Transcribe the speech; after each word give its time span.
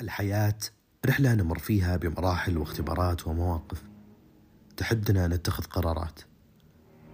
الحياة 0.00 0.58
رحلة 1.06 1.34
نمر 1.34 1.58
فيها 1.58 1.96
بمراحل 1.96 2.58
واختبارات 2.58 3.26
ومواقف. 3.26 3.82
تحدنا 4.76 5.28
نتخذ 5.28 5.64
قرارات 5.64 6.20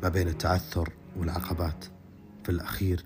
ما 0.02 0.08
بين 0.08 0.28
التعثر 0.28 0.92
والعقبات. 1.16 1.84
في 2.44 2.48
الأخير 2.48 3.04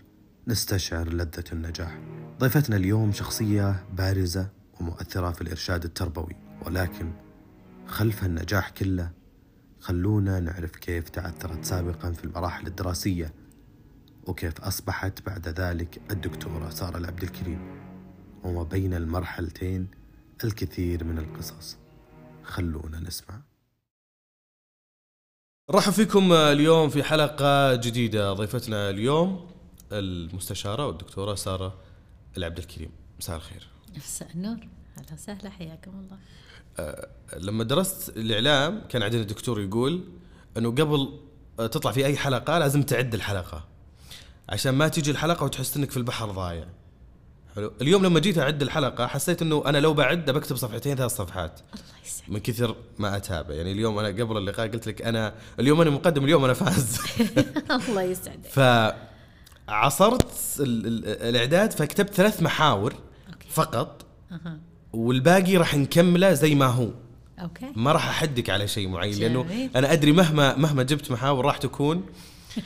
نستشعر 0.49 1.09
لذة 1.09 1.45
النجاح. 1.53 1.99
ضيفتنا 2.39 2.77
اليوم 2.77 3.13
شخصية 3.13 3.85
بارزة 3.93 4.49
ومؤثرة 4.81 5.31
في 5.31 5.43
الإرشاد 5.43 5.85
التربوي. 5.85 6.37
ولكن 6.67 7.13
خلف 7.87 8.25
النجاح 8.25 8.71
كله 8.71 9.11
خلونا 9.81 10.41
نعرف 10.41 10.71
كيف 10.71 11.09
تعثرت 11.09 11.65
سابقا 11.65 12.13
في 12.13 12.25
المراحل 12.25 12.67
الدراسية 12.67 13.35
وكيف 14.27 14.61
أصبحت 14.61 15.27
بعد 15.27 15.49
ذلك 15.49 16.01
الدكتورة 16.11 16.71
سارة 16.71 16.99
العبد 16.99 17.23
الكريم. 17.23 17.88
وما 18.45 18.63
بين 18.63 18.95
المرحلتين 18.95 19.89
الكثير 20.45 21.05
من 21.05 21.19
القصص. 21.19 21.77
خلونا 22.45 23.01
نسمع. 23.01 23.41
رحب 25.71 25.93
فيكم 25.93 26.33
اليوم 26.33 26.89
في 26.89 27.03
حلقة 27.03 27.75
جديدة. 27.75 28.33
ضيفتنا 28.33 28.91
اليوم 28.91 29.51
المستشارة 29.93 30.87
والدكتورة 30.87 31.35
سارة 31.35 31.81
العبد 32.37 32.59
الكريم. 32.59 32.91
مساء 33.19 33.37
الخير. 33.37 33.69
مساء 33.97 34.31
النور. 34.35 34.69
أهلا 34.99 35.15
وسهلا 35.15 35.51
حياكم 35.51 35.91
الله. 35.91 36.19
لما 37.37 37.65
درست 37.65 38.17
الإعلام 38.17 38.89
كان 38.89 39.03
عندنا 39.03 39.23
دكتور 39.23 39.61
يقول 39.61 40.05
أنه 40.57 40.71
قبل 40.71 41.21
تطلع 41.57 41.93
في 41.93 42.07
أي 42.07 42.17
حلقة 42.17 42.59
لازم 42.59 42.83
تعد 42.83 43.15
الحلقة 43.15 43.69
عشان 44.49 44.75
ما 44.75 44.89
تيجي 44.89 45.11
الحلقة 45.11 45.45
وتحس 45.45 45.77
أنك 45.77 45.91
في 45.91 45.97
البحر 45.97 46.31
ضايع. 46.31 46.69
حلو. 47.59 47.73
اليوم 47.83 48.05
لما 48.07 48.21
جيت 48.21 48.39
أعد 48.39 48.63
الحلقة 48.63 49.07
حسيت 49.07 49.43
أنه 49.43 49.63
أنا 49.67 49.79
لو 49.79 49.95
بعد 49.95 50.31
بكتب 50.31 50.57
صفحتين 50.57 50.97
ثلاث 50.97 51.11
صفحات. 51.17 51.61
الله 51.75 51.85
يسعدك. 52.07 52.31
من 52.31 52.39
كثر 52.41 52.77
ما 52.99 53.17
أتابع. 53.17 53.55
يعني 53.55 53.73
اليوم 53.73 53.99
أنا 53.99 54.09
قبل 54.09 54.37
اللقاء 54.37 54.69
قلت 54.69 54.87
لك 54.87 55.03
أنا 55.03 55.35
اليوم 55.61 55.81
أنا 55.81 55.91
مقدم 55.91 56.25
اليوم 56.25 56.45
أنا 56.45 56.53
فاز. 56.55 56.99
الله 57.89 58.03
يسعدك. 58.03 58.47
فعصرت 59.69 60.27
ال- 60.61 60.87
ال- 60.87 61.07
الإعداد 61.29 61.73
فكتبت 61.73 62.15
ثلاث 62.15 62.43
محاور 62.43 62.93
okay. 63.33 63.49
فقط. 63.51 64.07
أها. 64.33 64.59
والباقي 64.93 65.57
راح 65.57 65.75
نكمله 65.75 66.33
زي 66.33 66.55
ما 66.55 66.67
هو. 66.67 66.89
okay. 67.39 67.67
ما 67.77 67.93
راح 67.93 68.09
أحدك 68.09 68.51
على 68.51 68.69
شيء 68.69 68.89
معين 68.89 69.19
لأنه 69.19 69.43
جميل. 69.43 69.71
أنا 69.77 69.93
أدري 69.93 70.13
مهما 70.13 70.57
مهما 70.57 70.83
جبت 70.83 71.11
محاور 71.11 71.45
راح 71.45 71.57
تكون 71.57 71.97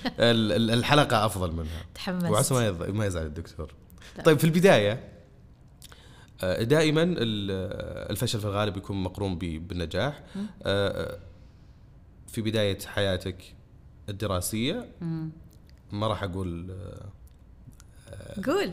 ال- 0.06 0.52
ال- 0.52 0.70
الحلقة 0.70 1.26
أفضل 1.26 1.52
منها. 1.52 1.84
تحمست. 1.94 2.26
وعسى 2.26 2.54
ما 2.54 2.68
يض- 2.70 2.90
ما 2.90 3.06
يزعل 3.06 3.26
الدكتور. 3.26 3.72
طيب 4.24 4.38
في 4.38 4.44
البداية 4.44 5.08
آه، 6.44 6.62
دائما 6.62 7.02
ال- 7.02 8.10
الفشل 8.10 8.38
في 8.40 8.44
الغالب 8.44 8.76
يكون 8.76 9.02
مقرون 9.02 9.34
ب- 9.38 9.68
بالنجاح. 9.68 10.22
آه، 10.62 11.18
في 12.28 12.42
بداية 12.42 12.78
حياتك 12.86 13.36
الدراسية. 14.08 14.88
ما 15.92 16.06
راح 16.06 16.22
أقول 16.22 16.74
قول. 18.46 18.72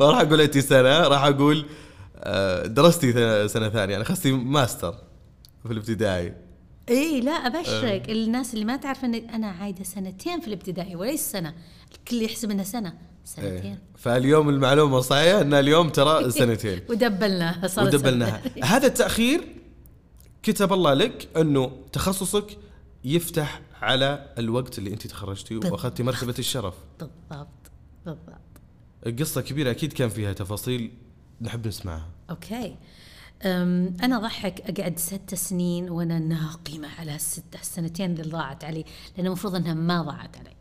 ما 0.00 0.06
راح 0.10 0.20
أقول 0.20 0.40
أنت 0.40 0.58
سنة 0.58 0.98
راح 1.08 1.24
أقول 1.24 1.66
آه، 2.16 2.66
درستي 2.66 3.12
سنة 3.48 3.68
ثانية. 3.68 3.94
أنا 3.96 4.02
اخذتي 4.02 4.32
ماستر 4.32 4.94
في 5.66 5.72
الابتدائي. 5.72 6.34
اي 6.88 7.20
لا 7.20 7.30
أبشرك. 7.32 8.10
الناس 8.10 8.54
اللي 8.54 8.64
ما 8.64 8.76
تعرف 8.76 9.04
إن 9.04 9.14
أنا 9.14 9.46
عايدة 9.46 9.84
سنتين 9.84 10.40
في 10.40 10.46
الابتدائي 10.48 10.96
وليس 10.96 11.30
سنة. 11.30 11.54
الكل 11.94 12.22
يحسب 12.22 12.50
انها 12.50 12.64
سنة. 12.64 12.94
سنتين. 13.24 13.52
إيه. 13.52 13.82
فاليوم 13.96 14.48
المعلومة 14.48 14.98
الصحيحه 14.98 15.40
إن 15.40 15.54
اليوم 15.54 15.88
ترى 15.88 16.30
سنتين. 16.40 16.80
ودبلناها 16.90 17.66
صارت 17.66 17.94
ودبلناها. 17.94 18.42
هذا 18.74 18.86
التأخير 18.86 19.40
كتب 20.42 20.72
الله 20.72 20.94
لك 20.94 21.28
إنه 21.36 21.72
تخصصك 21.92 22.58
يفتح 23.04 23.60
على 23.82 24.32
الوقت 24.38 24.78
اللي 24.78 24.92
أنت 24.92 25.06
تخرجتي. 25.06 25.56
وأخذتي 25.56 26.02
مرتبة 26.02 26.34
الشرف. 26.38 26.74
بالضبط. 27.00 27.48
بالضبط. 28.06 28.28
القصة 29.06 29.40
كبيرة 29.40 29.70
أكيد 29.70 29.92
كان 29.92 30.08
فيها 30.08 30.32
تفاصيل 30.32 30.90
نحب 31.40 31.66
نسمعها. 31.66 32.08
okay. 32.30 32.76
أم، 33.44 33.96
أنا 34.02 34.18
ضحك 34.18 34.60
أقعد 34.60 34.98
ست 34.98 35.34
سنين 35.34 35.90
وأنا 35.90 36.18
ناقمة 36.18 36.88
على 36.98 37.14
الست 37.14 37.54
السنتين 37.60 38.10
اللي 38.10 38.22
ضاعت 38.22 38.64
علي 38.64 38.84
لأن 39.16 39.26
المفروض 39.26 39.54
إنها 39.54 39.74
ما 39.74 40.02
ضاعت 40.02 40.36
علي. 40.36 40.52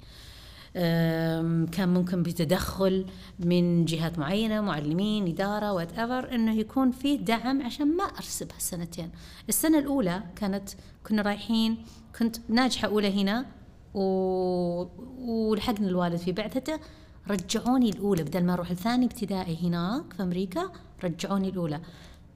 كان 1.71 1.93
ممكن 1.93 2.23
بتدخل 2.23 3.05
من 3.39 3.85
جهات 3.85 4.19
معينة 4.19 4.61
معلمين 4.61 5.27
إدارة 5.27 5.73
whatever 5.73 6.35
إنه 6.35 6.53
يكون 6.53 6.91
فيه 6.91 7.19
دعم 7.19 7.61
عشان 7.61 7.97
ما 7.97 8.03
أرسب 8.03 8.51
هالسنتين. 8.53 9.11
السنة 9.49 9.79
الأولى 9.79 10.23
كانت 10.35 10.69
كنا 11.07 11.21
رايحين 11.21 11.77
كنت 12.19 12.37
ناجحة 12.49 12.87
أولى 12.87 13.21
هنا 13.21 13.45
و... 13.93 14.01
ولحقني 15.19 15.87
الوالد 15.87 16.15
في 16.15 16.31
بعثته. 16.31 16.79
رجعوني 17.29 17.89
الأولى 17.89 18.23
بدل 18.23 18.43
ما 18.43 18.53
أروح 18.53 18.69
الثاني 18.69 19.05
ابتدائي 19.05 19.67
هناك 19.67 20.13
في 20.13 20.23
أمريكا 20.23 20.71
رجعوني 21.03 21.49
الأولى. 21.49 21.81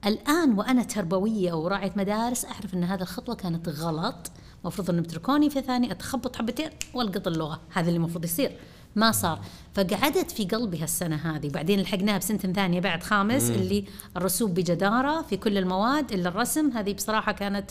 الآن 0.06 0.58
وأنا 0.58 0.82
تربوية 0.82 1.52
وراعية 1.52 1.92
مدارس 1.96 2.44
أعرف 2.44 2.74
إن 2.74 2.84
هذه 2.84 3.02
الخطوة 3.02 3.34
كانت 3.34 3.68
غلط. 3.68 4.30
المفروض 4.66 4.90
انهم 4.90 5.04
يتركوني 5.04 5.50
في 5.50 5.60
ثاني 5.62 5.92
أتخبط 5.92 6.36
حبتين 6.36 6.70
وألقط 6.94 7.26
اللغة. 7.26 7.60
هذا 7.72 7.88
اللي 7.88 7.96
المفروض 7.96 8.24
يصير. 8.24 8.56
ما 8.96 9.12
صار. 9.12 9.40
فقعدت 9.74 10.30
في 10.30 10.44
قلبي 10.44 10.78
هالسنة 10.78 11.16
هذه. 11.16 11.48
بعدين 11.48 11.80
لحقناها 11.80 12.18
بسنة 12.18 12.38
ثانية 12.38 12.80
بعد 12.80 13.02
خامس 13.02 13.50
اللي 13.50 13.84
الرسوب 14.16 14.54
بجدارة 14.54 15.22
في 15.22 15.36
كل 15.36 15.58
المواد 15.58 16.12
إلا 16.12 16.28
الرسم. 16.28 16.70
هذه 16.70 16.94
بصراحة 16.94 17.32
كانت 17.32 17.70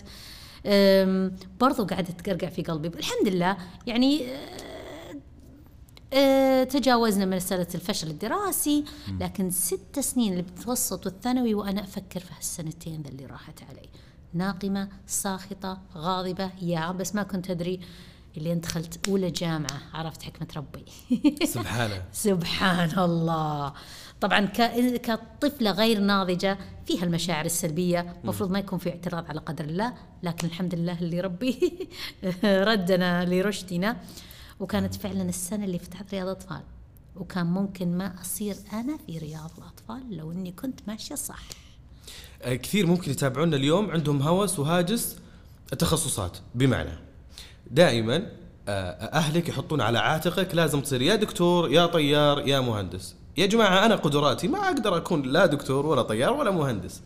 برضو 1.60 1.86
قعدت 1.86 2.22
تقرقع 2.22 2.50
في 2.50 2.62
قلبي. 2.62 2.88
الحمد 2.88 3.28
لله. 3.28 3.58
يعني 3.88 4.32
أه، 4.32 5.22
أه، 6.14 6.64
تجاوزنا 6.64 7.26
مسألة 7.26 7.68
الفشل 7.76 8.08
الدراسي. 8.08 8.86
لكن 9.20 9.50
ست 9.50 10.00
سنين 10.00 10.34
المتوسط 10.34 11.06
والثانوي 11.06 11.54
وأنا 11.54 11.82
أفكر 11.82 12.20
في 12.20 12.34
هالسنتين 12.38 13.04
اللي 13.06 13.26
راحت 13.26 13.64
علي. 13.70 13.90
ناقمة 14.36 14.90
ساخطة 15.08 15.82
غاضبة. 15.96 16.52
يا 16.62 16.92
بس 16.92 17.16
ما 17.16 17.24
كنت 17.24 17.50
أدري 17.50 17.80
اللي 18.38 18.56
دخلت 18.56 19.08
أولى 19.10 19.32
جامعة 19.32 19.82
عرفت 19.94 20.24
حكمة 20.24 20.48
ربي. 20.58 20.86
سبحانه. 21.46 22.02
سبحان 22.12 23.00
الله. 23.00 23.74
طبعا 24.22 24.46
ك- 24.46 25.02
كطفلة 25.02 25.72
غير 25.72 26.00
ناضجة 26.00 26.58
فيها 26.86 27.04
المشاعر 27.04 27.46
السلبية. 27.46 28.16
المفروض 28.24 28.52
ما 28.52 28.60
يكون 28.60 28.80
في 28.80 28.90
اعتراض 28.90 29.26
على 29.30 29.40
قدر 29.40 29.66
الله 29.66 29.94
لكن 30.24 30.48
الحمد 30.48 30.76
لله 30.76 31.00
اللي 31.00 31.22
ربي 31.22 31.90
ردنا 32.44 33.26
لرشدنا. 33.26 33.98
وكانت 34.60 34.96
فعلا 34.96 35.22
السنة 35.30 35.66
اللي 35.66 35.80
فتحت 35.80 36.14
رياض 36.14 36.28
أطفال. 36.28 36.62
وكان 37.16 37.46
ممكن 37.46 37.98
ما 37.98 38.22
أصير 38.22 38.56
أنا 38.74 38.98
في 39.08 39.18
رياض 39.18 39.52
الأطفال 39.58 40.18
لو 40.18 40.32
إني 40.32 40.52
كنت 40.52 40.80
ماشية 40.88 41.16
صح. 41.16 41.40
كثير 42.44 42.86
ممكن 42.86 43.12
يتابعونا 43.12 43.56
اليوم. 43.56 43.92
عندهم 43.92 44.22
هوس 44.22 44.60
وهاجس 44.60 45.18
التخصصات. 45.74 46.38
بمعنى 46.56 46.90
دائما 47.72 48.26
آه، 48.68 48.90
أهلك 48.92 49.50
يحطون 49.50 49.82
على 49.82 50.00
عاتقك 50.00 50.56
لازم 50.56 50.82
تصير 50.82 51.02
يا 51.02 51.16
دكتور 51.16 51.72
يا 51.72 51.86
طيار 51.86 52.48
يا 52.48 52.60
مهندس. 52.60 53.16
يا 53.38 53.46
جماعة 53.46 53.86
أنا 53.86 53.96
قدراتي 53.96 54.48
ما 54.48 54.60
أقدر 54.60 54.98
أكون 54.98 55.22
لا 55.22 55.46
دكتور 55.46 55.86
ولا 55.86 56.02
طيار 56.02 56.34
ولا 56.34 56.52
مهندس. 56.52 57.02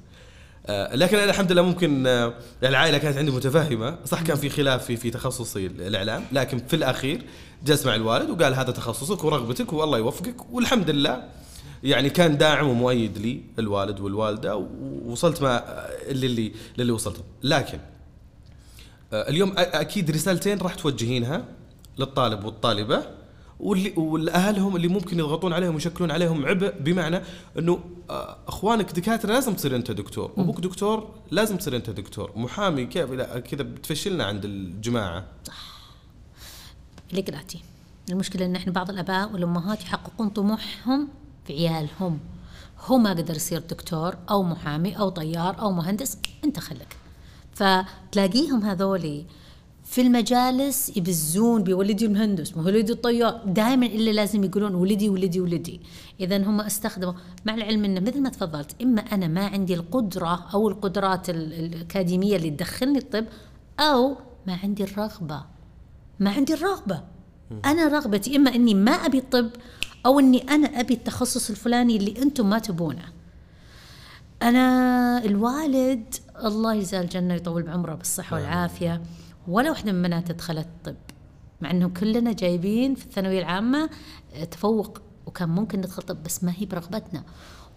آه، 0.68 0.96
لكن 0.96 1.18
أنا 1.18 1.30
الحمد 1.30 1.52
لله 1.52 1.62
ممكن 1.62 2.08
آه، 2.08 2.34
العائلة 2.64 2.98
كانت 2.98 3.18
عندي 3.18 3.32
متفهمة. 3.32 3.98
صح 4.06 4.22
كان 4.22 4.38
في 4.38 4.50
خلاف 4.50 4.86
في 4.86 4.98
في 4.98 5.10
تخصصي 5.10 5.66
الإعلام 5.66 6.24
لكن 6.32 6.58
في 6.68 6.76
الأخير 6.76 7.22
جلس 7.66 7.86
مع 7.86 7.96
الوالد 7.96 8.30
وقال 8.30 8.56
هذا 8.56 8.72
تخصصك 8.72 9.24
ورغبتك 9.24 9.74
والله 9.74 9.98
يوفقك 9.98 10.36
والحمد 10.52 10.90
لله. 10.90 11.24
يعني 11.84 12.10
كان 12.10 12.38
داعم 12.38 12.68
ومؤيد 12.68 13.18
لي 13.18 13.42
الوالد 13.60 14.00
والوالدة 14.00 14.56
ووصلت 14.56 15.42
مع 15.42 15.64
اللي 16.08 16.26
اللي 16.26 16.52
للي 16.78 16.92
وصلته 16.92 17.24
لكن 17.44 17.80
آه، 19.14 19.30
اليوم 19.30 19.54
أكيد 19.58 20.12
رسالتين 20.12 20.58
راح 20.58 20.76
توجهينها 20.76 21.46
للطالب 22.00 22.46
والطالبة 22.46 23.04
واللي 23.60 23.94
والأهلهم 23.98 24.76
اللي 24.76 24.88
ممكن 24.88 25.20
يضغطون 25.20 25.54
عليهم 25.54 25.74
ويشكلون 25.74 26.12
عليهم 26.12 26.46
عبء 26.46 26.74
بمعنى 26.80 27.22
إنه 27.60 27.80
آه، 28.10 28.38
أخوانك 28.48 28.92
دكاترة 28.92 29.34
لازم 29.34 29.54
تصير 29.54 29.76
أنت 29.76 29.92
دكتور 29.92 30.32
أبوك 30.38 30.60
دكتور 30.60 31.16
لازم 31.32 31.58
تصير 31.58 31.76
أنت 31.76 31.90
دكتور. 31.90 32.32
محامي 32.36 32.86
كيف؟ 32.86 33.12
لا 33.12 33.40
كذا 33.40 33.64
بتفشلنا 33.64 34.24
عند 34.24 34.46
الجماعة. 34.46 35.26
اللي 37.12 37.22
قراتي 37.22 37.64
المشكلة 38.10 38.46
إن 38.46 38.56
إحنا 38.56 38.74
بعض 38.74 38.90
الأباء 38.90 39.32
والأمهات 39.32 39.82
يحققون 39.82 40.30
طموحهم 40.30 41.08
في 41.50 41.68
عيالهم. 41.68 42.20
هو 42.86 42.98
ما 42.98 43.10
قدر 43.10 43.36
يصير 43.36 43.60
دكتور 43.60 44.18
أو 44.30 44.44
محامي 44.44 44.98
أو 45.00 45.10
طيار 45.10 45.60
أو 45.62 45.72
مهندس 45.72 46.18
أنت 46.44 46.60
خلك 46.60 46.98
فتلاقيهم 47.54 48.64
هذولي 48.64 49.26
في 49.84 50.02
المجالس 50.02 50.98
يبزون 50.98 51.64
بولدي 51.64 52.06
المهندس 52.06 52.58
ولدي 52.58 52.92
الطيار. 52.94 53.42
دائما 53.46 53.86
إلا 53.86 54.12
لازم 54.12 54.44
يقولون 54.44 54.76
ولدي 54.76 55.10
ولدي 55.10 55.42
ولدي. 55.42 55.82
اذا 56.20 56.38
هم 56.38 56.62
أستخدموا 56.62 57.14
مع 57.46 57.54
العلم 57.54 57.86
إنه 57.86 58.00
مثل 58.00 58.22
ما 58.22 58.30
تفضلت 58.30 58.82
إما 58.82 59.02
أنا 59.02 59.28
ما 59.28 59.46
عندي 59.48 59.74
القدرة 59.74 60.46
أو 60.54 60.70
القدرات 60.70 61.30
ال- 61.30 61.54
الأكاديمية 61.54 62.36
اللي 62.36 62.50
تدخلني 62.50 62.98
الطب 62.98 63.26
أو 63.80 64.16
ما 64.48 64.60
عندي 64.64 64.84
الرغبة. 64.84 65.44
ما 66.20 66.30
عندي 66.30 66.54
الرغبة. 66.54 67.04
أنا 67.66 67.88
رغبتي 67.88 68.36
إما 68.36 68.56
إني 68.56 68.74
ما 68.74 68.92
أبي 68.92 69.18
الطب 69.18 69.50
أو 70.06 70.20
إني 70.20 70.42
أنا 70.50 70.80
أبي 70.80 70.94
التخصص 70.94 71.50
الفلاني 71.50 71.98
اللي 71.98 72.22
أنتم 72.22 72.50
ما 72.50 72.60
تبونه. 72.60 73.06
أنا 74.42 75.26
الوالد 75.26 76.16
الله 76.46 76.74
يجزاه 76.74 77.02
الجنة 77.02 77.34
يطول 77.34 77.64
بعمره 77.64 77.96
بالصحة 77.96 78.36
والعافية. 78.36 79.02
ولا 79.48 79.70
واحدة 79.70 79.92
من 79.92 80.02
بناته 80.02 80.34
دخلت 80.34 80.68
طب. 80.84 80.96
مع 81.62 81.72
انه 81.72 81.90
كلنا 81.90 82.32
جايبين 82.34 82.96
في 82.96 83.06
الثانوية 83.06 83.40
العامة 83.40 83.90
آه، 84.34 84.44
تفوق. 84.44 85.02
وكان 85.26 85.50
ممكن 85.50 85.78
ندخل 85.80 86.02
طب 86.02 86.24
بس 86.24 86.44
ما 86.44 86.54
هي 86.58 86.66
برغبتنا. 86.66 87.24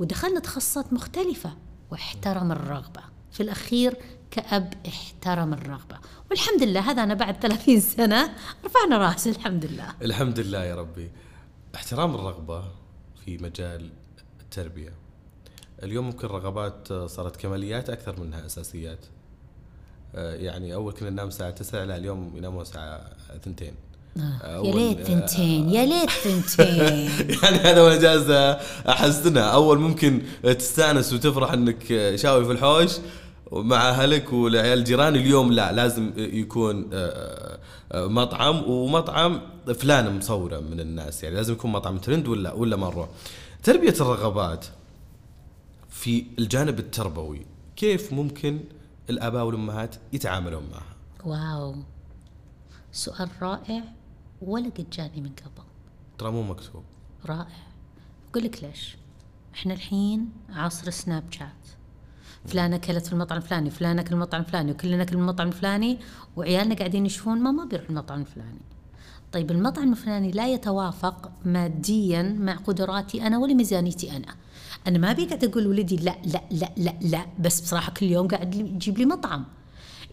ودخلنا 0.01 0.41
تخصصات 0.41 0.93
مختلفة. 0.93 1.51
واحترم 1.91 2.53
الرغبة. 2.53 3.01
في 3.33 3.43
الأخير 3.43 3.97
كأب 4.31 4.75
احترم 4.89 5.53
الرغبة. 5.53 5.97
والحمد 6.31 6.63
لله 6.63 6.81
هذا 6.91 7.03
أنا 7.03 7.15
بعد 7.15 7.35
30 7.41 7.81
سنة 7.81 8.31
رفعنا 8.65 8.99
رأس. 8.99 9.27
الحمد 9.29 9.65
لله. 9.65 9.95
الحمد 10.03 10.41
لله 10.41 10.65
يا 10.65 10.75
ربي. 10.75 11.11
احترام 11.75 12.15
الرغبة 12.15 12.65
في 13.25 13.39
مجال 13.39 13.91
التربية. 14.41 14.93
اليوم 15.83 16.07
ممكن 16.07 16.27
الرغبات 16.27 16.93
صارت 16.93 17.37
كماليات 17.37 17.91
أكثر 17.91 18.21
منها 18.21 18.47
أساسيات. 18.47 19.07
آه، 20.15 20.35
يعني 20.35 20.75
أول 20.75 20.93
كنا 20.93 21.11
ننام 21.11 21.29
الساعة 21.29 21.51
9 21.51 21.85
لا 21.85 21.97
اليوم 21.97 22.37
ينامون 22.37 22.63
الساعة 22.63 23.11
2 23.37 23.75
آه، 24.17 24.63
يا 24.67 24.75
ليت 24.75 25.01
ثنتين 25.01 25.69
يا 25.69 25.87
ليت 25.87 26.11
ثنتين. 26.11 27.11
يعني 27.43 27.57
هذا 27.57 27.97
مجاز 27.97 28.31
احسنها 28.89 29.43
أول 29.43 29.79
ممكن 29.79 30.23
تستأنس 30.43 31.13
وتفرح 31.13 31.53
إنك 31.53 32.13
شاوي 32.15 32.45
في 32.45 32.53
الحوش 32.53 32.91
مع 33.53 33.89
اهلك 33.89 34.33
والعيال 34.33 34.79
الجيران 34.79 35.15
اليوم 35.17 35.53
لا 35.53 35.73
لازم 35.73 36.13
يكون 36.17 36.91
آه، 36.93 37.59
آه، 37.93 38.07
مطعم 38.07 38.71
ومطعم 38.71 39.41
فلان 39.75 40.19
مصوره 40.19 40.61
من 40.61 40.81
الناس 40.81 41.23
يعني 41.25 41.37
لازم 41.37 41.53
يكون 41.53 41.73
مطعم 41.73 41.99
ترند 41.99 42.29
ولا 42.29 42.53
ولا 42.53 42.77
ما 42.77 42.87
نروح. 42.87 43.09
تربية 43.63 43.95
الرغبات 44.01 44.67
في 45.89 46.27
الجانب 46.39 46.79
التربوي 46.79 47.47
كيف 47.77 48.13
ممكن 48.13 48.61
الآباء 49.11 49.45
والأمهات 49.45 49.97
يتعاملون 50.13 50.63
معها؟ 50.73 50.97
واو. 51.25 51.75
سؤال 52.93 53.29
رائع 53.43 53.83
ولا 54.43 54.69
قد 54.69 54.91
جاني 54.91 55.21
من 55.21 55.31
قبل. 55.31 55.65
ترى 56.19 56.31
مو 56.31 56.43
مكتوب. 56.43 56.83
رائع. 57.27 57.67
أقول 58.31 58.45
لك 58.45 58.65
ليش. 58.65 58.97
إحنا 59.55 59.75
الحين 59.75 60.31
عصر 60.51 60.91
سناب 60.91 61.25
شات. 61.31 61.82
فلانة 62.47 62.77
أكلت 62.77 63.07
في 63.07 63.13
المطعم 63.13 63.39
الفلاني 63.39 63.71
فلانة 63.71 64.03
أكل 64.03 64.15
المطعم 64.15 64.41
الفلاني 64.41 64.73
وكلنا 64.73 64.97
ناكل 64.97 65.17
من 65.17 65.23
المطعم 65.23 65.49
الفلاني 65.49 65.99
وعيالنا 66.37 66.75
قاعدين 66.75 67.07
يشوفون 67.07 67.39
ماما 67.39 67.65
بيروح 67.65 67.89
المطعم 67.91 68.21
الفلاني. 68.21 68.61
طيب 69.33 69.51
المطعم 69.51 69.93
الفلاني 69.93 70.31
لا 70.31 70.49
يتوافق 70.49 71.31
ماديا 71.45 72.23
مع 72.23 72.55
قدراتي 72.55 73.27
أنا 73.27 73.39
ولا 73.39 73.55
ميزانيتي 73.55 74.17
أنا. 74.17 74.35
أنا 74.87 74.99
ما 74.99 75.11
أبي 75.11 75.27
قاعد 75.27 75.45
أقول 75.45 75.67
ولدي 75.67 75.97
لا 75.97 76.17
لا 76.25 76.43
لا 76.51 76.73
لا 76.77 76.95
لا 77.01 77.27
بس 77.39 77.61
بصراحة 77.61 77.93
كل 77.93 78.07
يوم 78.07 78.29
قاعد 78.29 78.55
يجيب 78.55 78.99
لي 78.99 79.07
مطعم. 79.07 79.45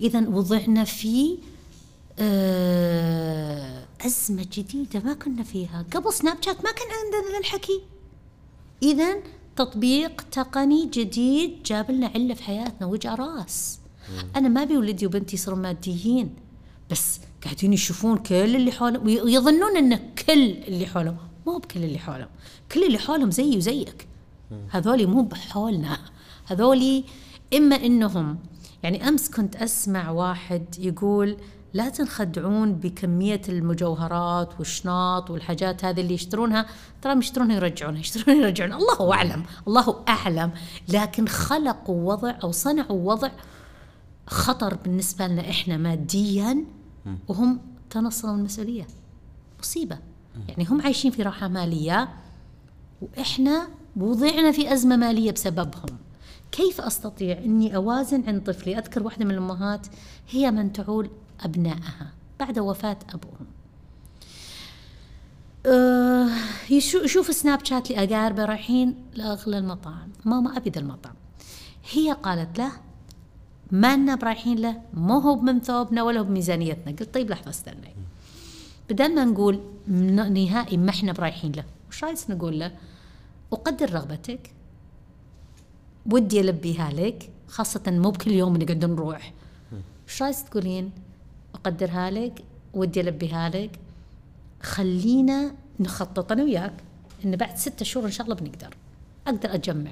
إذا 0.01 0.29
وضعنا 0.29 0.83
في 0.83 1.37
آه، 2.19 3.85
أزمة 4.05 4.47
جديدة 4.53 4.99
ما 4.99 5.13
كنا 5.13 5.43
فيها. 5.43 5.85
قبل 5.93 6.13
سناب 6.13 6.37
شات 6.41 6.63
ما 6.63 6.71
كان 6.71 6.87
عندنا 7.05 7.39
الحكي 7.39 7.81
إذا 8.83 9.15
تطبيق 9.63 10.21
تقني 10.31 10.85
جديد 10.93 11.63
جاب 11.65 11.91
لنا 11.91 12.11
علة 12.15 12.33
في 12.33 12.43
حياتنا 12.43 12.87
وجع 12.87 13.15
راس 13.15 13.79
أنا 14.35 14.49
ما 14.49 14.63
أبي 14.63 14.77
ولدي 14.77 15.05
وبنتي 15.05 15.35
يصيرون 15.35 15.61
ماديين 15.61 16.29
بس 16.91 17.19
قاعدين 17.43 17.73
يشوفون 17.73 18.17
كل 18.17 18.35
اللي 18.35 18.71
حولهم 18.71 19.05
وي- 19.05 19.21
ويظنون 19.21 19.77
أن 19.77 19.95
كل 19.97 20.51
اللي 20.51 20.85
حولهم 20.85 21.17
مو 21.47 21.57
بكل 21.57 21.83
اللي 21.83 21.99
حولهم 21.99 22.27
كل 22.71 22.83
اللي 22.83 22.97
حولهم 22.99 23.31
زيي 23.31 23.57
وزيك. 23.57 24.07
هذولي 24.69 25.05
مو 25.05 25.21
بحولنا. 25.21 25.97
هذولي 26.45 27.03
إما 27.57 27.75
إنهم 27.75 28.37
يعني 28.83 29.07
أمس 29.07 29.29
كنت 29.29 29.55
أسمع 29.55 30.09
واحد 30.09 30.63
يقول 30.79 31.37
لا 31.73 31.89
تنخدعون 31.89 32.73
بكمية 32.73 33.41
المجوهرات 33.49 34.59
والشناط 34.59 35.31
والحاجات 35.31 35.85
هذه 35.85 36.01
اللي 36.01 36.13
يشترونها. 36.13 36.65
ترى 37.01 37.17
يشترونها 37.19 37.55
يرجعونها 37.55 37.99
يشترونها 37.99 38.41
يرجعون 38.41 38.73
الله 38.73 39.13
أعلم 39.13 39.43
الله 39.67 40.03
أعلم. 40.07 40.51
لكن 40.87 41.27
خلقوا 41.27 42.13
وضع 42.13 42.35
أو 42.43 42.51
صنعوا 42.51 43.11
وضع 43.11 43.31
خطر 44.27 44.75
بالنسبة 44.75 45.27
لنا 45.27 45.49
إحنا 45.49 45.77
ماديا 45.77 46.65
وهم 47.27 47.59
تنصلوا 47.89 48.35
المسؤولية. 48.35 48.87
مصيبة. 49.59 49.97
يعني 50.47 50.65
هم 50.65 50.81
عايشين 50.81 51.11
في 51.11 51.23
راحة 51.23 51.47
مالية 51.47 52.09
وإحنا 53.01 53.67
وضعنا 53.95 54.51
في 54.51 54.73
أزمة 54.73 54.95
مالية 54.95 55.31
بسببهم. 55.31 55.97
كيف 56.51 56.81
أستطيع 56.81 57.37
أني 57.37 57.75
أوازن 57.75 58.23
عند 58.27 58.43
طفلي؟ 58.43 58.77
أذكر 58.77 59.03
واحدة 59.03 59.25
من 59.25 59.31
الأمهات 59.31 59.87
هي 60.29 60.51
من 60.51 60.73
تعول 60.73 61.09
أبنائها 61.43 62.11
بعد 62.39 62.59
وفاة 62.59 62.97
أبوهم. 63.13 63.45
أه 65.65 66.29
يشو- 66.69 67.03
يشوف 67.03 67.35
سناب 67.35 67.65
شات 67.65 67.91
لأقاربه 67.91 68.45
رايحين 68.45 68.95
لأغلى 69.13 69.57
المطاعم 69.57 70.09
ماما 70.25 70.57
أبي 70.57 70.69
ذا 70.69 70.79
المطعم. 70.81 71.13
هي 71.91 72.11
قالت 72.11 72.57
له 72.59 72.71
ما 73.71 73.97
لنا 73.97 74.15
برايحين 74.15 74.57
له 74.59 74.81
مو 74.93 75.19
هو 75.19 75.35
من 75.41 75.59
ثوبنا 75.61 76.03
ولا 76.03 76.19
هو 76.19 76.23
بميزانيتنا. 76.23 76.91
قلت 76.99 77.13
طيب 77.13 77.29
لحظة 77.29 77.49
استني. 77.49 77.95
بدل 78.89 79.15
ما 79.15 79.23
نقول 79.25 79.59
نهائي 79.87 80.77
ما 80.77 80.89
إحنا 80.89 81.11
برايحين 81.11 81.51
له 81.51 81.63
وش 81.89 82.03
رايك 82.03 82.17
نقول 82.29 82.59
له؟ 82.59 82.71
أقدر 83.53 83.93
رغبتك 83.93 84.53
ودي 86.11 86.41
ألبيها 86.41 86.91
لك 86.91 87.29
خاصة 87.47 87.81
مو 87.87 88.11
بكل 88.11 88.31
يوم 88.31 88.57
نقعد 88.57 88.85
نروح. 88.85 89.33
وش 90.07 90.23
رايك 90.23 90.35
تقولين؟ 90.35 90.91
أقدرها 91.65 92.11
لك 92.11 92.43
ودي 92.73 93.01
ألبيها 93.01 93.49
لك. 93.49 93.79
خلينا 94.63 95.55
نخطط 95.79 96.31
أنا 96.31 96.43
وياك 96.43 96.73
إن 97.25 97.35
بعد 97.35 97.57
ستة 97.57 97.85
شهور 97.85 98.05
إن 98.05 98.11
شاء 98.11 98.23
الله 98.23 98.35
بنقدر. 98.35 98.75
أقدر 99.27 99.53
أجمع. 99.53 99.91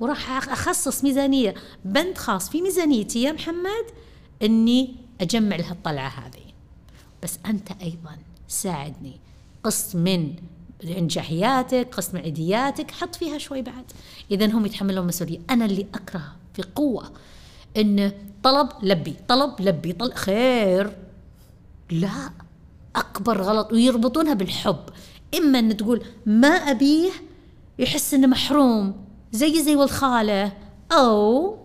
وراح 0.00 0.50
أخصص 0.50 1.04
ميزانية 1.04 1.54
بند 1.84 2.18
خاص 2.18 2.50
في 2.50 2.62
ميزانيتي 2.62 3.22
يا 3.22 3.32
محمد 3.32 3.84
إني 4.42 4.94
أجمع 5.20 5.56
لها 5.56 5.72
الطلعة 5.72 6.08
هذه. 6.08 6.52
بس 7.22 7.38
أنت 7.46 7.68
أيضا 7.82 8.18
ساعدني. 8.48 9.16
قسط 9.64 9.96
من 9.96 10.34
إنجاحياتك 10.84 11.94
قسط 11.94 12.14
من 12.14 12.20
عيدياتك 12.20 12.90
حط 12.90 13.14
فيها 13.14 13.38
شوي 13.38 13.62
بعد. 13.62 13.84
إذا 14.30 14.46
هم 14.46 14.66
يتحملون 14.66 15.06
مسؤولية. 15.06 15.38
أنا 15.50 15.64
اللي 15.64 15.86
أكره 15.94 16.36
في 16.54 16.62
قوة 16.62 17.12
إن 17.76 18.12
طلب 18.42 18.68
لبي 18.82 19.16
طلب 19.28 19.60
لبي 19.60 19.92
طلب 19.92 20.14
خير. 20.14 20.96
لا 21.90 22.30
أكبر 22.96 23.42
غلط 23.42 23.72
ويربطونها 23.72 24.34
بالحب. 24.34 24.80
إما 25.38 25.58
أن 25.58 25.76
تقول 25.76 26.04
ما 26.26 26.48
أبيه 26.48 27.10
يحس 27.78 28.14
إنه 28.14 28.26
محروم 28.26 29.04
زي 29.32 29.62
زي 29.62 29.76
ولد 29.76 29.90
خاله 29.90 30.52
أو 30.92 31.56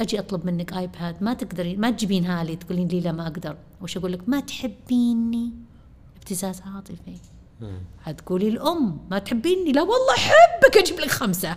أجي 0.00 0.18
أطلب 0.18 0.46
منك 0.46 0.72
ايباد 0.72 1.22
ما 1.22 1.34
تقدرين 1.34 1.80
ما 1.80 1.90
تجيبينها 1.90 2.44
لي 2.44 2.56
تقولين 2.56 2.88
لي 2.88 3.00
لا 3.00 3.12
ما 3.12 3.26
أقدر. 3.26 3.56
وش 3.82 3.96
أقول 3.96 4.12
لك؟ 4.12 4.28
ما 4.28 4.40
تحبيني. 4.40 5.52
ابتزاز 6.16 6.60
عاطفي. 6.60 7.16
هتقولي 8.04 8.48
الام 8.48 8.98
ما 9.10 9.18
تحبيني. 9.18 9.72
لا 9.72 9.82
والله 9.82 10.14
أحبك 10.16 10.76
أجيب 10.76 11.00
لك 11.00 11.10
خمسة. 11.10 11.56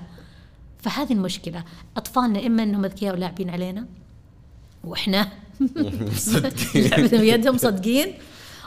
فهذه 0.77 1.13
المشكلة. 1.13 1.63
أطفالنا 1.97 2.45
إما 2.45 2.63
إنهم 2.63 2.85
أذكياء 2.85 3.15
ولاعبين 3.15 3.49
علينا 3.49 3.85
وإحنا 4.83 5.27
لعبتهم 6.75 7.21
بيدهم 7.21 7.57
صدقين 7.57 8.13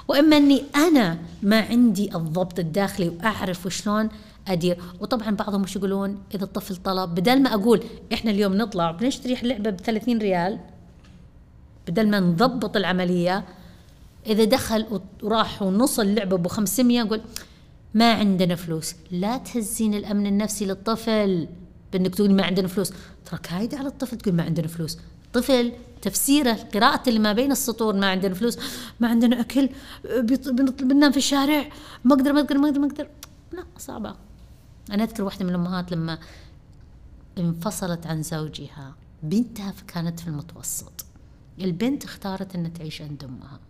وإما 0.09 0.37
إني 0.37 0.63
أنا 0.77 1.19
ما 1.43 1.61
عندي 1.61 2.17
الضبط 2.17 2.59
الداخلي 2.59 3.09
وأعرف 3.09 3.67
وشلون 3.67 4.09
أدير. 4.49 4.79
وطبعا 5.01 5.31
بعضهم 5.31 5.63
وش 5.63 5.77
يقولون؟ 5.77 6.23
إذا 6.35 6.45
الطفل 6.45 6.77
طلب 6.77 7.15
بدل 7.15 7.43
ما 7.43 7.55
أقول 7.55 7.85
إحنا 8.13 8.31
اليوم 8.31 8.55
نطلع 8.55 8.91
بنشتري 8.91 9.39
لعبة 9.43 9.71
ب 9.71 9.81
30 9.81 10.19
ريال 10.19 10.61
بدل 11.89 12.09
ما 12.09 12.21
نضبط 12.21 12.77
العملية 12.77 13.45
إذا 14.27 14.45
دخل 14.45 15.01
وراح 15.23 15.63
ونص 15.63 16.01
اللعبة 16.01 16.37
ب 16.37 16.47
500 16.47 17.03
أقول 17.03 17.21
ما 17.95 18.13
عندنا 18.13 18.55
فلوس. 18.55 18.95
لا 19.11 19.37
تهزين 19.37 19.95
الأمن 19.95 20.27
النفسي 20.27 20.67
للطفل. 20.67 21.49
بإنك 21.93 22.15
تقول 22.15 22.35
ما 22.35 22.45
عندنا 22.45 22.69
فلوس. 22.69 22.93
ترى 23.25 23.41
كايدة 23.43 23.79
على 23.79 23.89
الطفل 23.89 24.17
تقول 24.17 24.35
ما 24.35 24.43
عندنا 24.43 24.69
فلوس. 24.69 24.99
الطفل 25.37 25.73
تفسيره 26.03 26.53
قراءة 26.53 27.09
اللي 27.09 27.21
ما 27.21 27.33
بين 27.33 27.53
السطور 27.53 27.97
ما 27.97 28.11
عندنا 28.11 28.35
فلوس 28.35 28.59
ما 29.01 29.09
عندنا 29.09 29.41
أكل 29.41 29.69
بننام 30.81 31.11
في 31.13 31.17
الشارع 31.17 31.69
ما 32.05 32.15
أقدر 32.15 32.33
ما 32.33 32.41
أقدر 32.41 32.59
ما 32.59 32.69
أقدر 32.69 32.81
ما 32.81 32.87
أقدر. 32.87 33.09
لا 33.53 33.65
صعبة. 33.79 34.17
أنا 34.91 35.05
أذكر 35.05 35.25
واحدة 35.25 35.45
من 35.45 35.51
الأمهات 35.51 35.93
لما 35.93 36.19
انفصلت 37.39 38.07
عن 38.07 38.23
زوجها 38.23 38.95
بنتها 39.23 39.75
كانت 39.89 40.21
في 40.21 40.29
المتوسط. 40.29 41.07
البنت 41.61 42.05
اختارت 42.05 42.55
أن 42.55 42.73
تعيش 42.73 43.03
عند 43.03 43.25
أمها. 43.25 43.61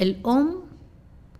الأم 0.00 0.60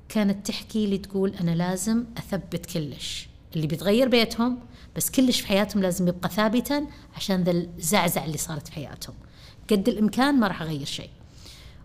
كانت 0.09 0.47
تحكي 0.47 0.87
لي 0.87 0.99
تقول 0.99 1.31
أنا 1.31 1.51
لازم 1.51 2.05
أثبت 2.17 2.67
كلش. 2.67 3.29
اللي 3.57 3.67
بيتغير 3.67 4.09
بيتهم 4.09 4.59
بس 4.97 5.11
كلش 5.11 5.41
في 5.41 5.47
حياتهم 5.47 5.83
لازم 5.83 6.09
يبقى 6.09 6.29
ثابتا 6.29 6.87
عشان 7.17 7.43
ذا 7.43 7.51
الزعزع 7.51 8.25
اللي 8.25 8.39
صارت 8.39 8.67
في 8.69 8.73
حياتهم. 8.73 9.15
قد 9.71 9.89
الإمكان 9.89 10.41
ما 10.41 10.47
راح 10.49 10.63
أغير 10.63 10.85
شيء. 10.87 11.11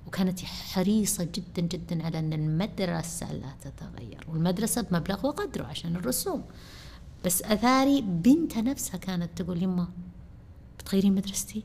وكانت 0.08 0.40
حريصة 0.46 1.24
جدا 1.24 1.62
جدا 1.62 2.06
على 2.06 2.20
أن 2.20 2.34
المدرسة 2.34 3.34
لا 3.34 3.54
تتغير. 3.62 4.26
والمدرسة 4.28 4.82
بمبلغ 4.82 5.28
وقدره 5.28 5.64
عشان 5.66 5.96
الرسوم. 5.96 6.44
بس 7.26 7.42
أثاري 7.42 8.02
بنتها 8.02 8.62
نفسها 8.62 8.98
كانت 8.98 9.42
تقول 9.42 9.64
يما 9.64 9.88
بتغيرين 10.80 11.16
مدرستي؟ 11.16 11.64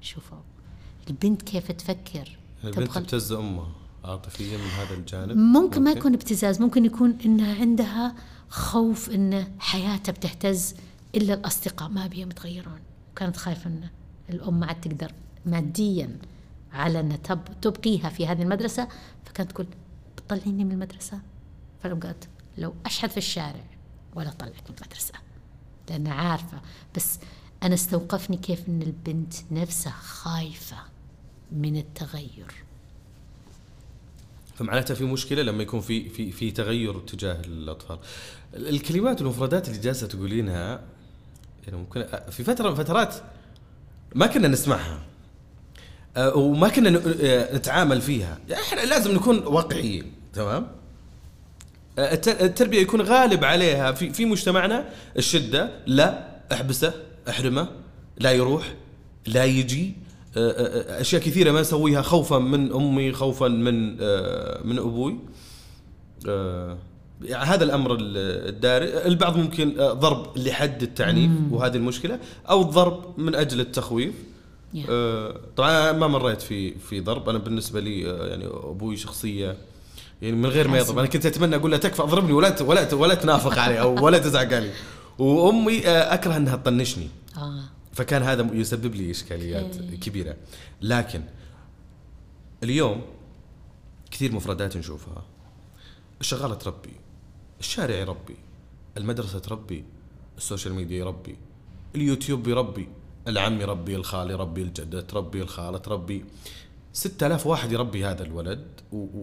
شوفوا 0.00 0.38
البنت 1.10 1.42
كيف 1.42 1.72
تفكر؟ 1.72 2.38
البنت 2.64 2.90
تبغى- 2.90 2.94
تبتز 2.94 3.32
أمها. 3.32 3.72
عاطفيا 4.04 4.58
من 4.58 4.64
هذا 4.64 4.94
الجانب؟ 4.94 5.36
ممكن 5.36 5.84
ما. 5.84 5.90
يكون 5.90 6.14
ابتزاز 6.14 6.60
ممكن 6.60 6.84
يكون 6.84 7.18
انها 7.24 7.60
عندها 7.60 8.14
خوف 8.48 9.10
إن 9.10 9.46
حياتها 9.58 10.12
بتهتز 10.12 10.74
إلا 11.14 11.34
الأصدقاء 11.34 11.88
ما 11.88 12.06
بيهم 12.06 12.30
يتغيرون. 12.30 12.80
كانت 13.16 13.36
خايفة 13.36 13.70
إن 13.70 13.88
الأم 14.30 14.60
ما 14.60 14.66
عاد 14.66 14.80
تقدر 14.80 15.12
ماديا 15.46 16.18
على 16.72 17.00
ان 17.00 17.22
تب 17.22 17.40
تبقيها 17.62 18.08
في 18.08 18.26
هذه 18.26 18.42
المدرسة 18.42 18.88
فكانت 19.24 19.52
تقول 19.52 19.66
بتطلعيني 20.16 20.64
من 20.64 20.72
المدرسة. 20.72 21.20
فالام 21.82 22.00
قالت 22.00 22.28
لو 22.58 22.74
اشحذ 22.86 23.08
في 23.08 23.16
الشارع 23.16 23.64
ولا 24.14 24.30
طلعك 24.30 24.70
من 24.70 24.76
المدرسة 24.80 25.14
لأن 25.90 26.06
عارفة. 26.06 26.60
بس 26.96 27.18
أنا 27.62 27.74
استوقفني 27.74 28.36
كيف 28.36 28.68
إن 28.68 28.82
البنت 28.82 29.34
نفسها 29.50 29.92
خايفة 29.92 30.76
من 31.52 31.76
التغير. 31.76 32.63
فمعناتها 34.54 34.94
في 34.94 35.04
مشكلة 35.04 35.42
لما 35.42 35.62
يكون 35.62 35.80
في 35.80 36.08
في 36.08 36.32
في 36.32 36.50
تغير 36.50 36.98
تجاه 37.00 37.40
الأطفال. 37.46 37.98
ال- 38.54 38.68
الكلمات 38.68 39.20
والمفردات 39.22 39.68
اللي 39.68 39.78
جالسة 39.80 40.06
تقولينها 40.06 40.80
يعني 41.66 41.76
ممكن 41.78 42.04
في 42.30 42.44
فترة 42.44 42.68
من 42.70 42.74
فترات 42.74 43.14
ما 44.14 44.26
كنا 44.26 44.48
نسمعها 44.48 45.02
وما 46.16 46.68
كنا 46.68 46.90
نتعامل 47.56 48.00
فيها، 48.00 48.38
يعني 48.48 48.62
إحنا 48.62 48.80
لازم 48.80 49.14
نكون 49.14 49.38
واقعيين 49.46 50.12
تمام؟ 50.32 50.66
الت- 51.98 52.28
التربية 52.42 52.80
يكون 52.80 53.00
غالب 53.02 53.44
عليها 53.44 53.92
في 53.92 54.12
في 54.12 54.24
مجتمعنا 54.24 54.88
الشدة 55.16 55.70
لا 55.86 56.28
أحبسه 56.52 56.92
أحرمه 57.28 57.68
لا 58.18 58.32
يروح 58.32 58.74
لا 59.26 59.44
يجي 59.44 59.94
أشياء 60.36 61.22
كثيرة 61.22 61.50
ما 61.52 61.60
اسويها 61.60 62.02
خوفا 62.02 62.38
من 62.38 62.72
أمي 62.72 63.12
خوفا 63.12 63.48
من 63.48 63.96
أه، 64.00 64.60
من 64.64 64.78
أبوي. 64.78 65.16
آه، 66.28 66.78
يعني 67.22 67.44
هذا 67.44 67.64
الأمر 67.64 67.94
ال- 67.94 68.48
الداري. 68.48 69.04
البعض 69.06 69.36
ممكن 69.36 69.80
آه، 69.80 69.92
ضرب 69.92 70.38
لحد 70.38 70.82
التعنيف 70.82 71.30
وهذه 71.50 71.76
المشكلة 71.76 72.18
أو 72.50 72.62
الضرب 72.62 73.18
من 73.20 73.34
أجل 73.34 73.60
التخويف. 73.60 74.14
آه، 74.90 75.34
طبعا 75.56 75.92
ما 75.92 76.06
مريت 76.06 76.42
في 76.42 76.74
في 76.78 77.00
ضرب. 77.00 77.28
أنا 77.28 77.38
بالنسبة 77.38 77.80
لي 77.80 78.10
آه، 78.10 78.26
يعني 78.26 78.46
أبوي 78.46 78.96
شخصية 78.96 79.56
يعني 80.22 80.36
من 80.36 80.46
غير 80.46 80.68
ما 80.68 80.78
يضرب. 80.78 80.98
أنا 80.98 81.06
كنت 81.08 81.26
أتمنى 81.26 81.56
أقول 81.56 81.70
له 81.70 81.76
تكفى 81.76 82.02
أضربني 82.02 82.32
ولا 82.32 82.62
ولا 82.62 82.94
ولا 82.94 83.14
تنافق 83.14 83.58
علي 83.58 83.80
أو 83.80 84.04
ولا 84.04 84.18
تزعق 84.18 84.52
علي. 84.52 84.70
وأمي 85.18 85.86
آه، 85.86 86.14
أكره 86.14 86.36
أنها 86.36 86.56
تطنشني. 86.56 87.08
آه. 87.36 87.60
فكان 87.94 88.22
هذا 88.22 88.50
يسبب 88.52 88.94
لي 88.94 89.10
إشكاليات 89.10 89.76
إيه. 89.76 90.00
كبيرة 90.00 90.36
لكن 90.82 91.22
اليوم 92.62 93.02
كثير 94.10 94.32
مفردات 94.32 94.76
نشوفها 94.76 95.24
الشغاله 96.20 96.54
تربي 96.54 96.92
الشارع 97.60 97.94
يربي 97.94 98.36
المدرسة 98.96 99.38
تربي 99.38 99.84
ال 100.38 100.43
social 100.43 100.74
media 100.74 100.98
يربي 100.98 101.36
اليوتيوب 101.94 102.48
يربي 102.48 102.88
العم 103.28 103.60
يربي 103.60 103.96
الخال 103.96 104.30
يربي 104.30 104.62
الجدة 104.62 105.00
تربي 105.00 105.42
الخالة 105.42 105.78
تربي 105.78 106.24
6000 106.92 107.46
واحد 107.46 107.72
يربي 107.72 108.04
هذا 108.04 108.22
الولد 108.22 108.66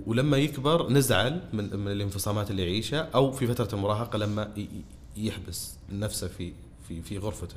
ولما 0.06 0.38
يكبر 0.38 0.90
نزعل 0.90 1.42
من 1.54 1.80
من 1.80 1.92
الانفصامات 1.92 2.52
اللي 2.52 2.64
يعيشها 2.64 3.10
أو 3.16 3.32
في 3.32 3.48
فترة 3.48 3.76
المراهقة 3.76 4.18
لما 4.18 4.54
يحبس 5.18 5.74
نفسه 5.92 6.28
في 6.28 6.54
في 6.88 7.02
في 7.02 7.18
غرفته. 7.18 7.56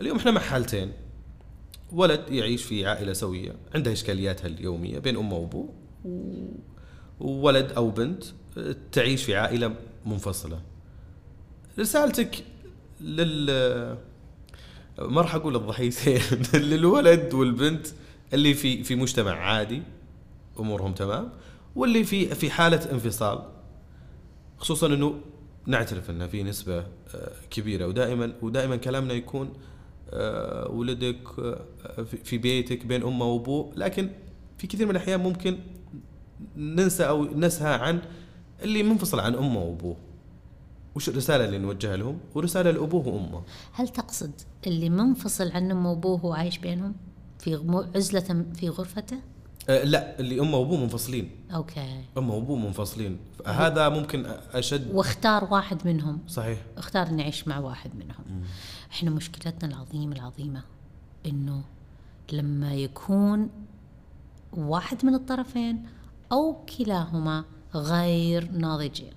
اليوم 0.00 0.16
إحنا 0.16 0.30
مع 0.30 0.40
حالتين 0.40 0.92
ولد 1.92 2.24
يعيش 2.28 2.64
في 2.64 2.86
عائلة 2.86 3.12
سوية 3.12 3.56
عندها 3.74 3.92
إشكالياتها 3.92 4.46
اليومية 4.46 4.98
بين 4.98 5.16
أمه 5.16 5.36
وأبوه 5.36 5.74
وولد 7.20 7.72
أو 7.72 7.90
بنت 7.90 8.24
تعيش 8.92 9.24
في 9.24 9.36
عائلة 9.36 9.74
منفصلة. 10.06 10.60
رسالتك 11.78 12.44
لل 13.00 13.46
ما 14.98 15.20
راح 15.20 15.34
أقول 15.34 15.56
الضحيتين 15.56 16.20
للولد 16.70 17.34
والبنت 17.34 17.86
اللي 18.32 18.54
في 18.54 18.84
في 18.84 18.94
مجتمع 18.94 19.32
عادي 19.32 19.82
أمورهم 20.58 20.92
تمام 20.94 21.32
واللي 21.76 22.04
في 22.04 22.34
في 22.34 22.50
حالة 22.50 22.92
انفصال 22.92 23.42
خصوصا 24.58 24.86
إنه 24.86 25.20
نعترف 25.66 26.10
ان 26.10 26.28
في 26.28 26.42
نسبة 26.42 26.78
آه، 26.78 27.32
كبيرة 27.50 27.86
ودائما 27.86 28.32
ودائما 28.42 28.76
كلامنا 28.76 29.14
يكون 29.14 29.52
ولدك 30.70 31.18
آه، 31.38 32.02
في- 32.02 32.38
بيتك 32.38 32.86
بين 32.86 33.02
أمه 33.02 33.24
وأبوه. 33.24 33.72
لكن 33.76 34.10
في 34.58 34.66
كثير 34.66 34.86
من 34.86 34.90
الأحيان 34.90 35.20
ممكن 35.20 35.58
ننسى 36.56 37.08
أو 37.08 37.24
نسهى 37.24 37.74
عن 37.74 38.00
اللي 38.62 38.82
منفصل 38.82 39.20
عن 39.20 39.34
أمه 39.34 39.62
وأبوه. 39.62 39.96
وش 40.94 41.08
الرسالة 41.08 41.44
اللي 41.44 41.58
نوجهها 41.58 41.96
لهم؟ 41.96 42.18
ورسالة 42.34 42.70
لأبوه 42.70 43.08
وأمه. 43.08 43.42
هل 43.72 43.88
تقصد 43.88 44.30
اللي 44.66 44.90
منفصل 44.90 45.50
عن 45.52 45.70
أمه 45.70 45.90
وأبوه 45.90 46.26
وعايش 46.26 46.58
بينهم؟ 46.58 46.94
في 47.38 47.80
عزلة 47.96 48.44
في 48.54 48.68
غرفته؟ 48.68 49.16
آه، 49.68 49.84
لا 49.84 50.20
اللي 50.20 50.40
امه 50.40 50.56
وابوه 50.56 50.80
منفصلين. 50.80 51.30
أوكي. 51.54 52.04
امه 52.18 52.34
وابوه 52.34 52.56
منفصلين. 52.58 53.18
هذا 53.46 53.88
ممكن 53.88 54.26
أشد. 54.52 54.94
واختار 54.94 55.48
واحد 55.50 55.86
منهم. 55.86 56.18
صحيح. 56.28 56.58
اختار 56.76 57.06
إني 57.06 57.22
أعيش 57.22 57.48
مع 57.48 57.58
واحد 57.58 57.90
منهم. 57.94 58.42
إحنا 58.92 59.10
مشكلتنا 59.10 59.74
العظيمة 59.74 60.16
العظيمة 60.16 60.62
إنه 61.26 61.62
لما 62.32 62.74
يكون 62.74 63.48
واحد 64.52 65.06
من 65.06 65.14
الطرفين 65.14 65.86
أو 66.32 66.64
كلاهما 66.78 67.44
غير 67.74 68.50
ناضجين. 68.50 69.12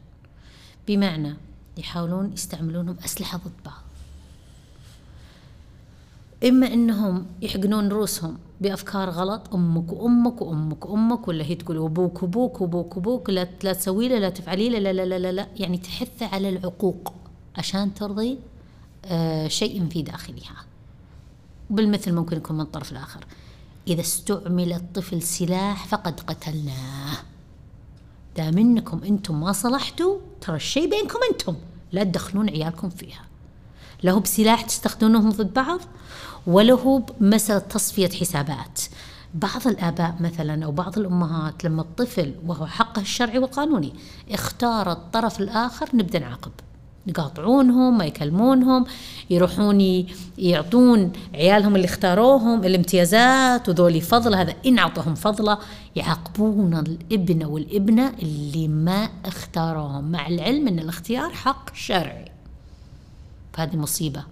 بمعنى 0.88 1.36
يحاولون 1.78 2.34
يستعملونهم 2.34 2.98
أسلحة 3.06 3.38
ضد 3.38 3.52
بعض. 3.66 3.84
إما 6.48 6.74
إنهم 6.74 7.26
يحقنون 7.42 7.90
رؤوسهم 7.90 8.38
بأفكار 8.62 9.10
غلط 9.10 9.54
أمك 9.54 9.94
وأمك 9.94 10.42
وأمك 10.42 10.86
وأمك 10.86 11.28
ولا 11.28 11.44
هي 11.44 11.56
تقول 11.56 11.78
أبوك 11.78 12.24
وأبوك 12.24 12.62
وأبوك 12.62 12.98
وأبوك 12.98 13.30
لا 13.30 13.48
لا 13.64 13.74
تسوي 13.74 14.08
له 14.08 14.20
لا 14.20 14.30
تفعلي 14.30 14.70
له 14.70 14.80
لا 14.80 14.94
لا 14.94 15.06
لا 15.06 15.20
لا, 15.20 15.32
لا. 15.32 15.48
يعني 15.56 15.78
تحث 15.78 16.24
على 16.24 16.50
العقوق 16.50 17.14
عشان 17.58 17.94
ترضي 17.94 18.38
آه 19.06 19.48
شيء 19.48 19.88
في 19.88 20.02
داخلها. 20.02 20.66
بالمثل 21.70 22.14
ممكن 22.14 22.38
يكون 22.38 22.56
من 22.56 22.62
الطرف 22.62 22.92
الآخر. 22.92 23.26
إذا 23.88 24.02
استعمل 24.02 24.74
الطفل 24.74 25.22
سلاح 25.22 25.88
فقد 25.88 26.20
قتلناه. 26.20 27.18
دام 28.38 28.58
انكم 28.58 29.02
أنتم 29.04 29.40
ما 29.40 29.52
صلحتوا 29.52 30.18
ترى 30.42 30.56
الشيء 30.56 30.90
بينكم 30.90 31.20
أنتم. 31.32 31.56
لا 31.92 32.04
تدخلون 32.04 32.50
عيالكم 32.50 32.90
فيها. 32.90 33.22
له 34.04 34.20
بسلاح 34.20 34.62
تستخدمونهم 34.62 35.30
ضد 35.30 35.54
بعض؟ 35.54 35.80
ولا 36.48 36.74
هو 36.74 36.98
بمسألة 36.98 37.60
تصفية 37.60 38.10
حسابات. 38.10 38.82
بعض 39.34 39.68
الآباء 39.68 40.16
مثلا 40.20 40.66
أو 40.66 40.72
بعض 40.72 40.98
الأمهات 41.00 41.64
لما 41.64 41.82
الطفل 41.82 42.34
وهو 42.46 42.66
حقه 42.66 43.02
الشرعي 43.02 43.40
والقانوني 43.40 43.94
اختار 44.32 44.92
الطرف 44.92 45.40
الآخر 45.40 45.90
نبدأ 45.94 46.20
نعاقب. 46.20 46.52
يقاطعونهم 47.08 47.98
ما 47.98 48.06
يكلمونهم 48.06 48.86
يروحون 49.30 50.06
يعطون 50.38 51.12
عيالهم 51.34 51.76
اللي 51.76 51.86
اختاروهم 51.86 52.64
الامتيازات 52.64 53.70
وذولي 53.70 54.02
فضل 54.02 54.36
هذا 54.36 54.54
إن 54.66 54.80
أعطوهم 54.80 55.16
فضلة 55.16 55.58
يعاقبون 55.96 56.74
الابن 56.78 57.46
والابنة 57.46 58.10
اللي 58.10 58.68
ما 58.68 59.10
اختاروهم 59.26 60.12
مع 60.12 60.28
العلم 60.28 60.68
أن 60.68 60.80
الاختيار 60.80 61.30
حق 61.30 61.76
شرعي. 61.76 62.32
فهذه 63.54 63.76
مصيبة. 63.76 64.24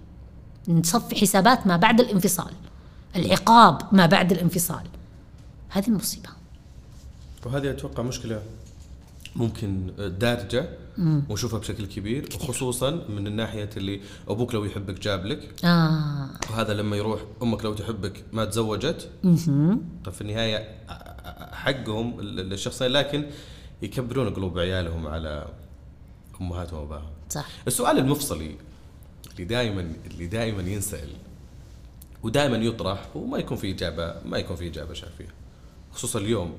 نصفي 0.68 1.16
حسابات 1.16 1.66
ما 1.66 1.76
بعد 1.76 2.00
الانفصال. 2.00 2.52
العقاب 3.16 3.82
ما 3.92 4.06
بعد 4.06 4.32
الانفصال. 4.32 4.82
هذه 5.68 5.88
المصيبة. 5.88 6.28
وهذه 7.46 7.70
أتوقع 7.70 8.02
مشكلة 8.02 8.42
ممكن 9.36 9.92
دارجة 10.18 10.68
ونشوفها 10.98 11.58
بشكل 11.58 11.86
كبير 11.86 12.28
وخصوصا 12.34 12.90
من 12.90 13.26
الناحية 13.26 13.70
اللي 13.76 14.00
أبوك 14.28 14.54
لو 14.54 14.64
يحبك 14.64 15.00
جاب 15.00 15.26
لك 15.26 15.64
آه. 15.64 16.28
وهذا 16.50 16.74
لما 16.74 16.96
يروح 16.96 17.20
أمك 17.42 17.64
لو 17.64 17.74
تحبك 17.74 18.24
ما 18.32 18.44
تزوجت. 18.44 19.10
طيب 20.04 20.14
في 20.14 20.20
النهاية 20.20 20.74
حقهم 21.52 22.20
للشخصين 22.20 22.88
لكن 22.88 23.26
يكبرون 23.82 24.34
قلوب 24.34 24.58
عيالهم 24.58 25.06
على 25.06 25.46
أمهاتهم 26.40 26.80
وابائهم 26.80 27.10
صح. 27.30 27.46
السؤال 27.66 27.98
المفصلي 27.98 28.56
اللي 29.40 29.48
دائما 29.48 29.92
اللي 30.10 30.26
دائما 30.26 30.62
ينسأل 30.62 31.08
ودائما 32.22 32.56
يطرح 32.56 33.16
وما 33.16 33.38
يكون 33.38 33.56
في 33.56 33.70
اجابه 33.70 34.14
ما 34.24 34.38
يكون 34.38 34.56
في 34.56 34.68
إجابة 34.68 34.94
شافية. 34.94 35.28
خصوصا 35.92 36.18
اليوم 36.18 36.56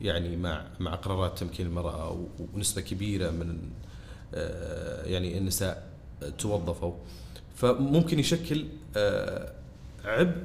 يعني 0.00 0.36
مع 0.36 0.64
مع 0.80 0.94
قرارات 0.94 1.38
تمكين 1.38 1.66
المرأة 1.66 2.26
ونسبة 2.54 2.80
كبيرة 2.80 3.30
من 3.30 3.58
آه، 4.34 5.04
يعني 5.04 5.38
النساء 5.38 5.90
توظفوا. 6.38 6.92
فممكن 7.56 8.18
يشكل 8.18 8.64
آه، 8.96 9.52
عبء 10.04 10.36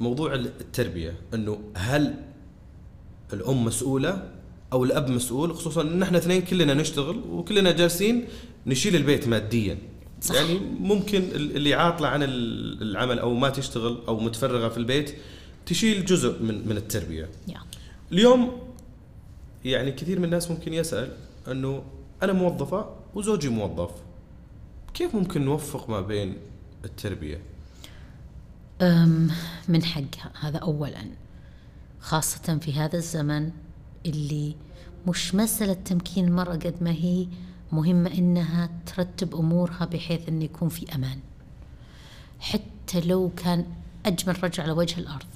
موضوع 0.00 0.34
التربية 0.34 1.14
إنه 1.34 1.60
هل 1.74 2.14
الأم 3.32 3.64
مسؤولة 3.64 4.30
أو 4.72 4.84
الأب 4.84 5.10
مسؤول؟ 5.10 5.54
خصوصا 5.54 5.82
إن 5.82 6.02
إحنا 6.02 6.18
اثنين 6.18 6.42
كلنا 6.42 6.74
نشتغل 6.74 7.22
وكلنا 7.30 7.72
جالسين 7.72 8.24
نشيل 8.66 8.96
البيت 8.96 9.28
ماديا. 9.28 9.78
صح. 10.22 10.34
يعني 10.34 10.58
ممكن 10.80 11.18
ال- 11.22 11.56
اللي 11.56 11.74
عاطلة 11.74 12.08
عن 12.08 12.22
ال- 12.22 12.82
العمل 12.82 13.18
أو 13.18 13.34
ما 13.34 13.48
تشتغل 13.50 13.98
أو 14.08 14.20
متفرغة 14.20 14.68
في 14.68 14.76
البيت 14.76 15.14
تشيل 15.66 16.04
جزء 16.04 16.42
من 16.42 16.68
من 16.68 16.76
التربية. 16.76 17.28
يا. 17.48 17.60
اليوم 18.12 18.60
يعني 19.64 19.92
كثير 19.92 20.18
من 20.18 20.24
الناس 20.24 20.50
ممكن 20.50 20.74
يسأل 20.74 21.16
إنه 21.48 21.82
أنا 22.22 22.32
موظفة 22.32 22.90
وزوجي 23.14 23.48
موظف. 23.48 23.90
كيف 24.94 25.14
ممكن 25.14 25.44
نوفق 25.44 25.90
ما 25.90 26.00
بين 26.00 26.36
التربية؟ 26.84 27.40
أم، 28.82 29.30
من 29.68 29.84
حقها 29.84 30.32
هذا 30.40 30.58
أولا. 30.58 31.04
خاصة 32.00 32.58
في 32.58 32.72
هذا 32.72 32.96
الزمن 32.96 33.50
اللي 34.06 34.54
مش 35.08 35.34
مسألة 35.34 35.72
تمكين 35.72 36.24
المرأة 36.28 36.52
قد 36.54 36.74
ما 36.80 36.90
هي 36.90 37.26
مهمة 37.72 38.10
إنها 38.10 38.70
ترتب 38.86 39.34
أمورها 39.34 39.84
بحيث 39.84 40.28
إنه 40.28 40.44
يكون 40.44 40.68
في 40.68 40.94
أمان. 40.94 41.18
حتى 42.40 43.00
لو 43.00 43.30
كان 43.36 43.64
أجمل 44.06 44.44
رجل 44.44 44.62
على 44.62 44.72
وجه 44.72 45.00
الأرض. 45.00 45.26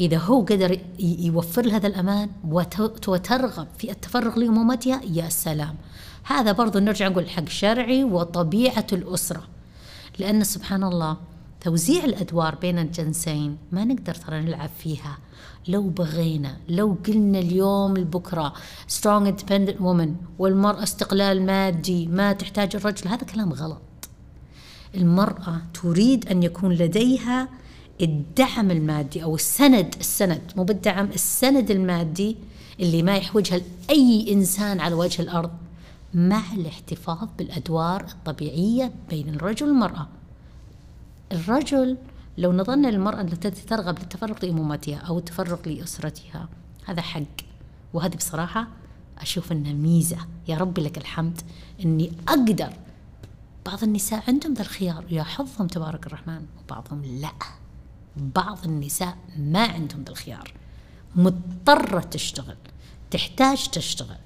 إذا 0.00 0.18
هو 0.18 0.44
قدر 0.44 0.80
يوفر 0.98 1.62
لها 1.66 1.76
هذا 1.76 1.86
الأمان 1.86 2.30
وت- 2.48 3.08
وترغب 3.08 3.66
في 3.78 3.90
التفرغ 3.90 4.38
لأمومتها 4.38 5.00
يا 5.04 5.28
سلام. 5.28 5.74
هذا 6.24 6.52
برضو 6.52 6.78
نرجع 6.78 7.08
نقول 7.08 7.30
حق 7.30 7.48
شرعي 7.48 8.04
وطبيعة 8.04 8.86
الأسرة. 8.92 9.42
لأن 10.18 10.44
سبحان 10.44 10.84
الله 10.84 11.16
توزيع 11.64 12.04
الأدوار 12.04 12.54
بين 12.54 12.78
الجنسين 12.78 13.56
ما 13.72 13.84
نقدر 13.84 14.14
ترى 14.14 14.40
نلعب 14.40 14.70
فيها. 14.78 15.18
لو 15.68 15.88
بغينا 15.88 16.56
لو 16.68 16.96
قلنا 17.06 17.38
اليوم 17.38 17.96
لبكرة 17.96 18.52
strong 18.88 19.26
independent 19.26 19.78
woman 19.80 20.08
والمرأة 20.38 20.82
استقلال 20.82 21.46
مادي 21.46 22.06
ما 22.06 22.32
تحتاج 22.32 22.76
الرجل 22.76 23.08
هذا 23.08 23.26
كلام 23.26 23.52
غلط. 23.52 23.82
المرأة 24.94 25.62
تريد 25.82 26.28
أن 26.28 26.42
يكون 26.42 26.72
لديها 26.72 27.48
الدعم 28.00 28.70
المادي 28.70 29.22
أو 29.22 29.34
السند 29.34 29.94
السند 30.00 30.52
مو 30.56 30.64
بالدعم 30.64 31.06
السند 31.06 31.70
المادي 31.70 32.36
اللي 32.80 33.02
ما 33.02 33.16
يحوجها 33.16 33.60
لأي 33.88 34.32
إنسان 34.32 34.80
على 34.80 34.94
وجه 34.94 35.22
الأرض 35.22 35.50
مع 36.14 36.42
الاحتفاظ 36.54 37.28
بالأدوار 37.38 38.04
الطبيعية 38.04 38.92
بين 39.10 39.28
الرجل 39.28 39.66
والمرأة. 39.66 40.08
الرجل 41.32 41.96
لو 42.38 42.52
نظرنا 42.52 42.88
للمرأة 42.88 43.20
التي 43.20 43.50
ترغب 43.50 43.98
للتفرغ 43.98 44.36
لأمومتها 44.42 44.96
أو 44.96 45.18
التفرغ 45.18 45.68
لأسرتها 45.68 46.48
هذا 46.86 47.02
حق. 47.02 47.22
وهذه 47.92 48.16
بصراحة 48.16 48.68
أشوف 49.18 49.52
أنها 49.52 49.72
ميزة. 49.72 50.18
يا 50.48 50.56
رب 50.56 50.78
لك 50.78 50.98
الحمد. 50.98 51.40
أني 51.84 52.12
أقدر. 52.28 52.72
بعض 53.66 53.82
النساء 53.82 54.24
عندهم 54.28 54.54
ذا 54.54 54.62
الخيار. 54.62 55.04
يا 55.10 55.22
حظهم 55.22 55.66
تبارك 55.66 56.06
الرحمن 56.06 56.46
وبعضهم 56.64 57.02
لا. 57.04 57.32
بعض 58.16 58.58
النساء 58.64 59.16
ما 59.38 59.62
عندهم 59.62 60.02
ذا 60.02 60.10
الخيار. 60.10 60.52
مضطرة 61.16 62.00
تشتغل. 62.00 62.56
تحتاج 63.10 63.68
تشتغل. 63.68 64.18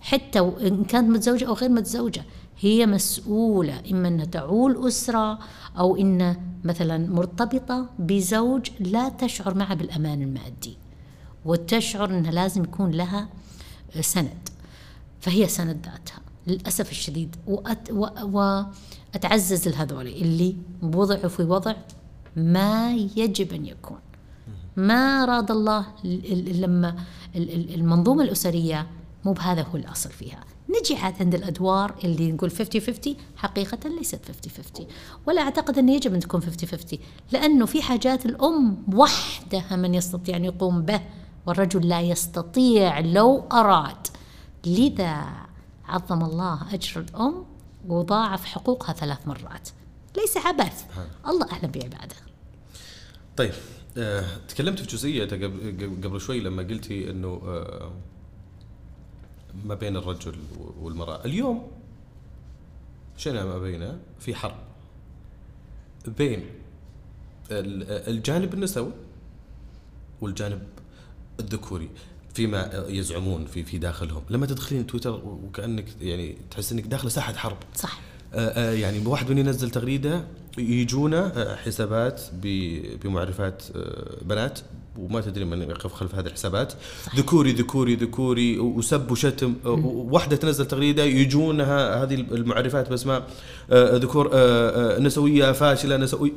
حتى 0.00 0.40
وإن 0.40 0.84
كانت 0.84 1.10
متزوجة 1.10 1.46
أو 1.46 1.52
غير 1.52 1.70
متزوجة 1.70 2.24
هي 2.60 2.86
مسؤولة 2.86 3.82
إما 3.90 4.08
أنها 4.08 4.24
تعول 4.24 4.88
أسرة 4.88 5.38
أو 5.78 5.96
إن 5.96 6.36
مثلا 6.64 6.98
مرتبطة 7.10 7.86
بزوج 7.98 8.70
لا 8.80 9.08
تشعر 9.08 9.54
معه 9.54 9.74
بالأمان 9.74 10.22
المادي 10.22 10.76
وتشعر 11.44 12.10
أنها 12.10 12.30
لازم 12.30 12.64
يكون 12.64 12.90
لها 12.90 13.28
سند 14.00 14.48
فهي 15.20 15.48
سند 15.48 15.86
ذاتها 15.86 16.20
للأسف 16.46 16.90
الشديد. 16.90 17.36
وأت 17.46 17.90
و 17.90 18.06
وأتعزز 19.14 19.68
لهذول 19.68 20.06
اللي 20.06 20.56
وضعوا 20.82 21.28
في 21.28 21.42
وضع 21.42 21.74
ما 22.36 22.94
يجب 22.94 23.52
أن 23.52 23.66
يكون. 23.66 23.98
ما 24.76 25.22
أراد 25.22 25.50
الله 25.50 25.86
لما 26.04 26.94
ال- 27.36 27.54
ال- 27.54 27.74
المنظومة 27.74 28.22
الأسرية 28.24 28.86
مو 29.24 29.32
بهذا 29.32 29.62
هو 29.62 29.76
الأصل 29.76 30.10
فيها. 30.10 30.44
عاد 30.96 31.14
عند 31.20 31.34
الأدوار 31.34 31.94
اللي 32.04 32.32
نقول 32.32 32.50
50-50 32.50 33.08
حقيقة 33.36 33.88
ليست 33.88 34.20
50-50 34.78 34.82
ولا 35.26 35.42
أعتقد 35.42 35.78
أن 35.78 35.88
يجب 35.88 36.14
أن 36.14 36.20
تكون 36.20 36.40
50-50 36.40 36.96
لأنه 37.32 37.66
في 37.66 37.82
حاجات 37.82 38.26
الأم 38.26 38.84
وحدها 38.94 39.76
من 39.76 39.94
يستطيع 39.94 40.36
أن 40.36 40.44
يقوم 40.44 40.82
به 40.82 41.00
والرجل 41.46 41.88
لا 41.88 42.00
يستطيع 42.00 43.00
لو 43.00 43.44
أراد. 43.52 44.06
لذا 44.66 45.26
عظم 45.84 46.24
الله 46.24 46.74
أجر 46.74 47.00
الأم 47.00 47.44
وضاعف 47.88 48.44
حقوقها 48.44 48.92
ثلاث 48.92 49.28
مرات. 49.28 49.68
ليس 50.16 50.36
عبث. 50.36 50.84
الله 51.28 51.52
أعلم 51.52 51.70
بعباده. 51.70 52.16
طيب 53.36 53.52
آه، 53.96 54.24
تكلمت 54.48 54.78
في 54.78 54.86
جزئية 54.86 55.24
قبل 55.24 55.98
قبل 56.04 56.20
شوي 56.20 56.40
لما 56.40 56.62
قلتي 56.62 57.10
إنه 57.10 57.28
آه، 57.28 57.92
ما 59.64 59.74
بين 59.74 59.96
الرجل 59.96 60.34
والمرأة. 60.80 61.24
اليوم 61.24 61.70
شئنا 63.16 63.44
ما 63.44 63.58
بينا 63.58 63.98
في 64.20 64.34
حرب 64.34 64.54
بين 66.18 66.44
ال- 67.50 68.08
الجانب 68.08 68.54
النسوي 68.54 68.92
والجانب 70.20 70.62
الذكوري 71.40 71.88
فيما 72.34 72.84
يزعمون 72.88 73.46
في 73.46 73.64
في 73.64 73.78
داخلهم. 73.78 74.22
لما 74.30 74.46
تدخلين 74.46 74.86
تويتر 74.86 75.14
وكأنك 75.24 75.84
يعني 76.00 76.36
تحس 76.50 76.72
إنك 76.72 76.86
داخله 76.86 77.10
ساحة 77.10 77.32
حرب. 77.34 77.56
صح. 77.74 78.00
آه، 78.34 78.38
آه، 78.70 78.72
يعني 78.72 79.06
واحد 79.06 79.30
من 79.30 79.38
ينزل 79.38 79.70
تغريدة 79.70 80.24
يجونا 80.58 81.42
آه، 81.52 81.56
حسابات 81.56 82.22
بمعرفات 83.04 83.62
بنات 84.22 84.60
وما 85.00 85.20
تدري 85.20 85.44
من 85.44 85.62
يقف 85.62 85.92
خلف 85.92 86.14
هذه 86.14 86.26
الحسابات. 86.26 86.72
ذكوري 87.16 87.52
ذكوري 87.52 87.94
ذكوري 87.94 88.58
وسب 88.58 89.10
وشتم 89.10 89.54
وواحده 89.64 90.36
تنزل 90.36 90.66
تغريده 90.66 91.02
يجونها 91.04 92.02
هذه 92.02 92.14
المعرفات 92.14 92.90
باسماء 92.90 93.26
آه، 93.70 93.96
ذكور 93.96 94.30
آه، 94.32 94.96
آه، 94.96 94.98
نسوية 95.00 95.52
فاشلة 95.52 95.96
نسوي 95.96 96.32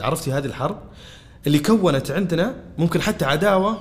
عرفتي 0.00 0.32
هذه 0.32 0.46
الحرب؟ 0.46 0.78
اللي 1.46 1.58
كونت 1.58 2.10
عندنا 2.10 2.54
ممكن 2.78 3.00
حتى 3.02 3.24
عداوة. 3.24 3.80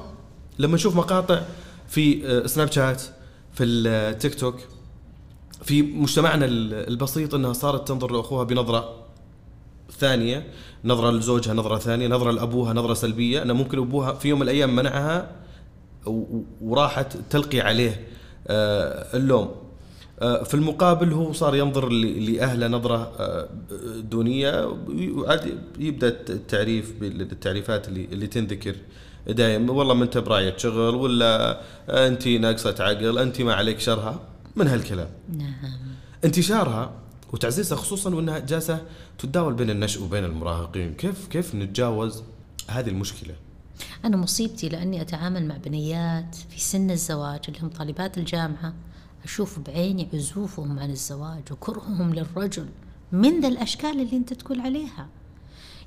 لما 0.59 0.75
نشوف 0.75 0.95
مقاطع 0.95 1.41
في 1.87 2.41
سناب 2.47 2.71
شات 2.71 3.01
في 3.53 3.63
التيك 3.63 4.35
توك 4.35 4.55
في 5.63 5.81
مجتمعنا 5.81 6.45
ال- 6.45 6.73
البسيط 6.89 7.33
إنها 7.35 7.53
صارت 7.53 7.87
تنظر 7.87 8.11
لأخوها 8.11 8.43
بنظرة 8.43 9.06
ثانية 9.99 10.47
نظرة 10.85 11.11
لزوجها 11.11 11.53
نظرة 11.53 11.77
ثانية 11.77 12.07
نظرة 12.07 12.31
لأبوها 12.31 12.73
نظرة 12.73 12.93
سلبية 12.93 13.41
انه 13.41 13.53
ممكن 13.53 13.77
أبوها 13.77 14.13
في 14.13 14.27
يوم 14.27 14.39
من 14.39 14.43
الأيام 14.43 14.75
منعها 14.75 15.31
وراحت 16.61 17.17
تلقي 17.29 17.59
عليه 17.59 18.07
آه، 18.47 19.17
اللوم. 19.17 19.51
آه، 20.21 20.43
في 20.43 20.53
المقابل 20.53 21.13
هو 21.13 21.33
صار 21.33 21.55
ينظر 21.55 21.89
لأهله 21.89 22.67
نظرة 22.67 23.11
آه، 23.19 23.47
دونية 24.01 24.77
وعاد 24.89 25.59
يبدأ 25.79 26.07
التعريف 26.07 26.93
بالتعريفات 26.99 27.87
اللي 27.87 28.05
اللي 28.11 28.27
تنذكر 28.27 28.75
دائما 29.27 29.71
والله 29.71 29.93
ما 29.93 30.03
أنت 30.03 30.17
برايه 30.17 30.57
شغل 30.57 30.95
ولا 30.95 31.61
انت 31.89 32.27
ناقصة 32.27 32.75
عقل 32.79 33.17
انت 33.17 33.41
ما 33.41 33.53
عليك 33.53 33.79
شرها 33.79 34.19
من 34.55 34.67
هالكلام. 34.67 35.09
نعم. 35.37 35.53
انتشارها 36.25 36.91
وتعزيزها 37.33 37.77
خصوصا 37.77 38.15
وإنها 38.15 38.39
جالسة 38.39 38.81
تتداول 39.17 39.53
بين 39.53 39.69
النشء 39.69 40.03
وبين 40.03 40.23
المراهقين. 40.23 40.93
كيف 40.93 41.27
كيف 41.27 41.55
نتجاوز 41.55 42.23
هذه 42.67 42.89
المشكلة؟ 42.89 43.35
أنا 44.05 44.17
مصيبتي 44.17 44.69
لأني 44.69 45.01
أتعامل 45.01 45.47
مع 45.47 45.57
بنيات 45.57 46.35
في 46.49 46.59
سن 46.59 46.91
الزواج 46.91 47.39
اللي 47.47 47.59
هم 47.59 47.69
طالبات 47.69 48.17
الجامعة. 48.17 48.73
أشوف 49.23 49.59
بعيني 49.59 50.07
عزوفهم 50.13 50.79
عن 50.79 50.91
الزواج 50.91 51.43
وكرههم 51.51 52.13
للرجل 52.13 52.65
من 53.11 53.41
ذا 53.41 53.47
الأشكال 53.47 54.01
اللي 54.01 54.17
أنت 54.17 54.33
تقول 54.33 54.59
عليها. 54.59 55.07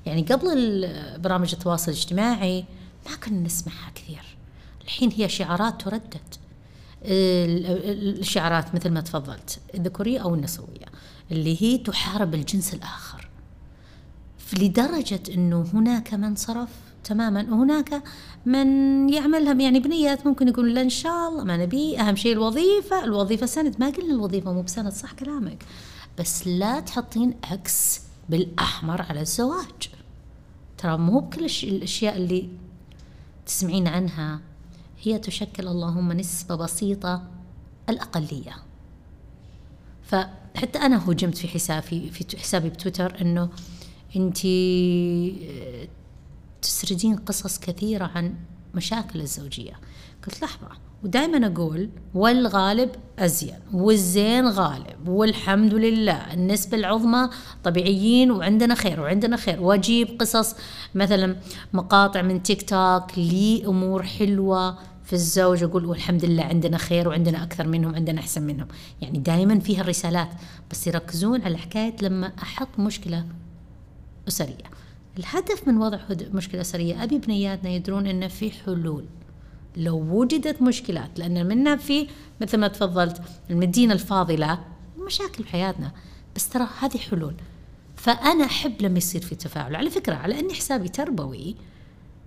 يعني 0.05 0.21
قبل 0.21 0.87
برامج 1.17 1.53
التواصل 1.53 1.91
الاجتماعي 1.91 2.65
ما 3.09 3.15
كنا 3.15 3.39
نسمعها 3.39 3.91
كثير. 3.95 4.37
الحين 4.83 5.11
هي 5.11 5.29
شعارات 5.29 5.81
تردد. 5.81 6.35
ال- 7.05 7.65
ال- 7.65 8.19
الشعارات 8.19 8.75
مثل 8.75 8.89
ما 8.89 9.01
تفضلت 9.01 9.59
الذكورية 9.75 10.19
أو 10.19 10.35
النسوية. 10.35 10.85
اللي 11.31 11.61
هي 11.61 11.77
تحارب 11.77 12.33
الجنس 12.33 12.73
الآخر. 12.73 13.27
لدرجة 14.59 15.21
أنه 15.33 15.65
هناك 15.73 16.13
من 16.13 16.35
صرف 16.35 16.69
تماما 17.03 17.47
وهناك 17.49 18.03
من 18.45 19.09
يعملها 19.09 19.53
يعني 19.53 19.79
بنيات 19.79 20.27
ممكن 20.27 20.47
يقول 20.47 20.75
لا 20.75 20.81
إن 20.81 20.89
شاء 20.89 21.29
الله 21.29 21.43
ما 21.43 21.57
نبي. 21.57 21.99
أهم 21.99 22.15
شيء 22.15 22.33
الوظيفة 22.33 23.03
الوظيفة 23.03 23.45
سند 23.45 23.79
ما 23.79 23.89
قلنا 23.89 24.13
الوظيفة 24.13 24.53
مو 24.53 24.61
بسند 24.61 24.91
صح 24.91 25.13
كلامك. 25.13 25.65
بس 26.19 26.47
لا 26.47 26.79
تحطين 26.79 27.33
أكس 27.43 28.01
بالأحمر 28.29 29.01
على 29.01 29.21
الزواج. 29.21 29.89
ترى 30.77 30.97
مو 30.97 31.19
بكل 31.19 31.45
الأشياء 31.63 32.17
اللي 32.17 32.49
تسمعين 33.45 33.87
عنها 33.87 34.39
هي 35.01 35.19
تشكل 35.19 35.67
اللهم 35.67 36.11
نسبة 36.11 36.55
بسيطة 36.55 37.23
الأقلية. 37.89 38.55
فحتى 40.55 40.79
أنا 40.79 41.09
هجمت 41.09 41.37
في 41.37 41.47
حسابي 41.47 42.09
في 42.09 42.37
حسابي 42.37 42.69
بتويتر 42.69 43.21
إنه 43.21 43.49
انت 44.15 44.37
تسردين 46.61 47.15
قصص 47.15 47.59
كثيرة 47.59 48.11
عن 48.15 48.35
مشاكل 48.75 49.21
الزوجية. 49.21 49.73
قلت 50.27 50.41
لحظة. 50.41 50.67
ودائما 51.03 51.47
أقول 51.47 51.89
والغالب 52.13 52.89
أزين 53.19 53.59
والزين 53.73 54.47
غالب 54.47 55.07
والحمد 55.07 55.73
لله 55.73 56.33
النسبة 56.33 56.77
العظمى 56.77 57.29
طبيعيين 57.63 58.31
وعندنا 58.31 58.75
خير 58.75 58.99
وعندنا 58.99 59.37
خير. 59.37 59.61
واجيب 59.61 60.19
قصص 60.19 60.55
مثلا 60.95 61.35
مقاطع 61.73 62.21
من 62.21 62.43
تيك 62.43 62.69
توك 62.69 63.17
لامور 63.19 64.03
حلوة. 64.03 64.77
في 65.11 65.17
الزوج 65.17 65.63
أقول 65.63 65.85
والحمد 65.85 66.25
لله 66.25 66.43
عندنا 66.43 66.77
خير 66.77 67.07
وعندنا 67.07 67.43
أكثر 67.43 67.67
منهم 67.67 67.95
عندنا 67.95 68.21
أحسن 68.21 68.43
منهم. 68.43 68.67
يعني 69.01 69.19
دائما 69.19 69.59
فيها 69.59 69.81
الرسالات 69.81 70.29
بس 70.71 70.87
يركزون 70.87 71.41
على 71.41 71.57
حكايه 71.57 71.95
لما 72.01 72.31
أحط 72.41 72.79
مشكلة 72.79 73.25
أسرية. 74.27 74.71
الهدف 75.19 75.67
من 75.67 75.77
وضع 75.77 75.99
مشكلة 76.33 76.61
أسرية 76.61 77.03
أبي 77.03 77.17
بنياتنا 77.17 77.69
يدرون 77.69 78.07
إن 78.07 78.27
في 78.27 78.51
حلول. 78.51 79.05
لو 79.77 79.97
وجدت 79.97 80.61
مشكلات 80.61 81.19
لأن 81.19 81.47
منا 81.47 81.75
في 81.75 82.07
مثل 82.41 82.57
ما 82.57 82.67
تفضلت 82.67 83.21
المدينة 83.49 83.93
الفاضلة 83.93 84.59
مشاكل 84.97 85.43
بحياتنا 85.43 85.91
بس 86.35 86.49
ترى 86.49 86.67
هذه 86.79 86.97
حلول. 86.97 87.33
فأنا 87.95 88.45
أحب 88.45 88.81
لما 88.81 88.97
يصير 88.97 89.21
في 89.21 89.35
تفاعل. 89.35 89.75
على 89.75 89.89
فكرة 89.89 90.15
على 90.15 90.39
أني 90.39 90.53
حسابي 90.53 90.89
تربوي 90.89 91.55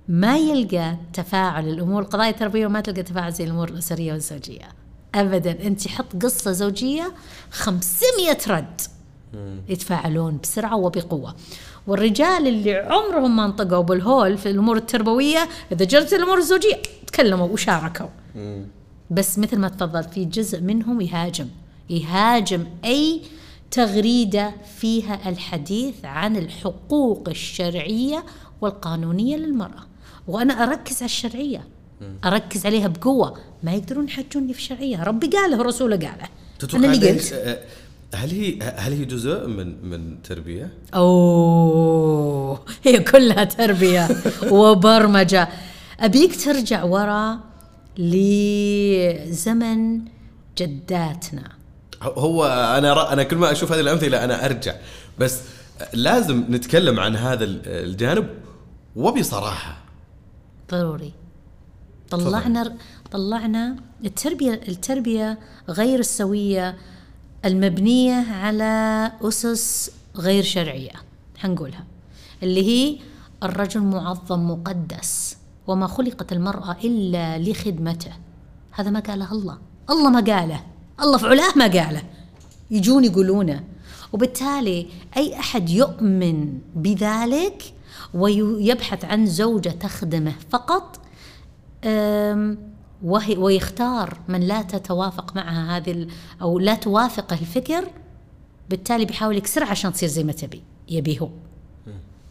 ما 0.09 0.37
يلقى 0.37 0.97
تفاعل. 1.13 1.69
الأمور 1.69 2.03
القضايا 2.03 2.31
التربويه 2.31 2.67
وما 2.67 2.81
تلقى 2.81 3.03
تفاعل 3.03 3.33
زي 3.33 3.45
الأمور 3.45 3.69
الأسرية 3.69 4.13
والزوجية. 4.13 4.69
ابدا. 5.15 5.67
أنت 5.67 5.89
حط 5.89 6.23
قصة 6.23 6.53
زوجية 6.53 7.13
500 7.51 8.39
رد. 8.49 8.81
يتفاعلون 9.69 10.39
بسرعة 10.43 10.77
وبقوة. 10.77 11.35
والرجال 11.87 12.49
اللي 12.49 12.75
عمرهم 12.75 13.37
ما 13.37 13.45
انطقوا 13.45 13.83
بالهول 13.83 14.39
في 14.39 14.51
الأمور 14.51 14.77
التربوية 14.77 15.49
إذا 15.73 15.85
جرت 15.85 16.13
الأمور 16.13 16.39
الزوجية 16.39 16.83
تكلموا 17.07 17.49
وشاركوا. 17.49 18.07
بس 19.11 19.39
مثل 19.39 19.59
ما 19.59 19.69
تفضلت 19.69 20.11
في 20.11 20.25
جزء 20.25 20.61
منهم 20.61 21.01
يهاجم. 21.01 21.49
يهاجم 21.91 22.67
أي 22.85 23.23
تغريدة 23.71 24.53
فيها 24.77 25.29
الحديث 25.29 26.05
عن 26.05 26.37
الحقوق 26.37 27.29
الشرعية 27.29 28.25
والقانونية 28.61 29.37
للمرأة. 29.37 29.94
وأنا 30.29 30.55
أركز 30.63 30.97
على 30.97 31.05
الشرعية. 31.05 31.65
أركز 32.25 32.67
عليها 32.67 32.89
بقوة. 32.89 33.39
ما 33.63 33.73
يقدرون 33.75 34.09
يحجوني 34.09 34.53
في 34.53 34.59
الشرعيه 34.59 35.03
ربي 35.03 35.27
قاله 35.27 35.59
ورسوله 35.59 35.97
قاله. 35.97 36.29
تتوقع 36.59 36.85
أنا 36.85 36.93
اللي 36.95 37.11
هل- 37.11 37.15
قلت. 37.19 37.33
آه، 37.33 37.59
هل 38.15 38.31
هي 38.31 38.59
هل 38.77 38.93
هي 38.93 39.05
جزء 39.05 39.47
من 39.47 39.85
من 39.91 40.23
تربية؟ 40.23 40.71
أوه 40.95 42.61
هي 42.85 42.99
كلها 43.01 43.45
تربية 43.45 44.09
وبرمجة. 44.53 45.49
أبيك 46.01 46.45
ترجع 46.45 46.83
ورا 46.85 47.39
لزمن 49.29 50.01
جداتنا. 50.59 51.43
هو 52.03 52.45
أنا 52.79 53.13
أنا 53.13 53.23
كل 53.23 53.37
ما 53.37 53.53
أشوف 53.53 53.73
هذه 53.73 53.81
الأمثلة 53.81 54.25
أنا 54.25 54.45
أرجع. 54.47 54.75
بس 55.19 55.41
لازم 55.93 56.45
نتكلم 56.51 57.01
عن 57.01 57.17
هذا 57.17 57.45
ال- 57.45 57.63
الجانب 57.67 58.27
وبصراحة. 58.97 59.84
ضروري. 60.71 61.13
طلعنا 62.11 62.77
طلعنا 63.13 63.77
التربية 64.05 64.61
التربية 64.69 65.39
غير 65.69 65.99
السوية 65.99 66.77
المبنية 67.45 68.33
على 68.33 69.13
أسس 69.23 69.91
غير 70.17 70.43
شرعية 70.43 70.93
حنقولها 71.39 71.85
اللي 72.43 72.63
هي 72.63 72.99
الرجل 73.43 73.81
معظم 73.81 74.51
مقدس 74.51 75.37
وما 75.67 75.87
خلقت 75.87 76.33
المرأة 76.33 76.77
إلا 76.85 77.39
لخدمته. 77.39 78.13
هذا 78.73 78.91
ما 78.91 79.01
قاله 79.01 79.33
الله. 79.33 79.59
الله 79.91 80.11
ما 80.11 80.21
قاله. 80.21 80.61
الله 81.03 81.19
في 81.19 81.27
علاه 81.27 81.53
ما 81.57 81.65
قاله. 81.65 82.03
يجون 82.71 83.05
يقولونه. 83.05 83.65
وبالتالي 84.13 84.87
أي 85.17 85.39
أحد 85.39 85.71
يؤمن 85.71 86.59
بذلك 86.77 87.75
ويبحث 88.15 89.05
عن 89.05 89.27
زوجة 89.27 89.69
تخدمه 89.71 90.33
فقط 90.51 91.01
وهي 93.03 93.37
ويختار 93.37 94.19
من 94.29 94.41
لا 94.41 94.63
تتوافق 94.63 95.37
معها 95.37 95.77
هذه 95.77 96.07
أو 96.43 96.59
لا 96.59 96.75
توافقه 96.75 97.35
الفكر 97.41 97.85
بالتالي 98.71 99.05
بيحاول 99.05 99.37
يكسرها 99.37 99.67
عشان 99.69 99.93
تصير 99.93 100.09
زي 100.09 100.25
ما 100.25 100.33
تبي 100.33 100.63
يبي 100.89 101.21
هو. 101.21 101.29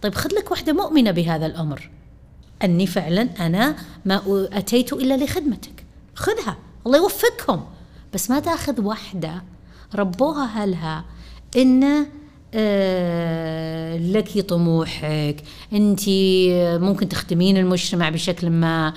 طيب 0.02 0.16
خذ 0.16 0.30
لك 0.34 0.52
واحدة 0.52 0.74
مؤمنة 0.74 1.12
بهذا 1.12 1.46
الأمر. 1.46 1.90
أني 2.64 2.88
فعلا 2.88 3.22
أنا 3.46 3.76
ما 4.06 4.20
أ- 4.20 4.24
أتيت 4.58 4.94
إلا 4.94 5.24
لخدمتك. 5.24 5.86
خذها 6.16 6.58
الله 6.86 6.98
يوفقكم 6.98 7.64
بس 8.14 8.30
ما 8.32 8.40
تأخذ 8.40 8.82
واحدة 8.82 9.44
ربوها 9.96 10.44
أهلها 10.44 11.06
إنه 11.58 12.08
آه، 12.54 13.98
لك 13.98 14.40
طموحك. 14.40 15.44
انت 15.74 16.02
ممكن 16.84 17.10
تخدمين 17.10 17.58
المجتمع 17.58 18.10
بشكل 18.10 18.50
ما. 18.50 18.94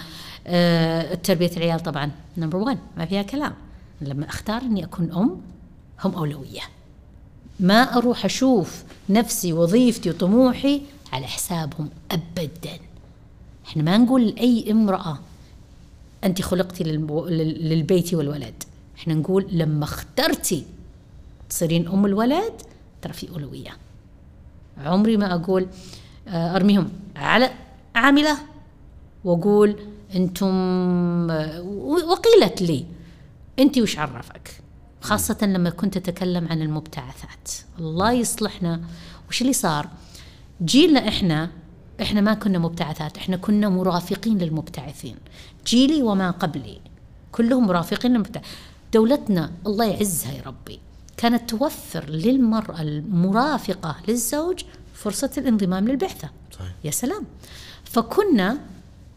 آه، 0.47 1.15
تربيه 1.15 1.51
العيال 1.57 1.81
طبعا 1.81 2.11
نمبر 2.37 2.59
1 2.59 2.79
ما 2.97 3.07
فيها 3.07 3.23
كلام. 3.23 3.55
لما 4.01 4.29
أختار 4.29 4.63
إني 4.63 4.85
أكون 4.85 5.13
أم 5.13 5.41
هم 6.05 6.15
أولوية. 6.15 6.61
ما 7.61 7.83
أروح 7.83 8.25
أشوف 8.25 8.85
نفسي 9.09 9.53
وظيفتي 9.53 10.11
وطموحي 10.11 10.83
على 11.13 11.27
حسابهم 11.27 11.89
ابدا. 12.11 12.79
إحنا 13.67 13.83
ما 13.83 13.97
نقول 13.97 14.27
لأي 14.27 14.71
امرأة 14.71 15.19
انت 16.25 16.43
خلقتي 16.43 16.85
للبيت 16.85 18.15
والولد. 18.15 18.63
إحنا 18.99 19.15
نقول 19.15 19.47
لما 19.51 19.85
اخترتي 19.85 20.65
تصيرين 21.49 21.89
أم 21.89 22.07
الولد 22.07 22.53
ترى 23.03 23.13
في 23.13 23.31
أولوية. 23.31 23.77
عمري 24.79 25.17
ما 25.17 25.35
أقول 25.35 25.69
آه، 26.29 26.57
أرميهم 26.57 26.89
على 27.17 27.51
عاملة 27.95 28.39
وأقول 29.25 29.77
أنتم 30.15 30.47
آه، 31.31 31.61
وقيلت 32.11 32.63
لي 32.63 32.87
أنت 33.59 33.79
وش 33.79 33.99
عرفك؟ 33.99 34.61
خاصة 35.01 35.39
لما 35.43 35.71
كنت 35.71 35.97
أتكلم 35.97 36.49
عن 36.49 36.63
المبتعثات. 36.63 37.51
الله 37.79 38.13
يصلحنا. 38.13 38.81
وش 39.29 39.43
اللي 39.43 39.53
صار؟ 39.53 39.89
جيلنا 40.65 41.09
إحنا 41.09 41.51
إحنا 42.03 42.21
ما 42.21 42.35
كنا 42.35 42.59
مبتعثات 42.59 43.17
إحنا 43.17 43.37
كنا 43.37 43.69
مرافقين 43.69 44.39
للمبتعثين. 44.39 45.17
جيلي 45.67 46.03
وما 46.03 46.31
قبلي 46.31 46.81
كلهم 47.33 47.67
مرافقين 47.67 48.13
للمبتعث 48.13 48.45
دولتنا 48.95 49.53
الله 49.67 49.85
يعزها 49.85 50.33
يا 50.33 50.43
ربي. 50.47 50.81
كانت 51.17 51.51
توفر 51.51 52.05
للمرأة 52.11 52.83
المرافقة 52.83 53.97
للزوج 54.09 54.63
فرصة 54.95 55.31
الانضمام 55.39 55.89
للبعثة. 55.89 56.31
صحيح. 56.53 56.73
يا 56.85 56.91
سلام. 56.91 57.25
فكنا 57.85 58.59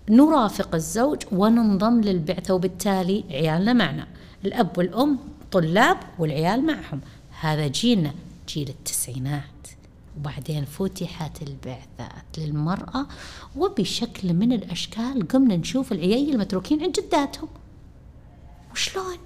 نرافق 0.10 0.76
الزوج 0.76 1.22
وننضم 1.32 2.02
للبعثة 2.02 2.54
وبالتالي 2.54 3.24
عيالنا 3.30 3.74
معنا. 3.74 4.08
الأب 4.46 4.78
والأم 4.78 5.20
طلاب 5.52 5.98
والعيال 6.20 6.66
معهم. 6.66 7.02
هذا 7.40 7.68
جيلنا 7.68 8.14
جيل 8.48 8.70
التسعينات. 8.70 9.44
وبعدين 10.18 10.66
فتحت 10.66 11.42
البعثات 11.42 12.38
للمرأة 12.38 13.08
وبشكل 13.56 14.34
من 14.34 14.54
الأشكال 14.54 15.28
قمنا 15.28 15.58
نشوف 15.58 15.92
العيال 15.92 16.34
المتروكين 16.34 16.84
عند 16.84 17.00
جداتهم. 17.00 17.50
وشلون؟ 18.72 19.18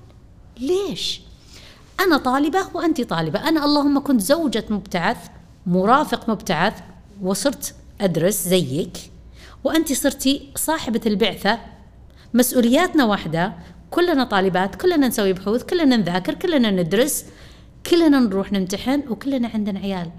ليش؟ 0.60 1.22
أنا 2.04 2.18
طالبة 2.18 2.60
وأنت 2.74 3.02
طالبة. 3.02 3.50
أنا 3.50 3.66
اللهم 3.66 4.04
كنت 4.04 4.22
زوجة 4.22 4.66
مبتعث 4.70 5.18
مرافق 5.68 6.30
مبتعث 6.30 6.74
وصرت 7.22 7.76
أدرس 8.02 8.48
زيك. 8.48 8.98
وأنت 9.64 9.94
صرتي 9.94 10.50
صاحبة 10.56 11.02
البعثة. 11.06 11.60
مسؤولياتنا 12.34 13.06
واحدة. 13.06 13.54
كلنا 13.92 14.24
طالبات 14.24 14.76
كلنا 14.76 15.08
نسوي 15.08 15.34
بحوث 15.34 15.64
كلنا 15.64 15.96
نذاكر 15.98 16.34
كلنا 16.34 16.72
ندرس 16.72 17.26
كلنا 17.90 18.20
نروح 18.20 18.52
نمتحن 18.52 19.04
وكلنا 19.10 19.48
عندنا 19.54 19.80
عيال. 19.80 20.12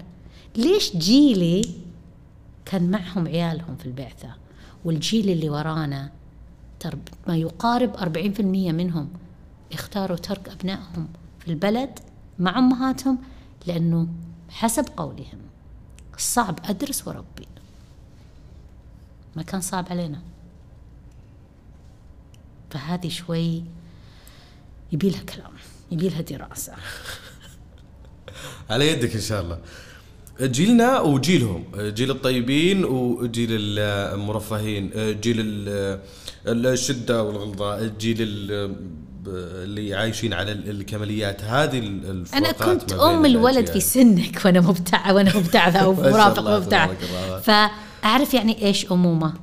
ليش 0.55 0.97
جيلي 0.97 1.61
كان 2.65 2.91
معهم 2.91 3.27
عيالهم 3.27 3.75
في 3.75 3.85
البعثة؟ 3.85 4.29
والجيل 4.85 5.29
اللي 5.29 5.49
ورانا 5.49 6.11
ما 7.27 7.37
يقارب 7.37 7.95
40% 7.95 8.41
منهم 8.71 9.09
اختاروا 9.73 10.17
ترك 10.17 10.49
أبنائهم. 10.49 11.07
في 11.45 11.51
البلد 11.51 11.99
مع 12.39 12.59
أمهاتهم 12.59 13.17
لأنه 13.67 14.07
حسب 14.49 14.85
قولهم. 14.97 15.39
صعب 16.17 16.59
أدرس 16.63 17.07
وربي. 17.07 17.47
ما 19.35 19.43
كان 19.43 19.61
صعب 19.61 19.85
علينا. 19.89 20.21
فهذه 22.69 23.09
شوي 23.09 23.63
يبيلها 24.91 25.23
كلام 25.23 25.51
يبيلها 25.91 26.21
دراسة. 26.21 26.73
على 28.69 28.87
يدك 28.91 29.15
إن 29.15 29.21
شاء 29.21 29.41
الله. 29.41 29.59
جيلنا 30.41 30.99
وجيلهم. 30.99 31.63
جيل 31.75 32.11
الطيبين 32.11 32.85
وجيل 32.85 33.49
المرفهين. 33.51 34.89
جيل 35.21 35.35
ال- 35.39 35.99
الشده 36.47 37.23
والغلظة. 37.23 37.79
الجيل 37.79 38.17
ال- 38.19 38.75
اللي 39.27 39.95
عايشين 39.95 40.33
على 40.33 40.51
الكماليات. 40.51 41.43
هذه 41.43 41.79
الفروقات 41.79 42.55
كنت 42.63 42.93
ما 42.93 43.07
بين 43.07 43.15
أم 43.17 43.25
الولد 43.25 43.69
في. 43.71 43.79
سنك 43.79 44.41
وأنا 44.45 44.59
مبتعثة 44.61 45.79
أو 45.83 45.93
ما 45.93 46.03
شاء 46.03 46.11
مرافق 46.13 46.39
الله، 46.39 46.59
مبتعث. 46.59 46.89
تبارك 46.89 47.03
الله. 47.09 47.39
فأعرف 48.01 48.33
يعني 48.33 48.65
إيش 48.65 48.91
أمومة 48.91 49.33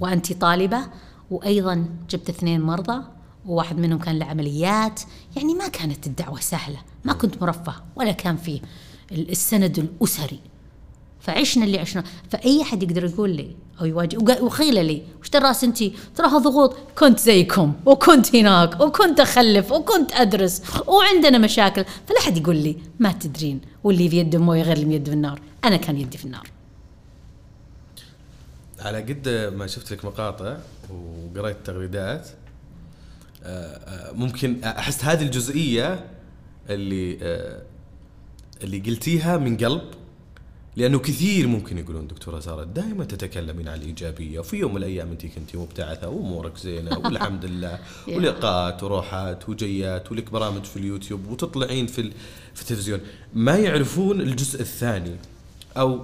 وأنت 0.00 0.32
طالبة 0.32 0.78
وأيضا 1.30 1.86
جبت 2.10 2.28
اثنين 2.28 2.60
مرضى 2.60 3.02
وواحد 3.46 3.78
منهم 3.78 3.98
كان 3.98 4.18
له 4.18 4.26
عمليات. 4.26 5.00
يعني 5.36 5.54
ما 5.54 5.68
كانت 5.68 6.06
الدعوة 6.06 6.40
سهلة. 6.40 6.78
ما 7.04 7.12
كنت 7.12 7.42
مرفه 7.42 7.74
ولا 7.96 8.12
كان 8.12 8.36
ال- 9.12 9.30
السند 9.30 9.78
الأسري. 9.78 10.40
فعشنا 11.24 11.64
اللي 11.64 11.78
عشنا 11.78 12.04
فأي 12.30 12.62
أحد 12.62 12.82
يقدر 12.82 13.04
يقول 13.04 13.30
لي 13.30 13.56
أو 13.80 13.86
يواجه 13.86 14.16
وقا- 14.16 14.40
وخيل 14.40 14.84
لي 14.86 15.02
وش 15.20 15.30
دراس 15.30 15.64
أنت؟ 15.64 15.84
تراها 16.16 16.38
ضغوط. 16.38 16.76
كنت 16.98 17.18
زيكم 17.18 17.72
وكنت 17.86 18.36
هناك 18.36 18.80
وكنت 18.80 19.20
أخلف 19.20 19.72
وكنت 19.72 20.12
أدرس 20.12 20.62
وعندنا 20.86 21.38
مشاكل. 21.38 21.84
فلا 22.08 22.20
حد 22.20 22.36
يقول 22.36 22.56
لي 22.56 22.76
ما 22.98 23.12
تدرين 23.12 23.60
واللي 23.84 24.08
في 24.08 24.16
يده 24.18 24.38
موية 24.38 24.62
غير 24.62 24.76
اللي 24.76 24.86
في 24.86 24.94
يده 24.94 25.04
في 25.10 25.16
النار. 25.16 25.40
أنا 25.64 25.76
كان 25.76 25.96
يدي 25.98 26.18
في 26.18 26.24
النار. 26.24 26.48
على 28.80 28.98
قد 29.02 29.28
ما 29.56 29.66
شفت 29.66 29.92
لك 29.92 30.04
مقاطع 30.04 30.56
وقريت 30.90 31.56
تغريدات 31.64 32.28
آه، 33.42 33.48
آه، 33.76 34.12
ممكن 34.12 34.64
أحس 34.64 35.04
هذه 35.04 35.22
الجزئية 35.22 36.04
اللي 36.70 37.18
آه، 37.22 37.62
اللي 38.64 38.78
قلتيها 38.78 39.36
من 39.36 39.56
قلب. 39.56 39.82
لأنه 40.76 40.98
كثير 40.98 41.46
ممكن 41.46 41.78
يقولون 41.78 42.06
دكتورة 42.06 42.40
سارة 42.40 42.64
دائما 42.64 43.04
تتكلمين 43.04 43.68
عن 43.68 43.78
الإيجابية 43.78 44.38
وفي 44.38 44.56
يوم 44.56 44.70
من 44.70 44.76
الأيام 44.76 45.10
انت 45.10 45.26
كنتي 45.26 45.56
مبتعثة 45.56 46.08
وأمورك 46.08 46.58
زينة 46.58 46.98
والحمد 47.04 47.44
لله. 47.44 47.78
ولقاءات 48.08 48.82
وروحات 48.82 49.48
وجيات 49.48 50.12
ولك 50.12 50.30
برامج 50.30 50.64
في 50.64 50.76
اليوتيوب 50.76 51.30
وتطلعين 51.30 51.86
في 51.86 52.12
في 52.54 52.62
التلفزيون. 52.62 53.00
ما 53.34 53.56
يعرفون 53.56 54.20
الجزء 54.20 54.60
الثاني 54.60 55.16
أو 55.76 56.00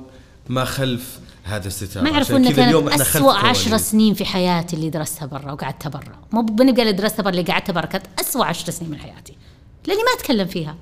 ما 0.49 0.65
خلف 0.65 1.21
هذا 1.45 1.67
الستار. 1.67 2.03
ما 2.03 2.11
انه 2.31 2.51
كذا 2.51 2.65
اليوم 2.65 2.89
اسوء 2.89 3.35
عشر. 3.35 3.77
سنين 3.77 4.15
في 4.15 4.25
حياتي 4.25 4.77
اللي 4.77 4.91
درستها 4.91 5.27
برا 5.27 5.53
وقعدتها 5.53 5.91
برا. 5.91 6.19
مو 6.33 6.43
بنبقى 6.43 6.83
اللي 6.83 6.93
درستها 6.93 7.23
برا 7.23 7.31
اللي 7.31 7.43
قعدتها 7.43 7.73
برا 7.73 7.87
كانت 7.87 8.07
اسوء 8.21 8.45
عشر 8.45 8.71
سنين 8.71 8.91
من 8.91 8.99
حياتي. 8.99 9.35
لأني 9.87 10.01
ما 10.01 10.21
أتكلم 10.21 10.47
فيها. 10.47 10.77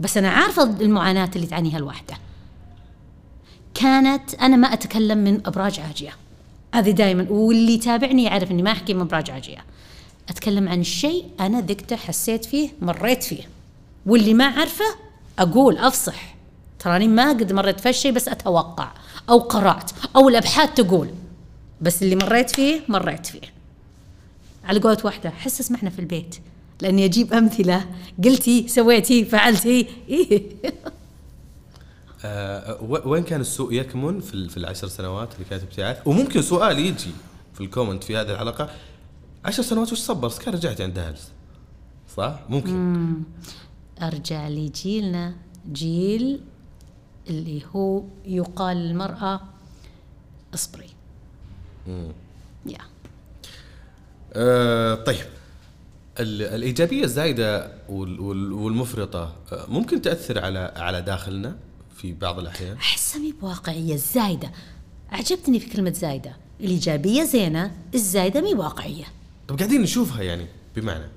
بس 0.00 0.16
أنا 0.16 0.28
عارفة 0.28 0.62
المعاناة 0.62 1.30
اللي 1.36 1.46
تعانيها 1.46 1.78
الواحده 1.78 2.14
كانت 3.74 4.34
أنا 4.34 4.56
ما 4.56 4.72
أتكلم 4.72 5.18
من 5.18 5.46
أبراج 5.46 5.80
عاجية. 5.80 6.16
هذه 6.74 6.90
دائما 6.90 7.26
واللي 7.30 7.74
يتابعني 7.74 8.24
يعرف 8.24 8.50
إني 8.50 8.62
ما 8.62 8.72
أحكي 8.72 8.94
من 8.94 9.00
أبراج 9.00 9.30
عاجية. 9.30 9.64
أتكلم 10.28 10.68
عن 10.68 10.80
الشيء 10.80 11.24
أنا 11.40 11.60
ذقته 11.60 11.96
حسيت 11.96 12.44
فيه 12.44 12.70
مريت 12.80 13.22
فيه. 13.22 13.42
واللي 14.06 14.34
ما 14.34 14.44
عارفه 14.44 14.84
أقول 15.38 15.78
أفصح. 15.78 16.34
تراني 16.78 17.08
ما 17.08 17.28
قد 17.28 17.52
مريت 17.52 17.80
في 17.80 17.88
الشيء 17.88 18.12
بس 18.12 18.28
أتوقع 18.28 18.92
أو 19.28 19.38
قرأت 19.38 19.90
أو 20.16 20.28
الأبحاث 20.28 20.74
تقول. 20.74 21.08
بس 21.80 22.02
اللي 22.02 22.16
مريت 22.16 22.50
فيه 22.50 22.80
مريت 22.88 23.26
فيه. 23.26 23.54
على 24.64 24.80
قولة 24.80 24.98
واحدة 25.04 25.30
حس 25.30 25.60
اسمعنا 25.60 25.90
في 25.90 25.98
البيت. 25.98 26.36
لأني 26.80 27.04
أجيب 27.04 27.32
أمثلة. 27.32 27.84
قلتي 28.24 28.68
سويتي 28.68 29.24
فعلتي 29.24 29.86
إيه. 30.08 30.42
آه 32.24 32.82
وين 33.04 33.22
كان 33.24 33.40
السوء 33.40 33.72
يكمن؟ 33.72 34.20
في 34.20 34.48
في 34.48 34.56
العشر 34.56 34.88
سنوات 34.88 35.34
اللي 35.34 35.44
كانت 35.50 35.62
ابتعاث. 35.62 36.06
وممكن 36.06 36.42
سؤال 36.42 36.78
يجي 36.78 37.10
في 37.54 37.60
ال 37.60 37.65
comment 37.65 38.04
في 38.04 38.16
هذه 38.16 38.30
الحلقة. 38.32 38.70
عشر 39.44 39.62
سنوات 39.62 39.92
وش 39.92 39.98
صبرت 39.98 40.38
كان 40.38 40.54
رجعت 40.54 40.80
عند 40.80 40.94
أهلس 40.94 41.28
صح؟ 42.16 42.40
ممكن. 42.48 43.14
أرجع 44.02 44.48
لجيلنا. 44.48 45.34
جيل 45.72 46.40
اللي 47.30 47.62
هو 47.76 48.02
يقال 48.26 48.76
للمرأة 48.76 49.40
اصبري. 50.54 50.90
يا. 52.66 52.78
آه 54.34 54.94
طيب. 54.94 55.26
ال- 56.20 56.42
الإيجابية 56.42 57.04
الزايدة 57.04 57.72
وال- 57.88 58.20
وال- 58.20 58.52
والمفرطة 58.52 59.32
آه، 59.52 59.66
ممكن 59.68 60.02
تأثر 60.02 60.44
على 60.44 60.72
على 60.76 61.02
داخلنا؟ 61.02 61.56
في 61.94 62.12
بعض 62.12 62.38
الأحيان. 62.38 62.76
أحسها 62.76 63.20
مي 63.20 63.32
بواقعية 63.32 63.94
الزايدة 63.94 64.50
أعجبتني 65.12 65.60
في 65.60 65.70
كلمة 65.70 65.92
زايدة. 65.92 66.36
الإيجابية 66.60 67.24
زينة 67.24 67.70
الزايدة 67.94 68.40
مي 68.40 68.54
واقعية. 68.54 69.04
طب 69.48 69.58
قاعدين 69.58 69.82
نشوفها 69.82 70.22
يعني 70.22 70.46
بمعنى. 70.76 71.08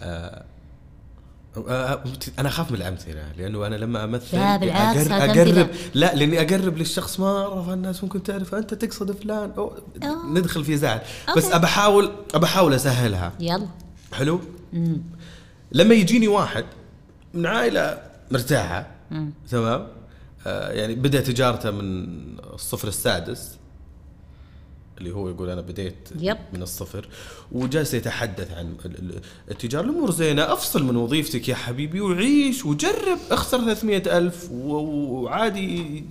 آه 0.00 0.44
آه، 1.68 2.04
أنا 2.38 2.48
أخاف 2.48 2.70
من 2.70 2.76
الأمثلة 2.76 3.32
لأنه 3.38 3.66
أنا 3.66 3.76
لما 3.76 4.04
أمثل 4.04 4.36
لا، 4.36 4.56
بالعكس، 4.56 5.10
أمثلة. 5.10 5.70
لا 5.94 6.14
لأني 6.14 6.40
أقرب 6.40 6.76
للشخص 6.76 7.20
ما 7.20 7.46
أعرف 7.46 7.68
الناس 7.68 8.04
ممكن 8.04 8.22
تعرف 8.22 8.54
أنت 8.54 8.74
تقصد 8.74 9.12
فلان. 9.12 9.50
أو 9.50 9.72
أوه. 10.02 10.26
ندخل 10.26 10.64
في 10.64 10.76
زعل 10.76 11.00
بس 11.36 11.44
أوكي. 11.44 11.56
ابى 11.56 11.66
احاول 11.66 12.12
ابى 12.34 12.46
احاول 12.46 12.74
أسهلها. 12.74 13.32
يلا. 13.40 13.68
حلو؟ 14.12 14.40
لما 15.72 15.94
يجيني 15.94 16.28
واحد 16.28 16.64
من 17.34 17.46
عائلة 17.46 18.02
مرتاحة 18.30 18.93
تمام؟ 19.50 19.86
آه 20.46 20.72
يعني 20.72 20.94
بدأ 20.94 21.20
تجارته 21.20 21.70
من 21.70 22.06
الصفر 22.54 22.88
السادس 22.88 23.58
اللي 24.98 25.12
هو 25.12 25.28
يقول 25.28 25.50
أنا 25.50 25.60
بديت 25.60 26.08
يب. 26.20 26.36
من 26.52 26.62
الصفر 26.62 27.08
وجالس 27.52 27.94
يتحدث 27.94 28.50
عن 28.50 28.74
ال- 28.84 28.98
ال- 28.98 29.20
التجارة. 29.50 29.84
الأمور 29.84 30.10
زينة 30.10 30.42
أفصل 30.52 30.84
من 30.84 30.96
وظيفتك 30.96 31.48
يا 31.48 31.54
حبيبي 31.54 32.00
وعيش 32.00 32.64
وجرب 32.64 33.18
اخسر 33.30 33.58
300 33.58 34.18
ألف 34.18 34.48
وعادي 34.52 36.04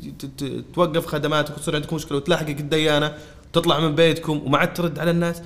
توقف 0.74 1.06
خدماتك 1.06 1.58
وتصير 1.58 1.76
عندك 1.76 1.94
مشكلة 1.94 2.18
وتلاحقك 2.18 2.60
الديانة 2.60 3.14
وتطلع 3.50 3.80
من 3.80 3.96
بيتكم 3.96 4.42
وما 4.46 4.58
عاد 4.58 4.74
ترد 4.74 5.00
على 5.00 5.12
الناس. 5.12 5.42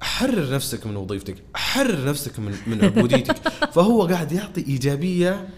حرر 0.00 0.54
نفسك 0.54 0.86
من 0.86 0.96
وظيفتك 0.96 1.36
حرر 1.54 2.04
نفسك 2.08 2.38
من 2.38 2.54
من 2.66 2.84
عبوديتك. 2.84 3.36
فهو 3.74 4.06
قاعد 4.06 4.32
يعطي 4.32 4.60
إيجابية 4.60 5.48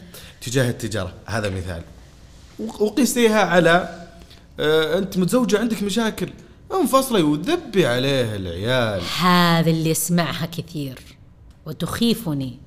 تجاه 0.40 0.70
التجارة. 0.70 1.12
هذا 1.26 1.50
مثال. 1.50 1.82
وق- 2.58 2.82
وقيسيها 2.82 3.40
على 3.44 4.04
آه 4.60 4.98
أنت 4.98 5.18
متزوجة 5.18 5.58
عندك 5.58 5.82
مشاكل. 5.82 6.30
انفصلي 6.74 7.22
وذبي 7.22 7.86
عليه 7.86 8.36
العيال. 8.36 9.02
هذا 9.20 9.70
اللي 9.70 9.92
أسمعها 9.92 10.46
كثير. 10.46 10.98
وتخيفني. 11.66 12.58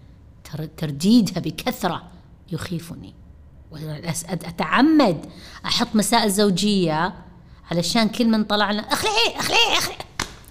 تر- 0.44 0.70
ترديدها 0.78 1.40
بكثرة 1.40 2.04
يخيفني. 2.52 3.14
أتعمد. 4.30 5.26
أحط 5.66 5.88
مسائل 5.94 6.32
زوجية 6.32 7.14
علشان 7.72 8.10
كل 8.10 8.26
من 8.28 8.44
طلعنا 8.44 8.82
أخلعي 8.82 9.36
أخلعي 9.40 9.78
أخلعي. 9.78 9.98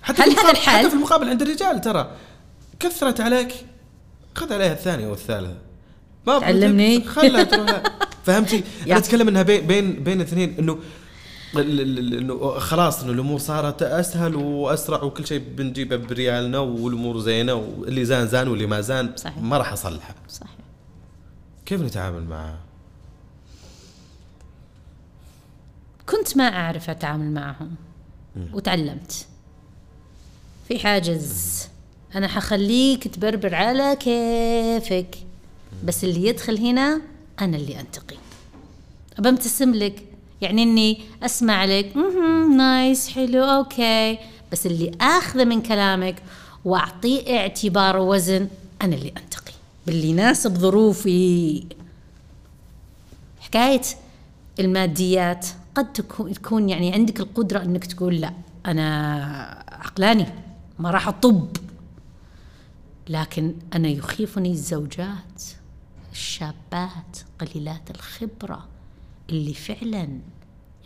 حتى 0.03 0.23
هل 0.23 0.31
في 0.31 0.31
هذا 0.33 0.41
المقابل- 0.41 0.51
الحل؟ 0.59 0.79
حتى 0.79 0.89
في 0.91 0.95
المقابل 0.97 1.29
عند 1.29 1.43
الرجال 1.43 1.81
ترى 1.81 2.11
كثرت 2.81 3.21
عليك. 3.21 3.55
خذ 4.35 4.53
عليها 4.53 4.73
الثانية 4.73 5.07
والثالثة. 5.07 5.57
ما 6.27 6.39
تعلمني. 6.39 7.05
خلها 7.05 7.43
تروح 7.57 7.83
فهمتي؟ 8.25 8.65
أنا 8.87 8.97
أتكلم 8.97 9.29
إنها 9.29 9.43
بين 9.43 9.67
بين 9.67 10.05
بين 10.05 10.21
اثنين 10.21 10.55
إنه 10.59 10.79
إنه 11.57 12.59
خلاص 12.59 13.03
إنه 13.03 13.13
الأمور 13.13 13.39
صارت 13.39 13.83
أسهل 13.83 14.35
وأسرع 14.37 15.03
وكل 15.03 15.27
شيء 15.27 15.43
بنجيبه 15.57 15.97
بريالنا 15.97 16.59
والأمور 16.59 17.21
زينة 17.21 17.55
واللي 17.55 18.05
زان 18.05 18.27
زان 18.27 18.49
واللي 18.49 18.67
ما 18.67 18.81
زان 18.81 19.13
صحيح. 19.17 19.39
ما 19.39 19.59
راح 19.59 19.73
أصلحه. 19.73 20.15
صحيح. 20.29 20.51
كيف 21.67 21.81
نتعامل 21.81 22.25
معها؟ 22.25 22.59
كنت 26.09 26.37
ما 26.37 26.45
أعرف 26.45 26.91
أتعامل 26.91 27.31
معهم 27.33 27.75
وتعلمت. 28.53 29.27
في 30.69 30.79
حاجز. 30.79 31.61
أنا 32.15 32.29
حخليك 32.29 33.09
تبربر 33.09 33.55
على 33.55 33.97
كيفك. 33.97 35.15
بس 35.85 36.05
اللي 36.05 36.27
يدخل 36.27 36.59
هنا 36.59 37.01
أنا 37.41 37.57
اللي 37.57 37.81
أنتقي. 37.81 38.17
ببتسم 39.19 39.75
لك 39.75 40.05
يعني 40.41 40.63
إني 40.63 41.01
أسمع 41.23 41.65
لك 41.65 41.93
nice 42.57 43.09
حلو 43.09 43.45
okay 43.45 44.19
بس 44.53 44.67
اللي 44.67 44.93
آخذه 45.01 45.45
من 45.45 45.63
كلامك 45.63 46.23
وأعطيه 46.65 47.39
اعتبار 47.39 47.97
ووزن 47.97 48.49
أنا 48.83 48.95
اللي 48.97 49.09
أنتقي. 49.09 49.53
باللي 49.87 50.07
يناسب 50.07 50.55
ظروفي. 50.59 51.65
حكاية 53.41 53.81
الماديات 54.61 55.47
قد 55.75 55.93
تكون 56.35 56.69
يعني 56.69 56.93
عندك 56.93 57.21
القدرة 57.21 57.63
إنك 57.63 57.85
تقول 57.87 58.21
لا 58.21 58.33
أنا 58.67 59.65
عقلاني 59.73 60.27
ما 60.79 60.91
راح 60.91 61.09
أطب. 61.09 61.49
لكن 63.09 63.55
أنا 63.75 63.89
يخيفني 63.89 64.51
الزوجات. 64.51 65.43
الشابات 66.21 67.19
قليلات 67.41 67.91
الخبرة 67.91 68.69
اللي 69.31 69.55
فعلا 69.55 70.09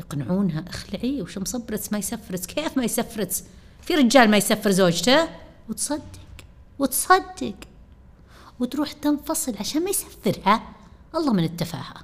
يقنعونها 0.00 0.64
اخلعي 0.68 1.22
وش 1.22 1.38
مصبرت؟ 1.38 1.92
ما 1.92 1.98
يسفرت. 1.98 2.46
كيف 2.46 2.76
ما 2.76 2.84
يسفرت؟ 2.84 3.44
في 3.82 3.94
رجال 3.94 4.30
ما 4.30 4.36
يسفر 4.36 4.70
زوجته؟ 4.70 5.28
وتصدق 5.68 6.02
وتصدق. 6.78 7.54
وتروح 8.60 8.92
تنفصل 8.92 9.56
عشان 9.60 9.84
ما 9.84 9.90
يسفرها 9.90 10.62
الله 11.14 11.32
من 11.32 11.44
التفاهة. 11.44 11.94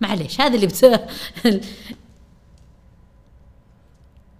معليش 0.00 0.40
هذا 0.40 0.54
اللي 0.54 0.66
بت... 0.66 0.84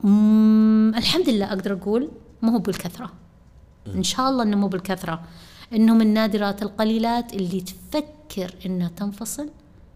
مم، 0.05 0.93
الحمد 0.97 1.29
لله 1.29 1.47
أقدر 1.47 1.73
أقول 1.73 2.11
ما 2.43 2.53
هو 2.55 2.59
بالكثرة. 2.59 3.13
إن 3.87 4.03
شاء 4.03 4.31
الله 4.31 4.43
إنه 4.43 4.57
مو 4.57 4.69
بالكثرة. 4.69 5.23
انه 5.75 5.95
من 5.95 6.15
نادرات 6.15 6.63
القليلات 6.63 7.33
اللي 7.35 7.61
تفكر 7.61 8.55
إنها 8.67 8.89
تنفصل 8.97 9.51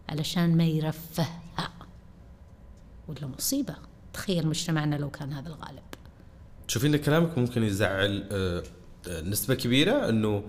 علشان 0.09 0.57
ما 0.57 0.65
يرفهها. 0.65 1.71
ولا 3.09 3.27
مصيبة. 3.39 3.75
تخيل 4.13 4.47
مجتمعنا 4.47 4.97
لو 4.97 5.11
كان 5.11 5.33
هذا 5.33 5.49
الغالب. 5.49 5.83
تشوفين 6.69 6.95
ان 6.95 7.01
كلامك 7.01 7.39
ممكن 7.39 7.63
يزعل 7.63 8.25
آه، 8.33 8.63
آه، 9.09 9.21
نسبة 9.21 9.55
كبيرة 9.55 10.09
إنه 10.09 10.43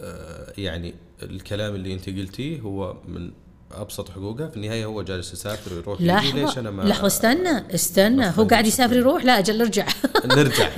آه، 0.00 0.52
يعني 0.58 0.94
الكلام 1.22 1.74
اللي 1.74 1.94
أنت 1.94 2.06
قلتيه 2.08 2.60
هو 2.60 2.96
من 3.08 3.30
أبسط 3.72 4.10
حقوقه 4.10 4.48
في 4.48 4.56
النهاية 4.56 4.84
هو 4.84 5.02
جالس 5.02 5.32
يسافر 5.32 5.74
ويروح 5.74 6.00
ليش 6.00 6.58
أنا 6.58 6.70
ما 6.70 6.82
لحظه 6.82 7.06
استنى 7.06 7.74
استنى. 7.74 8.26
هو. 8.38 8.44
قاعد 8.44 8.66
يسافر 8.66 8.96
يروح؟ 8.96 9.24
لا 9.24 9.38
أجل 9.38 9.60
ارجع 9.60 9.86
نرجع. 10.24 10.68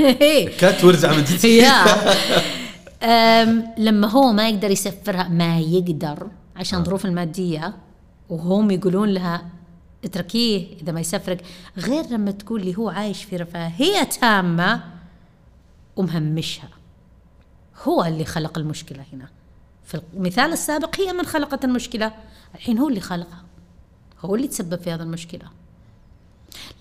كات 0.59 0.85
وارجع 0.85 1.13
من 1.17 1.25
جديد. 1.25 1.65
لما 3.79 4.07
هو 4.11 4.33
ما 4.33 4.49
يقدر 4.49 4.71
يسفرها 4.71 5.29
ما 5.29 5.59
يقدر 5.59 6.31
عشان 6.57 6.85
ظروف 6.85 7.07
المادية 7.07 7.77
وهم 8.29 8.71
يقولون 8.71 9.09
لها 9.09 9.47
اتركيه 10.05 10.77
إذا 10.83 10.93
ما 10.93 11.01
يسفرك 11.01 11.45
غير 11.77 12.07
لما 12.07 12.31
تقول 12.31 12.65
لي 12.65 12.77
هو 12.77 12.89
عايش 12.89 13.25
في 13.25 13.37
رفاهية 13.37 14.03
تامة 14.03 14.85
ومهمشها. 15.97 16.69
هو 17.83 18.05
اللي 18.05 18.25
خلق 18.25 18.59
المشكلة 18.59 19.05
هنا. 19.13 19.29
في 19.85 20.01
المثال 20.15 20.53
السابق 20.53 21.01
هي 21.01 21.13
من 21.13 21.25
خلقت 21.25 21.65
المشكلة. 21.65 22.13
الحين 22.55 22.79
هو 22.79 22.89
اللي 22.89 23.01
خلقها. 23.01 23.45
هو 24.21 24.35
اللي 24.35 24.49
تسبب 24.49 24.81
في 24.81 24.91
هذا 24.91 25.03
المشكلة. 25.03 25.51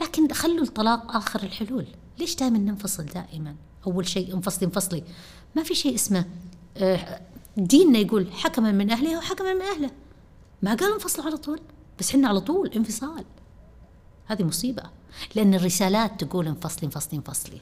لكن 0.01 0.33
خلوا 0.33 0.63
الطلاق 0.63 1.15
آخر 1.15 1.43
الحلول. 1.43 1.85
ليش 2.19 2.35
دائما 2.35 2.57
ننفصل 2.57 3.05
دائما؟ 3.05 3.55
أول 3.87 4.07
شيء 4.07 4.33
انفصلي 4.33 4.65
انفصلي. 4.65 5.03
ما 5.57 5.63
في 5.63 5.75
شيء 5.75 5.95
اسمه 5.95 6.25
آه، 6.77 7.21
ديننا 7.57 7.99
يقول 7.99 8.31
حكما 8.33 8.71
من 8.71 8.91
أهلها 8.91 9.17
وحكما 9.17 9.53
من 9.53 9.61
أهله. 9.61 9.91
ما 10.61 10.73
قال 10.75 10.93
انفصلوا 10.93 11.25
على 11.25 11.37
طول 11.37 11.59
بس 11.99 12.11
حنا 12.11 12.27
على 12.27 12.39
طول 12.39 12.71
انفصال. 12.75 13.25
هذه 14.25 14.43
مصيبة 14.43 14.83
لأن 15.35 15.53
الرسالات 15.53 16.23
تقول 16.23 16.47
انفصلي 16.47 16.83
انفصلي 16.85 17.17
انفصلي. 17.17 17.61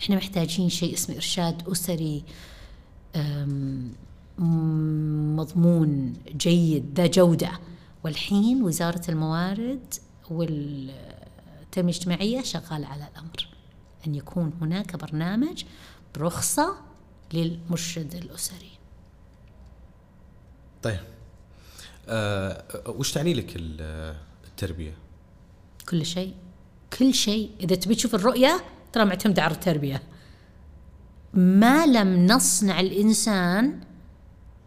إحنا 0.00 0.16
محتاجين 0.16 0.68
شيء 0.68 0.94
اسمه 0.94 1.16
أم، 3.16 3.92
م- 4.38 5.36
مضمون 5.36 6.14
جيد 6.36 6.84
ذا 6.96 7.06
جودة. 7.06 7.50
والحين 8.04 8.62
وزارة 8.62 9.02
الموارد 9.08 9.94
والتنمية 10.30 11.02
الاجتماعية 11.76 12.42
شغالة 12.42 12.86
على 12.86 13.08
الأمر 13.12 13.48
أن 14.06 14.14
يكون 14.14 14.52
هناك 14.60 14.96
برنامج 14.96 15.64
برخصة 16.14 16.76
للمرشد 17.32 18.14
الأسري. 18.14 18.70
طيب. 20.82 21.00
آه 22.08 22.64
وش 22.86 23.12
تعني 23.12 23.34
لك 23.34 23.52
ال- 23.56 24.16
التربية؟ 24.44 24.94
كل 25.88 26.06
شيء. 26.06 26.34
كل 26.98 27.14
شيء. 27.14 27.50
إذا 27.60 27.74
تبي 27.74 27.94
تشوف 27.94 28.14
الرؤية 28.14 28.64
ترى 28.92 29.04
معتمدة 29.04 29.42
على 29.42 29.54
التربية. 29.54 30.02
ما 31.34 31.86
لم 31.86 32.26
نصنع 32.26 32.80
الإنسان 32.80 33.80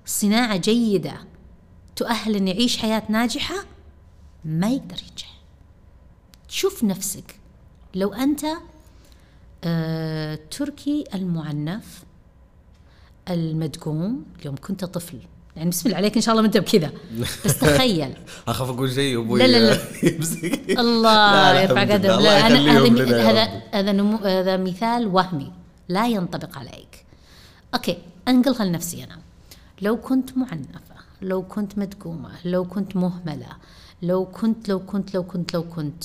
صناعة 0.05 0.57
جيدة 0.57 1.17
تؤهل 1.95 2.35
أن 2.35 2.47
يعيش 2.47 2.77
حياة 2.77 3.03
ناجحة 3.09 3.55
ما 4.45 4.69
يقدر 4.69 4.97
ينجح. 5.09 5.41
شوف 6.47 6.83
نفسك. 6.83 7.39
لو 7.95 8.13
أنت 8.13 8.45
آه 9.65 10.39
تركي 10.51 11.03
المعنف 11.13 12.03
المدقوم. 13.29 14.25
يوم 14.45 14.55
كنت 14.55 14.85
طفل. 14.85 15.17
يعني 15.55 15.69
بسم 15.69 15.85
الله 15.85 15.97
عليك 15.97 16.15
إن 16.15 16.21
شاء 16.21 16.31
الله 16.31 16.41
ما 16.41 16.47
أنت 16.47 16.57
بكذا. 16.57 16.91
بس 17.45 17.57
تخيل. 17.59 18.13
أخاف 18.47 18.69
أقول 18.69 18.91
شيء 18.91 19.19
أبوي 19.19 19.39
لا، 19.39 19.47
لا، 19.47 19.59
لا. 19.59 19.79
الله 20.81 21.61
يرفع 21.61 21.81
قدم. 21.81 22.09
لا 22.09 22.47
أنا 22.47 22.77
هذا 22.77 23.31
هذا. 23.31 23.61
هذا 23.71 23.91
نمو 23.91 24.17
هذا 24.17 24.57
مثال 24.57 25.07
وهمي. 25.07 25.51
لا 25.89 26.07
ينطبق 26.07 26.57
عليك. 26.57 27.05
أوكي 27.73 27.97
أنقلها 28.27 28.65
لنفسي 28.65 29.03
أنا. 29.03 29.17
لو 29.81 29.97
كنت 29.97 30.37
معنفة 30.37 30.95
لو 31.21 31.43
كنت 31.43 31.77
مدقومة 31.77 32.29
لو 32.45 32.65
كنت 32.65 32.95
مهملة 32.95 33.47
لو 34.01 34.25
كنت 34.25 34.69
لو 34.69 34.79
كنت 34.79 35.13
لو 35.15 35.23
كنت 35.23 35.53
لو 35.53 35.63
كنت. 35.63 36.03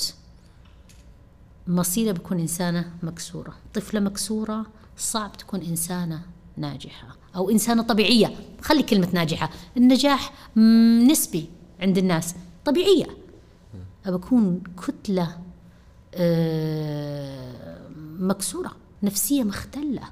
مصيري 1.66 2.12
بكون 2.12 2.38
إنسانة 2.40 2.92
مكسورة. 3.02 3.56
طفلة 3.74 4.00
مكسورة 4.00 4.66
صعب 4.96 5.32
تكون 5.36 5.60
إنسانة 5.60 6.22
ناجحة 6.56 7.16
أو 7.36 7.50
إنسانة 7.50 7.82
طبيعية. 7.82 8.34
خلي 8.62 8.82
كلمة 8.82 9.08
ناجحة. 9.12 9.50
النجاح 9.76 10.32
نسبي 11.10 11.48
عند 11.80 11.98
الناس. 11.98 12.34
طبيعية. 12.64 13.06
أبى 14.06 14.16
أكون 14.16 14.62
كتلة 14.86 15.38
آه، 16.14 17.88
مكسورة. 18.18 18.76
نفسية 19.02 19.42
مختلة. 19.44 20.02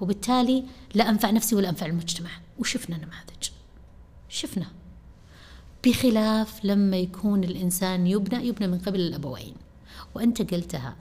وبالتالي 0.00 0.64
لا 0.94 1.08
أنفع 1.08 1.30
نفسي 1.30 1.56
ولا 1.56 1.68
أنفع 1.68 1.86
المجتمع. 1.86 2.30
وشفنا 2.58 2.96
نماذج. 2.96 3.50
شفنا. 4.28 4.66
بخلاف 5.84 6.64
لما 6.64 6.96
يكون 6.96 7.44
الإنسان 7.44 8.06
يبنى 8.06 8.48
يبنى 8.48 8.66
من 8.68 8.78
قبل 8.78 9.00
الأبوين. 9.00 9.54
وأنت 10.14 10.54
قلتها. 10.54 10.96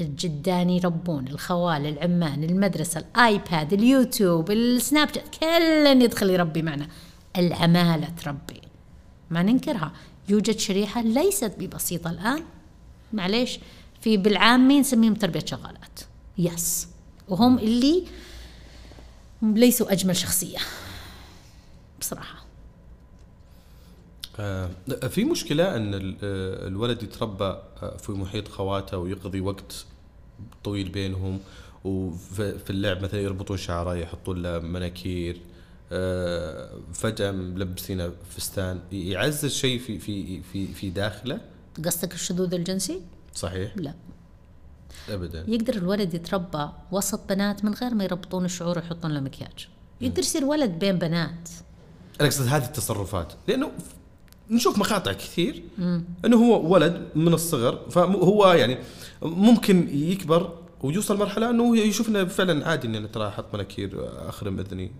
الجدان 0.00 0.70
يربون 0.70 1.28
الخوال 1.28 1.86
العمان 1.86 2.44
المدرسة 2.44 3.00
الآيباد 3.00 3.72
اليوتيوب 3.72 4.50
السناب 4.50 5.08
شات 5.14 5.36
كلن 5.40 6.02
يدخل 6.02 6.30
يربي 6.30 6.62
معنا. 6.62 6.88
العمالة 7.36 8.08
تربي. 8.08 8.60
ما 9.30 9.42
ننكرها. 9.42 9.92
يوجد 10.28 10.58
شريحة 10.58 11.02
ليست 11.02 11.52
ببسيطة 11.58 12.10
الآن. 12.10 12.42
معليش. 13.12 13.58
في 14.00 14.16
بالعامي 14.16 14.80
نسميهم 14.80 15.14
تربية 15.14 15.44
شغالات. 15.44 16.00
يس. 16.38 16.88
وهم 17.28 17.58
اللي 17.58 18.04
ليسوا 19.42 19.92
أجمل 19.92 20.16
شخصية. 20.16 20.58
بصراحة. 22.00 22.45
في 25.08 25.24
مشكلة 25.24 25.76
أن 25.76 25.94
آه، 25.94 26.66
الولد 26.66 27.02
يتربى 27.02 27.44
آه، 27.44 27.96
في 27.96 28.12
محيط 28.12 28.48
خواته 28.48 28.98
ويقضي 28.98 29.40
وقت 29.40 29.86
طويل 30.64 30.88
بينهم 30.88 31.40
وفي 31.84 32.58
في 32.58 32.70
اللعب 32.70 33.02
مثلا 33.02 33.20
يربطون 33.20 33.56
شعره 33.56 33.94
يحطون 33.94 34.42
له 34.42 34.58
مناكير 34.58 35.40
آه، 35.92 36.80
فجأة 36.92 37.30
ملبسينه 37.30 38.12
فستان 38.30 38.80
يعزز 38.92 39.52
شيء 39.52 39.78
في 39.78 39.98
في 39.98 40.42
في 40.42 40.66
في 40.66 40.90
داخله؟ 40.90 41.40
قصدك 41.84 42.14
الشذوذ 42.14 42.54
الجنسي؟ 42.54 43.00
صحيح. 43.34 43.72
لا. 43.76 43.94
ابدا. 45.08 45.44
يقدر 45.48 45.74
الولد 45.74 46.14
يتربى 46.14 46.68
وسط 46.92 47.20
بنات 47.28 47.64
من 47.64 47.74
غير 47.74 47.94
ما 47.94 48.04
يربطون 48.04 48.44
الشعور 48.44 48.78
ويحطون 48.78 49.12
له 49.12 49.20
مكياج. 49.20 49.68
يقدر 50.00 50.18
يصير 50.18 50.44
ولد 50.44 50.70
بين 50.70 50.98
بنات. 50.98 51.48
أنا 52.20 52.28
أقصد 52.28 52.46
هذه 52.46 52.64
التصرفات 52.64 53.32
لأنه 53.48 53.72
نشوف 54.50 54.78
مقاطع 54.78 55.12
كثير 55.12 55.62
إنه 56.24 56.36
هو 56.36 56.72
ولد 56.72 57.08
من 57.14 57.34
الصغر 57.34 57.90
فهو 57.90 58.52
يعني 58.52 58.78
ممكن 59.22 59.88
يكبر 59.92 60.58
ويوصل 60.82 61.18
مرحلة 61.18 61.50
إنه 61.50 61.76
يشوف 61.78 62.08
إنه 62.08 62.24
فعلا 62.24 62.68
عادي 62.68 62.86
إني 62.86 63.08
ترى 63.08 63.28
أحط 63.28 63.54
مناكير 63.54 64.10
أخرم 64.28 64.58
إذني 64.58 64.92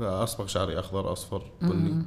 أصبغ 0.00 0.46
شعري 0.46 0.78
أخضر 0.78 1.12
أصفر 1.12 1.42
بني. 1.62 2.02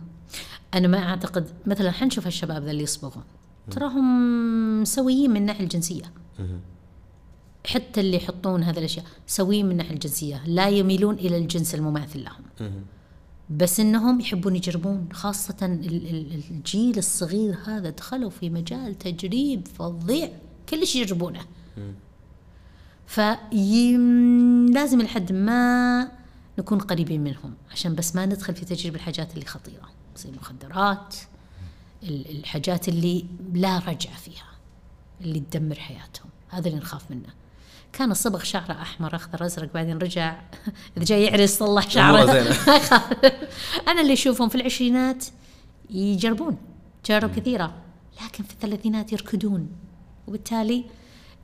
أنا 0.73 0.87
ما 0.87 0.97
أعتقد 0.97 1.47
مثلا 1.65 1.91
حنشوف 1.91 2.27
الشباب 2.27 2.63
ذا 2.63 2.71
اللي 2.71 2.83
يصبغون. 2.83 3.23
تراهم 3.71 4.85
سويين 4.85 5.31
من 5.31 5.37
الناحيه 5.37 5.63
الجنسية. 5.63 6.13
حتى 7.65 8.01
اللي 8.01 8.17
يحطون 8.17 8.63
هذه 8.63 8.79
الأشياء 8.79 9.05
سويين 9.27 9.65
من 9.65 9.71
الناحيه 9.71 9.93
الجنسية 9.93 10.43
لا 10.45 10.69
يميلون 10.69 11.15
إلى 11.15 11.37
الجنس 11.37 11.75
المماثل 11.75 12.23
لهم. 12.23 12.71
بس 13.57 13.79
إنهم 13.79 14.19
يحبون 14.19 14.55
يجربون 14.55 15.07
خاصة 15.13 15.55
ال- 15.61 15.85
ال- 15.85 16.41
الجيل 16.51 16.97
الصغير 16.97 17.57
هذا 17.65 17.89
دخلوا 17.89 18.29
في 18.29 18.49
مجال 18.49 18.97
تجريب 18.97 19.67
فظيع 19.67 20.29
كل 20.69 20.87
شيء 20.87 21.01
يجربونه 21.01 21.41
فلازم 23.07 25.01
لحد 25.01 25.31
ما 25.31 26.11
نكون 26.59 26.79
قريبين 26.79 27.21
منهم 27.23 27.53
عشان 27.71 27.95
بس 27.95 28.15
ما 28.15 28.25
ندخل 28.25 28.55
في 28.55 28.65
تجريب 28.65 28.95
الحاجات 28.95 29.33
اللي 29.33 29.45
خطيرة. 29.45 29.89
زي 30.17 30.29
المخدرات 30.29 31.15
ال- 32.03 32.37
الحاجات 32.39 32.89
اللي 32.89 33.25
لا 33.53 33.77
رجعه 33.79 34.17
فيها 34.17 34.51
اللي 35.21 35.39
تدمر 35.39 35.75
حياتهم. 35.75 36.29
هذا 36.49 36.67
اللي 36.67 36.79
نخاف 36.79 37.11
منه. 37.11 37.29
كان 37.93 38.11
الصبغ 38.11 38.43
شعره 38.43 38.71
أحمر 38.81 39.15
أخضر 39.15 39.45
أزرق 39.45 39.73
بعدين 39.73 39.97
رجع 39.97 40.39
إذا 40.97 41.05
جاي 41.05 41.23
يعرس 41.23 41.57
صلح 41.57 41.89
شعره. 41.89 42.31
أنا 43.87 44.01
اللي 44.01 44.13
أشوفهم 44.13 44.49
في 44.49 44.55
العشرينات 44.55 45.25
يجربون 45.89 46.57
تجارب 47.03 47.35
كثيرة 47.35 47.73
لكن 48.25 48.43
في 48.43 48.53
الثلاثينات 48.53 49.13
يركضون 49.13 49.69
وبالتالي 50.27 50.85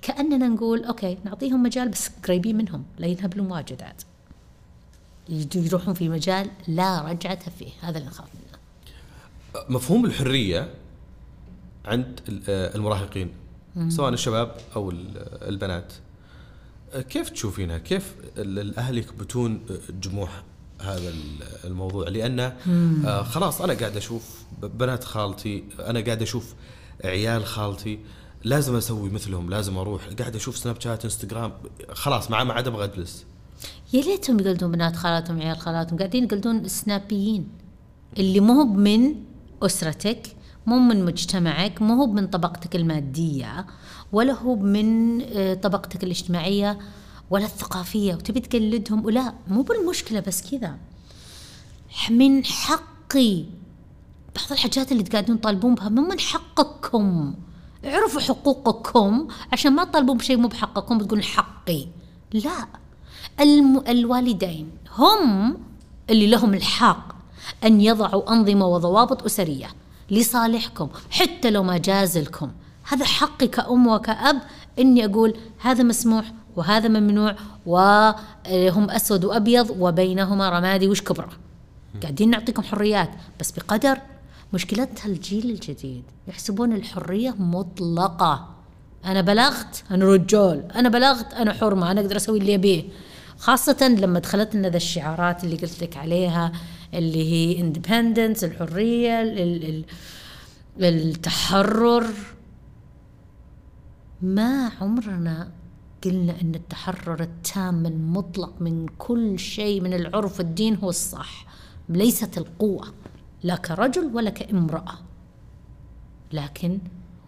كأننا 0.01 0.47
نقول 0.47 0.83
أوكي 0.83 1.17
نعطيهم 1.25 1.63
مجال 1.63 1.89
بس 1.89 2.09
قريبين 2.27 2.55
منهم 2.57 2.83
لا 2.99 3.07
ينهبلون 3.07 3.51
واجد 3.51 3.81
عاد. 3.81 4.01
يروحون 5.55 5.93
في 5.93 6.09
مجال 6.09 6.49
لا 6.67 7.01
رجعة 7.01 7.49
فيه. 7.49 7.69
هذا 7.81 7.97
اللي 7.97 8.09
نخاف 8.09 8.27
منه. 8.35 8.57
مفهوم 9.69 10.05
الحرية 10.05 10.73
عند 11.85 12.19
ال- 12.29 12.43
المراهقين 12.75 13.29
سواء 13.89 14.13
الشباب 14.13 14.55
أو 14.75 14.89
ال- 14.91 15.43
البنات. 15.49 15.93
كيف 17.09 17.29
تشوفينها؟ 17.29 17.77
كيف 17.77 18.15
ال- 18.37 18.59
الأهل 18.59 18.97
يكبتون 18.97 19.61
جموح 20.01 20.43
هذا 20.81 21.09
ال- 21.09 21.43
الموضوع؟ 21.65 22.09
لأن 22.09 22.39
آه، 23.05 23.23
خلاص 23.23 23.61
أنا 23.61 23.73
قاعد 23.73 23.97
أشوف 23.97 24.43
بنات 24.61 25.03
خالتي، 25.03 25.63
أنا 25.79 25.99
قاعد 25.99 26.21
أشوف 26.21 26.53
عيال 27.03 27.45
خالتي 27.45 27.99
لازم 28.43 28.75
أسوي 28.75 29.09
مثلهم، 29.09 29.49
لازم 29.49 29.77
أروح، 29.77 30.01
قاعد 30.19 30.35
أشوف 30.35 30.57
سناب 30.57 30.81
شات، 30.81 31.03
انستغرام، 31.03 31.53
خلاص 31.89 32.31
ما 32.31 32.37
عاد 32.53 32.67
أبغى 32.67 32.83
أجلس. 32.83 33.25
يا 33.93 34.01
ليتهم 34.01 34.39
يقلدون 34.39 34.71
بنات 34.71 34.95
خالاتهم 34.95 35.41
عيال 35.41 35.57
خالاتهم 35.57 35.97
قاعدين 35.97 36.23
يقلدون 36.23 36.67
سنابيين 36.67 37.47
اللي 38.17 38.39
مو 38.39 38.63
من 38.65 39.15
أسرتك 39.61 40.21
مو 40.67 40.79
من 40.79 41.05
مجتمعك 41.05 41.81
مو 41.81 41.93
هو 41.93 42.07
من 42.07 42.27
طبقتك 42.27 42.75
المادية 42.75 43.65
ولا 44.11 44.33
هو 44.33 44.55
من 44.55 45.21
آه، 45.21 45.53
طبقتك 45.53 46.03
الاجتماعية 46.03 46.79
ولا 47.29 47.45
الثقافية 47.45 48.15
وتبي 48.15 48.39
تقلدهم؟ 48.39 49.05
ولا 49.05 49.33
مو 49.47 49.61
بالمشكلة 49.61 50.19
بس 50.19 50.51
كذا. 50.51 50.77
من 52.09 52.45
حقي 52.45 53.43
بعض 54.35 54.51
الحاجات 54.51 54.91
اللي 54.91 55.03
تقعدون 55.03 55.41
تطالبون 55.41 55.75
بها 55.75 55.89
مو 55.89 56.01
من 56.01 56.19
حقكم. 56.19 57.35
اعرفوا 57.85 58.21
حقوقكم 58.21 59.27
عشان 59.53 59.73
ما 59.73 59.83
تطالبون 59.83 60.17
بشيء 60.17 60.37
مو 60.37 60.47
بحقكم 60.47 60.97
بتقولون 60.97 61.23
حقي. 61.23 61.87
لا. 62.33 62.67
الم... 63.39 63.83
الوالدين 63.87 64.69
هم 64.97 65.57
اللي 66.09 66.27
لهم 66.27 66.53
الحق 66.53 67.13
أن 67.63 67.81
يضعوا 67.81 68.33
أنظمة 68.33 68.67
وضوابط 68.67 69.23
أسرية. 69.23 69.67
لصالحكم 70.11 70.89
حتى 71.11 71.51
لو 71.51 71.63
ما 71.63 71.77
جاز 71.77 72.17
لكم 72.17 72.51
هذا 72.89 73.05
حقي 73.05 73.47
كأم 73.47 73.87
وكأب 73.87 74.41
إني 74.79 75.05
أقول 75.05 75.33
هذا 75.61 75.83
مسموح 75.83 76.33
وهذا 76.55 76.87
ممنوع 76.87 77.35
وهم 77.65 78.89
أسود 78.89 79.25
وأبيض 79.25 79.75
وبينهما 79.79 80.49
رمادي 80.49 80.87
وش 80.87 81.01
كبره. 81.01 81.29
قاعدين 82.01 82.29
نعطيكم 82.29 82.63
حريات 82.63 83.09
بس 83.39 83.51
بقدر. 83.51 83.97
مشكلتها 84.53 85.05
الجيل 85.05 85.49
الجديد 85.49 86.03
يحسبون 86.27 86.73
الحرية 86.73 87.35
مطلقة. 87.39 88.49
أنا 89.05 89.21
بلغت 89.21 89.83
أنا 89.91 90.05
رجال. 90.05 90.71
أنا 90.71 90.89
بلغت 90.89 91.33
أنا 91.33 91.53
حرمة. 91.53 91.91
أنا 91.91 92.01
أقدر 92.01 92.15
أسوي 92.15 92.39
اللي 92.39 92.55
أبيه. 92.55 92.83
خاصة 93.39 93.95
لما 93.99 94.19
دخلت 94.19 94.55
لنا 94.55 94.69
ذا 94.69 94.77
الشعارات 94.77 95.43
اللي 95.43 95.55
قلت 95.55 95.81
لك 95.83 95.97
عليها 95.97 96.51
اللي 96.93 97.31
هي 97.31 97.61
independence 97.61 98.43
الحرية 98.43 99.21
ال- 99.21 99.39
ال- 99.39 99.85
ال- 100.79 100.85
التحرر. 101.09 102.05
ما 104.21 104.71
عمرنا 104.81 105.51
قلنا 106.03 106.41
إن 106.41 106.55
التحرر 106.55 107.21
التام 107.23 107.85
المطلق 107.85 108.61
من 108.61 108.85
كل 108.97 109.39
شيء 109.39 109.81
من 109.81 109.93
العرف 109.93 110.39
والدين 110.39 110.75
هو 110.75 110.89
الصح. 110.89 111.45
ليست 111.89 112.37
القوة 112.37 112.93
لا 113.43 113.55
كرجل 113.55 114.05
ولا 114.15 114.29
كامرأة. 114.29 114.97
لكن 116.33 116.79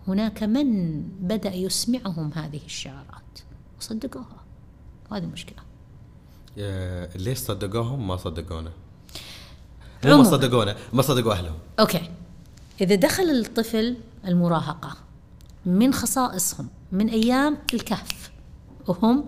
هناك 0.08 0.44
من 0.44 1.02
بدأ 1.02 1.54
يسمعهم 1.54 2.32
هذه 2.36 2.62
الشعارات. 2.66 3.40
وصدقوها. 3.80 4.44
وهذه 5.12 5.24
المشكلة 5.24 5.60
آه، 6.58 7.18
ليش 7.18 7.38
صدقوهم؟ 7.38 8.08
ما 8.08 8.16
صدقونا؟ 8.18 8.72
مو 10.06 10.18
ما. 10.18 10.24
صدقونا 10.24 10.76
ما 10.94 11.02
صدقوا 11.02 11.34
أهلهم. 11.34 11.56
أوكي 11.80 12.10
إذا 12.82 12.96
دخل 12.96 13.24
الطفل 13.24 13.98
المراهقة 14.28 14.98
من 15.66 15.94
خصائصهم 15.94 16.68
من 16.92 17.10
أيام 17.10 17.58
الكهف 17.74 18.32
وهم 18.88 19.28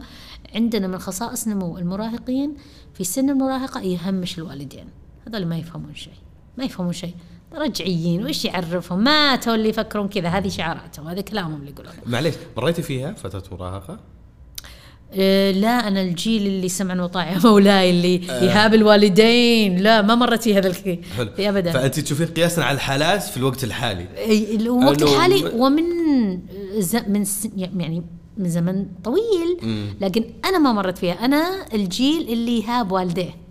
عندنا 0.55 0.87
من 0.87 0.99
خصائص 0.99 1.47
نمو 1.47 1.77
المراهقين 1.77 2.55
في 2.93 3.03
سن 3.03 3.29
المراهقة 3.29 3.81
يهمش 3.81 4.37
الوالدين 4.37 4.85
هذول 5.27 5.45
ما 5.45 5.57
يفهمون 5.57 5.95
شيء 5.95 6.13
ما 6.57 6.63
يفهمون 6.63 6.93
شيء 6.93 7.15
رجعيين 7.53 8.25
وش 8.25 8.45
يعرفهم 8.45 9.03
ما 9.03 9.35
تو 9.35 9.53
اللي 9.53 9.69
يفكرون 9.69 10.07
كذا 10.07 10.29
هذه 10.29 10.47
شعاراتهم 10.47 11.07
هذا 11.07 11.21
كلامهم 11.21 11.59
اللي 11.59 11.71
يقولونه 11.71 11.95
معليش 12.05 12.35
مريتي 12.57 12.81
فيها 12.81 13.13
فترة 13.13 13.43
مراهقة؟ 13.51 13.99
إيه 15.13 15.51
لا 15.51 15.87
أنا 15.87 16.01
الجيل 16.01 16.47
اللي 16.47 16.69
سمعا 16.69 17.01
وطاعا 17.01 17.31
يا 17.31 17.39
مولاي 17.47 17.89
اللي 17.89 18.15
يهاب 18.27 18.73
الوالدين. 18.73 19.77
لا 19.77 20.01
ما 20.01 20.15
مرت 20.15 20.43
في 20.43 20.57
هذا 20.57 20.67
الشيء 20.69 21.01
ابدا. 21.39 21.71
فأنت 21.71 21.99
تشوفين 21.99 22.27
قياسا 22.27 22.61
على 22.61 22.75
الحالات 22.75 23.23
في 23.23 23.37
الوقت 23.37 23.63
الحالي. 23.63 24.07
الوقت 24.55 25.01
الحالي 25.01 25.51
ومن 25.55 25.83
ز... 26.77 26.95
من 26.95 27.25
س... 27.25 27.47
يعني 27.57 28.03
من 28.37 28.49
زمن 28.49 28.85
طويل. 29.03 29.57
لكن 30.01 30.23
أنا 30.45 30.57
ما 30.57 30.73
مرت 30.73 30.97
فيها. 30.97 31.13
أنا 31.13 31.65
الجيل 31.73 32.29
اللي 32.29 32.59
يهاب 32.59 32.91
والديه 32.91 33.41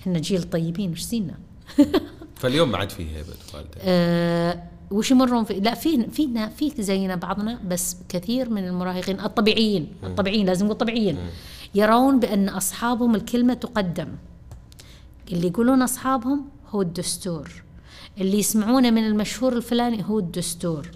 إحنا 0.00 0.18
جيل 0.18 0.42
طيبين 0.42 0.92
وش 0.92 1.00
زينا 1.00 1.34
فاليوم 2.40 2.70
ما 2.70 2.78
عاد 2.78 2.90
في 2.90 3.02
هيبة 3.02 3.28
والدين 3.54 3.72
أه 3.80 4.62
وش 4.90 5.10
يمرون 5.10 5.44
في 5.44 5.60
لا 5.60 5.74
في 5.74 6.10
فينا 6.10 6.48
في 6.48 6.72
زينا 6.78 7.16
بعضنا 7.16 7.60
بس 7.68 7.96
كثير 8.08 8.50
من 8.50 8.66
المراهقين 8.66 9.20
الطبيعيين 9.20 9.92
الطبيعيين 10.04 10.46
لازم 10.46 10.66
نقول 10.66 10.78
طبيعيين 10.78 11.18
يرون 11.74 12.20
بأن 12.20 12.48
أصحابهم 12.48 13.14
الكلمة 13.14 13.54
تقدم. 13.54 14.08
اللي 15.32 15.46
يقولون 15.46 15.82
أصحابهم 15.82 16.44
هو 16.70 16.82
الدستور. 16.82 17.62
اللي 18.18 18.38
يسمعونه 18.38 18.90
من 18.90 19.06
المشهور 19.06 19.52
الفلاني 19.52 20.04
هو 20.04 20.18
الدستور. 20.18 20.90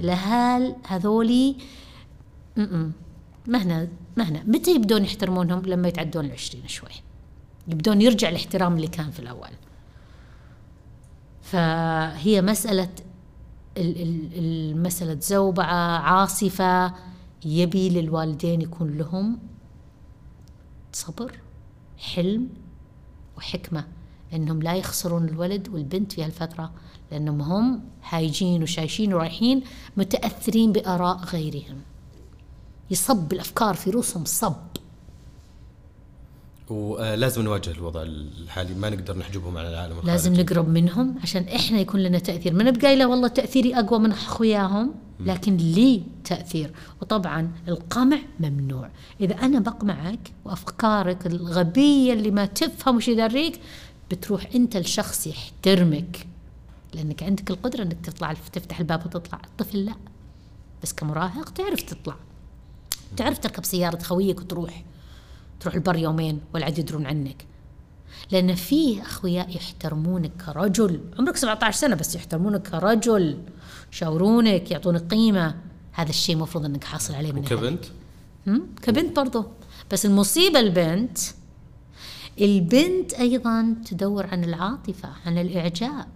الاهال 0.00 0.76
هذولي 0.86 1.56
م-م. 2.56 2.92
ما 3.46 3.62
هنا 3.62 3.88
ما 4.16 4.28
هنا. 4.28 4.42
متى 4.46 4.74
يبدون 4.74 5.04
يحترمونهم؟ 5.04 5.62
لما 5.66 5.88
يتعدون 5.88 6.24
العشرين 6.24 6.68
شوي. 6.68 6.88
يبدون 7.68 8.02
يرجع 8.02 8.28
الاحترام 8.28 8.76
اللي 8.76 8.88
كان 8.88 9.10
في 9.10 9.20
الأول. 9.20 9.50
فهي 11.42 12.42
مسألة 12.42 12.88
المسألة 13.76 15.20
زوبعة 15.20 15.98
عاصفة 15.98 16.94
يبي 17.44 17.88
للوالدين 17.88 18.60
يكون 18.60 18.98
لهم 18.98 19.38
صبر 20.92 21.38
حلم 21.98 22.48
وحكمة 23.36 23.84
إنهم 24.32 24.62
لا 24.62 24.74
يخسرون 24.74 25.28
الولد 25.28 25.68
والبنت 25.68 26.12
في 26.12 26.24
هالفترة 26.24 26.72
لأنهم 27.12 27.42
هم 27.42 27.84
هايجين 28.08 28.62
وشايشين 28.62 29.14
ورايحين 29.14 29.62
متأثرين 29.96 30.72
بآراء 30.72 31.16
غيرهم. 31.16 31.80
يصب 32.90 33.32
الأفكار 33.32 33.74
في 33.74 33.90
رؤوسهم 33.90 34.24
صب. 34.24 34.56
ولازم 36.70 37.42
نواجه 37.42 37.70
الوضع 37.70 38.02
الحالي 38.02 38.74
ما 38.74 38.90
نقدر 38.90 39.18
نحجبهم 39.18 39.58
عن 39.58 39.66
العالم 39.66 39.92
الخارجي. 39.92 40.10
لازم 40.10 40.34
نقرب 40.34 40.68
منهم 40.68 41.14
عشان 41.22 41.42
إحنا 41.42 41.78
يكون 41.78 42.00
لنا 42.00 42.18
تأثير. 42.18 42.54
ما 42.54 42.64
نبقى 42.64 42.86
قايله 42.86 43.06
والله 43.06 43.28
تأثيري 43.28 43.74
أقوى 43.74 43.98
من 43.98 44.12
أخوياهم 44.12 44.94
لكن 45.20 45.56
لي 45.56 46.02
تأثير. 46.24 46.70
وطبعا 47.02 47.50
القمع 47.68 48.18
ممنوع. 48.40 48.90
إذا 49.20 49.34
أنا 49.34 49.58
بقمعك 49.60 50.32
وأفكارك 50.44 51.26
الغبية 51.26 52.12
اللي 52.12 52.30
ما 52.30 52.46
تفهم 52.46 52.96
وش 52.96 53.08
يدريك 53.08 53.60
بتروح 54.10 54.48
أنت 54.54 54.76
لشخص 54.76 55.26
يحترمك. 55.26 56.26
لأنك 56.94 57.22
عندك 57.22 57.50
القدرة 57.50 57.82
إنك 57.82 58.06
تطلع 58.06 58.32
تفتح 58.32 58.80
الباب 58.80 59.06
وتطلع. 59.06 59.40
الطفل 59.44 59.84
لا. 59.84 59.94
بس 60.82 60.92
كمراهق 60.92 61.48
تعرف 61.48 61.82
تطلع. 61.82 62.16
تعرف 63.16 63.38
تركب 63.38 63.64
سيارة 63.64 63.98
خويك 63.98 64.40
وتروح. 64.40 64.84
تروح 65.60 65.74
البر 65.74 65.96
يومين 65.96 66.40
ولا 66.54 66.64
عاد 66.64 66.78
يدرون 66.78 67.06
عنك. 67.06 67.46
لأن 68.30 68.54
في 68.54 69.02
أخوياء 69.02 69.56
يحترمونك 69.56 70.32
كرجل. 70.46 71.00
عمرك 71.18 71.36
17 71.36 71.78
سنة 71.78 71.94
بس 71.94 72.14
يحترمونك 72.14 72.68
كرجل. 72.68 73.38
يشاورونك 73.92 74.70
يعطونك 74.70 75.02
قيمة. 75.10 75.54
هذا 75.92 76.08
الشيء 76.10 76.34
المفروض 76.34 76.64
أنك 76.64 76.84
حاصل 76.84 77.14
عليه 77.14 77.32
من 77.32 77.38
وكبنت؟ 77.38 77.84
هم؟ 78.46 78.66
كبنت 78.82 79.16
برضو. 79.16 79.44
بس 79.92 80.06
المصيبة 80.06 80.60
البنت 80.60 81.18
البنت 82.40 83.14
أيضا 83.14 83.76
تدور 83.86 84.26
عن 84.26 84.44
العاطفة 84.44 85.08
عن 85.26 85.38
الإعجاب. 85.38 86.08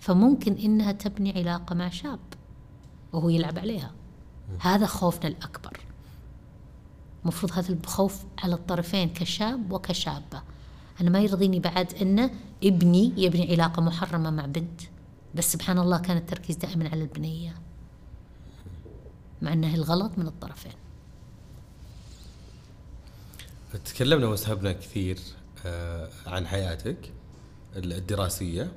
فممكن 0.00 0.52
إنها 0.52 0.92
تبني 0.92 1.32
علاقة 1.32 1.74
مع 1.74 1.90
شاب 1.90 2.18
وهو 3.12 3.28
يلعب 3.28 3.58
عليها. 3.58 3.92
هذا 4.58 4.86
خوفنا 4.86 5.28
الأكبر. 5.28 5.80
مفروض 7.24 7.52
هذا 7.52 7.72
الخوف 7.72 8.24
على 8.38 8.54
الطرفين 8.54 9.08
كشاب 9.08 9.72
وكشابة. 9.72 10.42
أنا 11.00 11.10
ما 11.10 11.20
يرضيني 11.20 11.60
بعد 11.60 11.94
أن 11.94 12.30
ابني 12.64 13.12
يبني 13.16 13.52
علاقة 13.52 13.82
محرمة 13.82 14.30
مع 14.30 14.46
بنت. 14.46 14.80
بس 15.34 15.52
سبحان 15.52 15.78
الله 15.78 15.98
كان 15.98 16.16
التركيز 16.16 16.56
دائما 16.56 16.88
على 16.88 17.02
البنية. 17.02 17.54
مع 19.42 19.52
أنه 19.52 19.74
الغلط 19.74 20.18
من 20.18 20.26
الطرفين. 20.26 20.72
تكلمنا 23.84 24.26
وسهبنا 24.26 24.72
كثير 24.72 25.18
آه، 25.66 26.08
عن 26.26 26.46
حياتك 26.46 27.12
الدراسية 27.76 28.72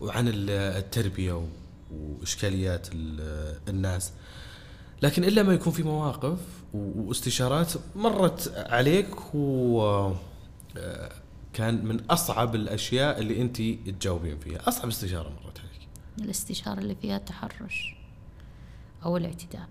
وعن 0.00 0.24
التربية 0.28 1.46
وإشكاليات 1.90 2.88
الناس. 3.68 4.12
لكن 5.02 5.24
إلا 5.24 5.42
ما 5.42 5.52
يكون 5.52 5.72
في 5.72 5.82
مواقف 5.82 6.38
واستشارات 6.74 7.72
مرت 7.96 8.52
عليك 8.56 9.34
و 9.34 9.80
آه، 10.76 11.12
كان 11.52 11.84
من 11.84 12.00
أصعب 12.10 12.54
الأشياء 12.54 13.18
اللي 13.20 13.42
أنت 13.42 13.62
تجاوبين 13.62 14.38
فيها، 14.38 14.68
أصعب 14.68 14.88
استشارة 14.88 15.28
مرت 15.28 15.58
عليك. 15.58 15.88
الاستشارة 16.20 16.78
اللي 16.78 16.94
فيها 16.94 17.16
التحرش 17.16 17.96
أو 19.04 19.16
الاعتداء. 19.16 19.68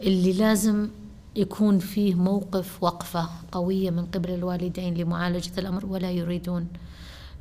اللي 0.00 0.32
لازم 0.32 0.88
يكون 1.36 1.78
فيه 1.78 2.14
موقف 2.14 2.82
وقفة 2.82 3.28
قوية 3.52 3.90
من 3.90 4.06
قبل 4.06 4.30
الوالدين 4.30 4.94
لمعالجة 4.94 5.60
الأمر 5.60 5.86
ولا 5.86 6.10
يريدون 6.10 6.68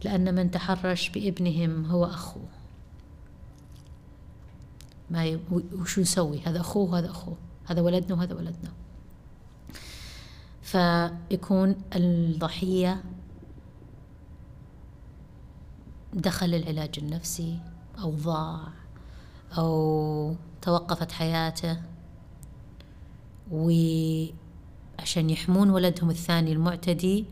لأن 0.03 0.35
من 0.35 0.51
تحرش 0.51 1.09
بابنهم 1.09 1.85
هو 1.85 2.05
أخوه. 2.05 2.60
ما. 5.11 5.39
وشو 5.51 6.01
نسوي؟ 6.01 6.39
هذا 6.39 6.59
أخوه 6.59 6.91
وهذا 6.91 7.09
أخوه. 7.09 7.37
هذا 7.65 7.81
ولدنا 7.81 8.15
وهذا 8.15 8.35
ولدنا. 8.35 8.71
فيكون 10.61 11.75
الضحية 11.95 13.03
دخل 16.13 16.53
العلاج 16.53 16.91
النفسي 16.97 17.59
أو 17.99 18.11
ضاع 18.11 18.67
أو 19.57 20.35
توقفت 20.61 21.11
حياته. 21.11 21.81
وعشان 23.51 25.29
يحمون 25.29 25.69
ولدهم 25.69 26.09
الثاني 26.09 26.51
المعتدي 26.51 27.25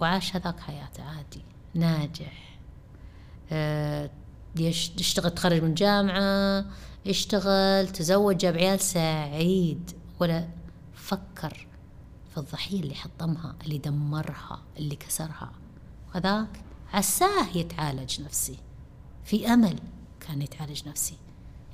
وعاش 0.00 0.36
هذاك 0.36 0.60
حياته 0.60 1.02
عادي 1.02 1.44
ناجح. 1.74 2.58
أه 3.52 4.10
يشتغل 4.56 5.30
تخرج 5.30 5.62
من 5.62 5.74
جامعة 5.74 6.64
اشتغل 7.06 7.88
تزوج 7.88 8.36
جاب 8.36 8.56
عيال 8.56 8.80
سعيد. 8.80 9.90
ولا 10.20 10.48
فكر 10.94 11.66
في 12.30 12.38
الضحية 12.38 12.80
اللي 12.80 12.94
حطمها 12.94 13.54
اللي 13.64 13.78
دمرها 13.78 14.62
اللي 14.78 14.96
كسرها. 14.96 15.52
وهذاك 16.08 16.60
عساه 16.92 17.56
يتعالج 17.56 18.20
نفسي. 18.20 18.58
في 19.24 19.46
أمل 19.46 19.78
كان 20.20 20.42
يتعالج 20.42 20.88
نفسي. 20.88 21.16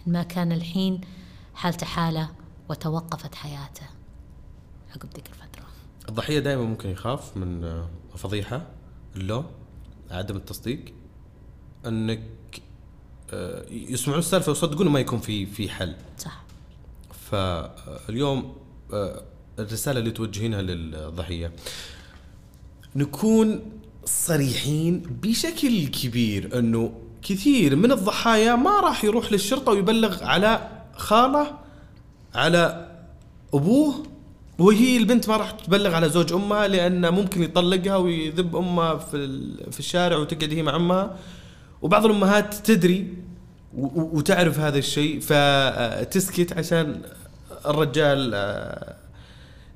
إن 0.07 0.12
ما 0.12 0.22
كان 0.22 0.53
الحين 0.53 1.01
حالته 1.55 1.87
حالة 1.87 2.31
وتوقفت 2.68 3.35
حياته. 3.35 3.87
عقب 4.91 5.09
ذيك 5.14 5.28
الفترة. 5.28 5.66
الضحية 6.09 6.39
دائما 6.39 6.62
ممكن 6.62 6.89
يخاف 6.89 7.37
من 7.37 7.83
فضيحة 8.16 8.66
اللوم 9.16 9.47
عدم 10.11 10.37
التصديق. 10.37 10.95
آه، 11.85 12.18
يسمعون 13.70 14.18
السالفة 14.18 14.51
ويصدقون 14.53 14.89
ما 14.89 15.01
يكون 15.01 15.20
في 15.20 15.47
في 15.47 15.68
حل. 15.68 15.95
صح. 16.18 16.43
فاليوم 17.31 18.57
آه، 18.93 19.22
الرسالة 19.59 20.01
اللي 20.01 20.11
توجهينها 20.11 20.62
للضحية. 20.62 21.53
نكون 22.97 23.61
صريحين 24.05 25.03
بشكل 25.22 25.87
كبير 25.87 26.59
أنه 26.59 26.93
كثير 27.22 27.76
من 27.76 27.93
الضحايا 27.93 28.57
ما 28.57 28.81
راح 28.81 29.05
يروح 29.05 29.33
للشرطة 29.33 29.72
ويبلغ 29.72 30.24
على 30.24 30.68
خاله 30.97 31.59
على 32.35 32.89
أبوه 33.55 34.03
وهي 34.59 34.97
البنت 34.97 35.28
ما 35.28 35.37
راح 35.37 35.51
تبلغ 35.51 35.95
على 35.95 36.09
زوج 36.09 36.33
أمها 36.33 36.68
لأنه 36.68 37.11
ممكن 37.11 37.43
يطلقها 37.43 37.97
ويذب 37.97 38.57
أمها 38.57 38.97
في 38.97 39.16
في 39.70 39.78
الشارع 39.78 40.16
وتقعد 40.16 40.53
هي 40.53 40.62
مع 40.62 40.76
أمها. 40.76 41.16
وبعض 41.83 42.05
الأمهات 42.05 42.55
تدري 42.55 43.14
وتعرف 43.74 44.59
هذا 44.59 44.78
الشيء 44.78 45.20
فتسكت 45.20 46.53
عشان 46.53 47.03
الرجال 47.66 48.33
آه، 48.35 48.97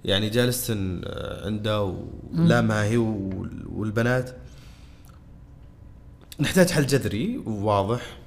يعني 0.04 0.30
جالس 0.30 0.72
آه، 0.76 1.46
عنده 1.46 1.94
ولا 2.32 2.60
ما 2.60 2.84
هي 2.84 2.96
والبنات. 3.66 4.36
نحتاج 6.40 6.70
حل 6.70 6.86
جذري 6.86 7.38
وواضح 7.38 8.18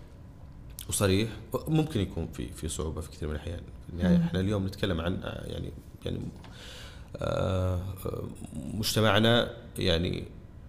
وصريح. 0.90 1.30
ممكن 1.68 2.00
يكون 2.00 2.28
في 2.34 2.48
في 2.54 2.68
صعوبة 2.68 3.02
في 3.02 3.12
كثير 3.12 3.30
من 3.30 3.36
الأحيان. 3.36 3.62
النهايه 3.94 4.18
إحنا 4.18 4.40
اليوم 4.40 4.68
نتكلم 4.68 5.02
عن 5.02 5.20
آه، 5.24 5.46
يعني 5.46 5.72
يعني 6.06 6.20
مجتمعنا 8.74 9.50
يعني 9.80 10.24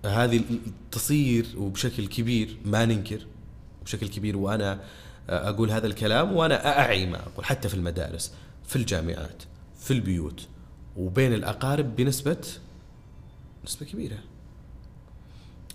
هذه 0.06 0.42
تصير 0.90 1.46
وبشكل 1.56 2.06
كبير 2.06 2.56
ما 2.64 2.84
ننكر 2.84 3.26
بشكل 3.84 4.08
كبير 4.08 4.36
وأنا 4.36 4.80
أقول 5.28 5.70
هذا 5.70 5.86
الكلام 5.86 6.32
وأنا 6.36 6.80
أعي 6.80 7.06
ما 7.06 7.20
أقول 7.26 7.44
حتى 7.44 7.68
في 7.68 7.74
المدارس 7.74 8.32
في 8.66 8.76
الجامعات 8.76 9.42
في 9.80 9.90
البيوت 9.90 10.46
وبين 10.96 11.32
الأقارب 11.32 11.96
بنسبة 11.96 12.46
نسبة 13.64 13.86
كبيرة. 13.86 14.18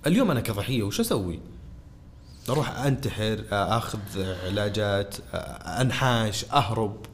اليوم 0.08 0.32
أنا 0.32 0.42
كضحية 0.42 0.84
وش 0.84 1.00
أسوي؟ 1.00 1.40
أروح 2.50 2.70
أنتحر 2.70 3.46
أخذ 3.52 4.00
علاجات 4.46 5.16
أنحاش 5.82 6.46
أهرب. 6.46 7.06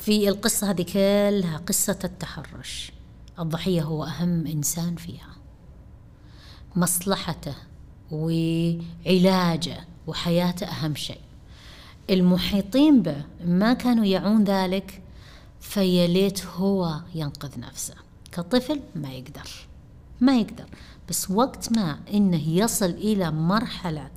في 0.00 0.28
القصة 0.28 0.70
هذه 0.70 0.82
كلها 0.82 1.56
قصة 1.56 1.98
التحرش. 2.04 2.92
الضحية 3.38 3.82
هو 3.82 4.04
أهم 4.04 4.46
إنسان 4.46 4.96
فيها. 4.96 5.36
مصلحته 6.76 7.54
وعلاجه 8.10 9.84
وحياته 10.06 10.66
أهم 10.66 10.94
شيء. 10.94 11.20
المحيطين 12.10 13.02
به 13.02 13.24
ما 13.44 13.72
كانوا 13.72 14.04
يعون 14.04 14.44
ذلك 14.44 15.02
فيا 15.60 16.06
ليت 16.06 16.46
هو 16.46 17.00
ينقذ 17.14 17.60
نفسه. 17.60 17.94
كطفل 18.32 18.80
ما 18.94 19.12
يقدر 19.12 19.50
ما 20.20 20.38
يقدر. 20.38 20.66
بس 21.08 21.30
وقت 21.30 21.72
ما 21.72 21.98
إنه 22.14 22.48
يصل 22.48 22.90
إلى 22.90 23.30
مرحلة 23.30 24.10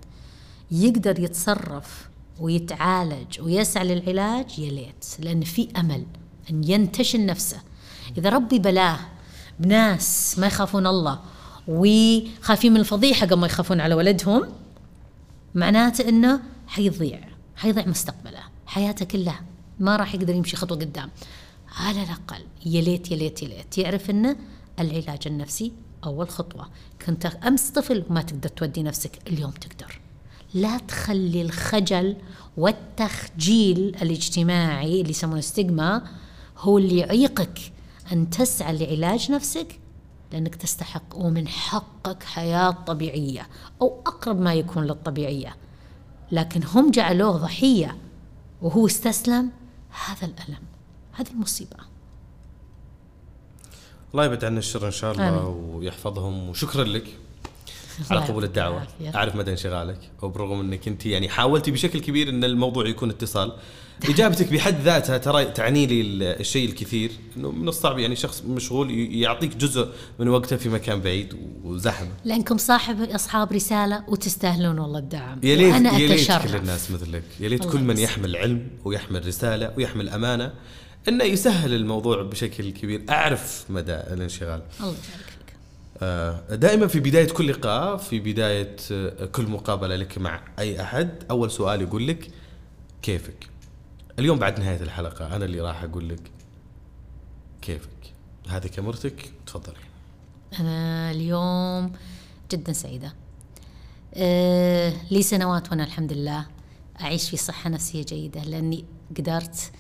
يقدر 0.72 1.20
يتصرف 1.20 2.10
ويتعالج 2.40 3.42
ويسعى 3.42 3.84
للعلاج 3.88 4.60
يا 4.60 4.72
ليت. 4.72 5.06
لأن 5.20 5.42
في 5.42 5.70
أمل 5.78 6.06
أن 6.50 6.64
ينتشل 6.64 7.26
نفسه. 7.26 7.62
إذا 8.18 8.30
ربي 8.30 8.60
بلاه 8.60 9.00
بناس 9.60 10.40
ما 10.40 10.48
يخافون 10.48 10.88
الله 10.88 11.20
وخايفين 11.68 12.74
من 12.74 12.80
الفضيحة 12.80 13.26
قبل 13.26 13.40
ما 13.40 13.48
يخافون 13.48 13.82
على 13.82 13.96
ولدهم 13.96 14.44
معناته 15.56 16.10
إنه 16.10 16.40
حيضيع 16.68 17.20
حيضيع 17.56 17.88
مستقبله 17.88 18.40
حياته 18.66 19.06
كلها 19.06 19.42
ما 19.80 19.96
راح 19.96 20.16
يقدر 20.16 20.36
يمشي 20.36 20.56
خطوة 20.56 20.78
قدام. 20.78 21.10
على 21.78 22.04
الأقل 22.04 22.44
يا 22.66 22.82
ليت 22.82 23.12
يا 23.12 23.18
ليت 23.18 23.44
يا 23.44 23.48
ليت. 23.48 23.78
يعرف 23.78 24.10
انه 24.10 24.36
العلاج 24.80 25.20
النفسي 25.26 25.72
أول 26.04 26.30
خطوة. 26.30 26.70
كنت 27.06 27.26
أمس 27.26 27.70
طفل 27.70 28.04
وما 28.10 28.22
تقدر 28.22 28.50
تودي 28.50 28.84
نفسك 28.84 29.12
اليوم 29.28 29.52
تقدر. 29.52 30.00
لا 30.54 30.78
تخلي 30.78 31.42
الخجل 31.42 32.16
والتخجيل 32.58 33.96
الاجتماعي 34.02 35.02
اللي 35.02 35.10
يسمونه 35.10 35.42
ستيغما 35.42 36.04
هو 36.58 36.78
اللي 36.78 36.98
يعيقك 36.98 37.60
أن 38.12 38.30
تسعى 38.30 38.78
لعلاج 38.78 39.32
نفسك 39.32 39.80
لأنك 40.32 40.56
تستحق 40.56 41.16
ومن 41.16 41.48
حقك 41.48 42.24
حياة 42.24 42.72
طبيعية 42.72 43.48
أو 43.82 44.02
أقرب 44.06 44.40
ما 44.40 44.54
يكون 44.54 44.84
للطبيعية. 44.84 45.56
لكن 46.32 46.64
هم 46.64 46.92
جعلوه 46.92 47.38
ضحية 47.38 47.98
وهو 48.62 48.86
استسلم 48.86 49.52
هذا 50.06 50.28
الألم 50.28 50.64
هذه 51.12 51.32
المصيبة. 51.32 51.78
الله 54.12 54.26
يبعد 54.26 54.46
عنا 54.46 54.60
الشر 54.60 54.86
إن 54.86 54.92
شاء 54.92 55.12
الله 55.12 55.30
آمين. 55.30 55.44
ويحفظهم 55.44 56.50
وشكرا 56.50 56.84
لك. 56.84 57.18
على 58.12 58.20
قبول 58.20 58.44
الدعوة. 58.44 58.88
أعرف 59.16 59.36
مدى 59.36 59.52
انشغالك. 59.52 60.00
وبرغم 60.22 60.60
إنك 60.60 60.88
أنت 60.88 61.06
يعني 61.06 61.30
حاولتي 61.30 61.72
بشكل 61.72 62.00
كبير 62.00 62.30
إن 62.30 62.44
الموضوع 62.44 62.88
يكون 62.88 63.10
اتصال. 63.10 63.52
إجابتك 64.10 64.54
بحد 64.54 64.82
ذاتها 64.82 65.18
ترى 65.18 65.46
تعني 65.46 65.86
لي 65.86 66.02
ال- 66.02 66.24
الشيء 66.24 66.70
الكثير. 66.70 67.12
إنه 67.38 67.52
من 67.52 67.68
الصعب 67.68 68.00
يعني 68.00 68.16
شخص 68.16 68.44
مشغول 68.48 68.92
يعطيك 69.16 69.56
جزء 69.58 69.90
من 70.20 70.28
وقته 70.28 70.56
في 70.56 70.70
مكان 70.70 71.02
بعيد 71.02 71.34
وزحمة. 71.64 72.08
لأنكم 72.26 72.58
صاحب 72.58 73.02
أصحاب 73.02 73.52
رسالة 73.54 74.04
وتستاهلون 74.08 74.80
والله 74.80 75.00
الدعم. 75.00 75.40
يا 75.44 75.56
ليت 75.56 75.76
يا 75.76 76.08
ليت 76.08 76.32
كل 76.32 76.56
الناس 76.56 76.92
مثلك. 76.92 77.24
يا 77.40 77.50
ليت 77.50 77.66
كل 77.66 77.80
من. 77.80 77.98
يحمل 77.98 78.36
علم 78.36 78.68
ويحمل 78.86 79.28
رسالة 79.28 79.74
ويحمل 79.78 80.10
أمانة 80.10 80.54
إنه 81.08 81.24
يسهل 81.24 81.74
الموضوع 81.74 82.22
بشكل 82.22 82.72
كبير. 82.72 83.02
أعرف 83.10 83.66
مدى 83.70 83.94
الانشغال. 83.94 84.62
الله 84.82 84.94
دائما 86.52 86.88
في 86.88 87.00
بداية 87.00 87.28
كل 87.28 87.50
لقاء 87.50 87.98
في 87.98 88.20
بداية 88.20 88.76
آه، 88.92 89.26
كل 89.26 89.48
مقابلة 89.48 89.96
لك 89.96 90.18
مع 90.18 90.42
أي 90.60 90.82
أحد 90.82 91.24
أول 91.32 91.52
سؤال 91.52 91.82
يقول 91.82 92.08
لك 92.08 92.32
كيفك؟ 93.02 93.48
اليوم 94.20 94.40
بعد 94.40 94.60
نهاية 94.60 94.82
الحلقة 94.82 95.36
أنا 95.36 95.46
اللي 95.46 95.62
راح 95.62 95.84
أقول 95.84 96.10
لك 96.10 96.32
كيفك. 97.62 97.90
هذه 98.50 98.68
كاميرتك 98.68 99.32
تفضلي. 99.46 99.76
أنا 100.60 101.12
اليوم 101.12 101.92
جدا 102.52 102.74
سعيدة. 102.74 103.14
آه 104.14 104.94
لي 105.12 105.22
سنوات 105.22 105.70
وأنا 105.70 105.84
الحمد 105.84 106.14
لله 106.14 106.46
أعيش 107.02 107.30
في 107.30 107.38
صحة 107.38 107.70
نفسية 107.70 108.04
جيدة 108.04 108.42
لأني 108.44 108.86
قدرت 109.18 109.72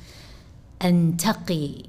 أنتقي 0.82 1.84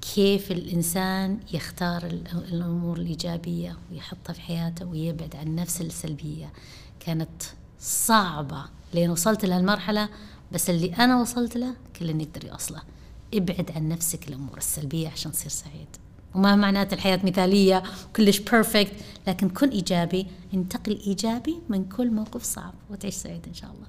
كيف 0.00 0.52
الإنسان 0.52 1.40
يختار 1.52 2.06
ال- 2.06 2.26
الأمور 2.52 2.96
الإيجابية 2.98 3.76
ويحطها 3.92 4.32
في 4.32 4.40
حياته 4.40 4.86
ويبعد 4.86 5.36
عن 5.36 5.54
نفس 5.54 5.80
السلبية. 5.80 6.52
كانت 7.00 7.42
صعبة 7.80 8.64
لين 8.94 9.10
وصلت 9.10 9.44
لهالمرحلة 9.44 10.08
بس 10.52 10.70
اللي 10.70 10.94
أنا 10.94 11.20
وصلت 11.20 11.56
له 11.56 11.74
كل 11.98 12.08
يقدر 12.20 12.44
يوصله. 12.48 12.82
ابعد 13.34 13.70
عن 13.76 13.88
نفسك 13.88 14.28
الأمور 14.28 14.58
السلبية 14.58 15.08
عشان 15.08 15.32
تصير 15.32 15.48
سعيد. 15.50 15.88
وما 16.34 16.56
معناته 16.56 16.94
الحياة 16.94 17.20
مثالية 17.24 17.82
وكلش 18.10 18.38
بيرفكت 18.38 18.92
لكن 19.26 19.48
كن 19.48 19.68
إيجابي 19.68 20.26
انتقل 20.54 21.00
إيجابي 21.06 21.56
من 21.68 21.84
كل 21.84 22.10
موقف 22.10 22.42
صعب 22.42 22.74
وتعيش 22.90 23.14
سعيد 23.14 23.46
إن 23.48 23.54
شاء 23.54 23.70
الله. 23.70 23.86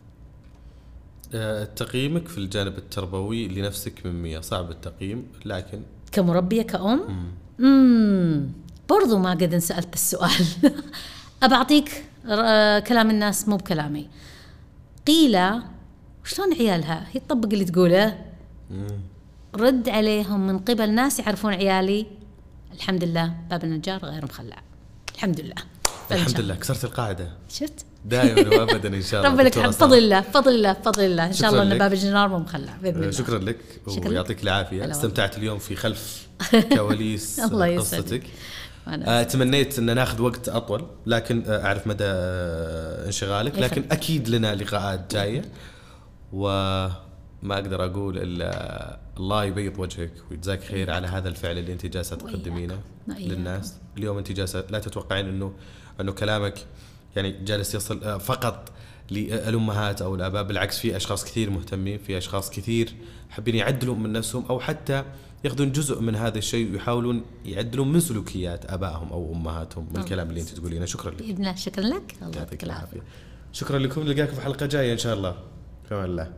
آه، 1.33 1.63
تقييمك 1.63 2.27
في 2.27 2.37
الجانب 2.37 2.77
التربوي 2.77 3.47
لنفسك 3.47 4.05
من 4.05 4.21
مية 4.21 4.39
صعب 4.39 4.71
التقييم 4.71 5.27
لكن 5.45 5.81
كمربية 6.11 6.61
كأم؟ 6.61 7.01
امم 7.59 8.51
برضو 8.89 9.17
ما 9.17 9.31
قد 9.31 9.53
انسألت 9.53 9.93
السؤال. 9.93 10.45
ر- 12.25 12.79
كلام 12.79 13.09
الناس 13.09 13.47
مو 13.47 13.57
بكلامي. 13.57 14.07
قيل 15.07 15.39
شلون 16.23 16.53
عيالها؟ 16.53 17.07
هي 17.11 17.19
تطبق 17.19 17.49
اللي 17.53 17.65
تقوله. 17.65 18.25
رد 19.55 19.89
عليهم 19.89 20.47
من 20.47 20.59
قبل 20.59 20.93
ناس 20.93 21.19
يعرفون 21.19 21.53
عيالي. 21.53 22.05
الحمد 22.73 23.03
لله 23.03 23.33
باب 23.49 23.63
النجار 23.63 24.05
غير 24.05 24.25
مخلع. 24.25 24.61
الحمد 25.15 25.39
لله. 25.41 25.55
الحمد 26.11 26.39
لله 26.39 26.55
كسرت 26.55 26.83
القاعدة. 26.83 27.31
شفت؟ 27.49 27.85
دائما 28.05 28.57
وابدا 28.57 28.95
إن 28.95 29.01
شاء 29.01 29.19
الله 29.19 29.31
ربنا 29.33 29.47
لك 29.47 29.57
الحمد. 29.57 29.73
بفضل 29.73 29.97
الله 29.97 30.19
بفضل 30.19 30.51
الله 30.55 30.71
بفضل 30.73 31.03
الله 31.03 31.25
إن 31.25 31.33
شاء 31.33 31.49
الله 31.51 31.61
ان. 31.63 31.77
باب 31.77 31.93
النجار 31.93 32.27
مو 32.27 32.39
مخلع 32.39 32.73
بإذن 32.81 32.95
آه، 32.95 32.99
الله 32.99 33.11
شكرا 33.11 33.39
لك. 33.39 33.57
ويعطيك 33.87 34.43
والله. 34.43 34.91
استمتعت 34.91 35.37
اليوم 35.37 35.59
في 35.59 35.75
خلف 35.75 36.27
كواليس 36.77 37.39
الله 37.39 37.67
يسعدك. 37.67 38.03
قصتك 38.03 38.23
آه، 38.87 39.23
تمنيت 39.23 39.79
أن 39.79 39.95
ناخذ 39.95 40.21
وقت 40.21 40.49
أطول 40.49 40.85
لكن 41.05 41.43
آه، 41.47 41.65
أعرف 41.65 41.87
مدى 41.87 42.03
آه، 42.05 43.05
انشغالك 43.05 43.55
الله 43.55 43.67
لكن. 43.67 43.83
أكيد 43.91 44.29
لنا 44.29 44.55
لقاءات 44.55 45.13
جاية 45.15 45.41
وما 46.33 46.93
أقدر 47.51 47.85
أقول 47.85 48.17
إلا 48.17 48.99
الله 49.17 49.43
يبيض 49.43 49.79
وجهك 49.79 50.11
ويجزاك 50.31 50.63
خير 50.63 50.91
على 50.91 51.07
هذا 51.07 51.29
الفعل 51.29 51.57
اللي 51.57 51.73
أنت 51.73 51.85
جالسة 51.85 52.15
تقدمينه. 52.15 52.79
للناس 53.07 53.73
اليوم 53.97 54.17
أنت 54.17 54.31
جالسة 54.31 54.63
لا 54.69 54.79
تتوقعين 54.79 55.27
إنه 55.27 55.53
إنه 56.01 56.11
كلامك 56.11 56.53
يعني 57.15 57.31
جالس 57.43 57.75
يصل 57.75 58.03
آه، 58.03 58.17
فقط 58.17 58.71
للأمهات 59.11 60.01
أو 60.01 60.15
الآباء 60.15 60.43
بالعكس 60.43 60.79
في 60.79 60.95
أشخاص 60.95 61.25
كثير 61.25 61.49
مهتمين 61.49 61.97
في 61.97 62.17
أشخاص 62.17 62.49
كثير 62.49 62.93
حابين 63.29 63.55
يعدلوا 63.55 63.95
من 63.95 64.11
نفسهم 64.11 64.45
أو 64.49 64.59
حتى 64.59 65.03
ياخذون 65.43 65.71
جزء 65.71 66.01
من 66.01 66.15
هذا 66.15 66.37
الشيء 66.37 66.71
ويحاولون 66.71 67.25
يعدلون 67.45 67.91
من 67.91 67.99
سلوكيات 67.99 68.65
آبائهم 68.65 69.09
أو 69.13 69.33
أمهاتهم 69.33 69.87
من 69.91 69.99
الكلام 69.99 70.29
اللي 70.29 70.41
أنت 70.41 70.49
تقولينه. 70.49 70.85
شكرا 70.85 71.11
لك. 71.11 71.57
شكرا 71.57 71.83
لك. 71.83 72.15
الله 72.21 72.37
يعطيك 72.37 72.63
العافية. 72.63 72.93
العافية. 72.93 73.01
شكرا 73.51 73.79
لكم. 73.79 74.01
نلقاكم 74.01 74.35
في 74.35 74.41
حلقة 74.41 74.65
جاية 74.65 74.93
إن 74.93 74.97
شاء 74.97 75.13
الله. 75.13 75.35
في 75.89 75.95
أمان 75.95 76.05
الله. 76.05 76.33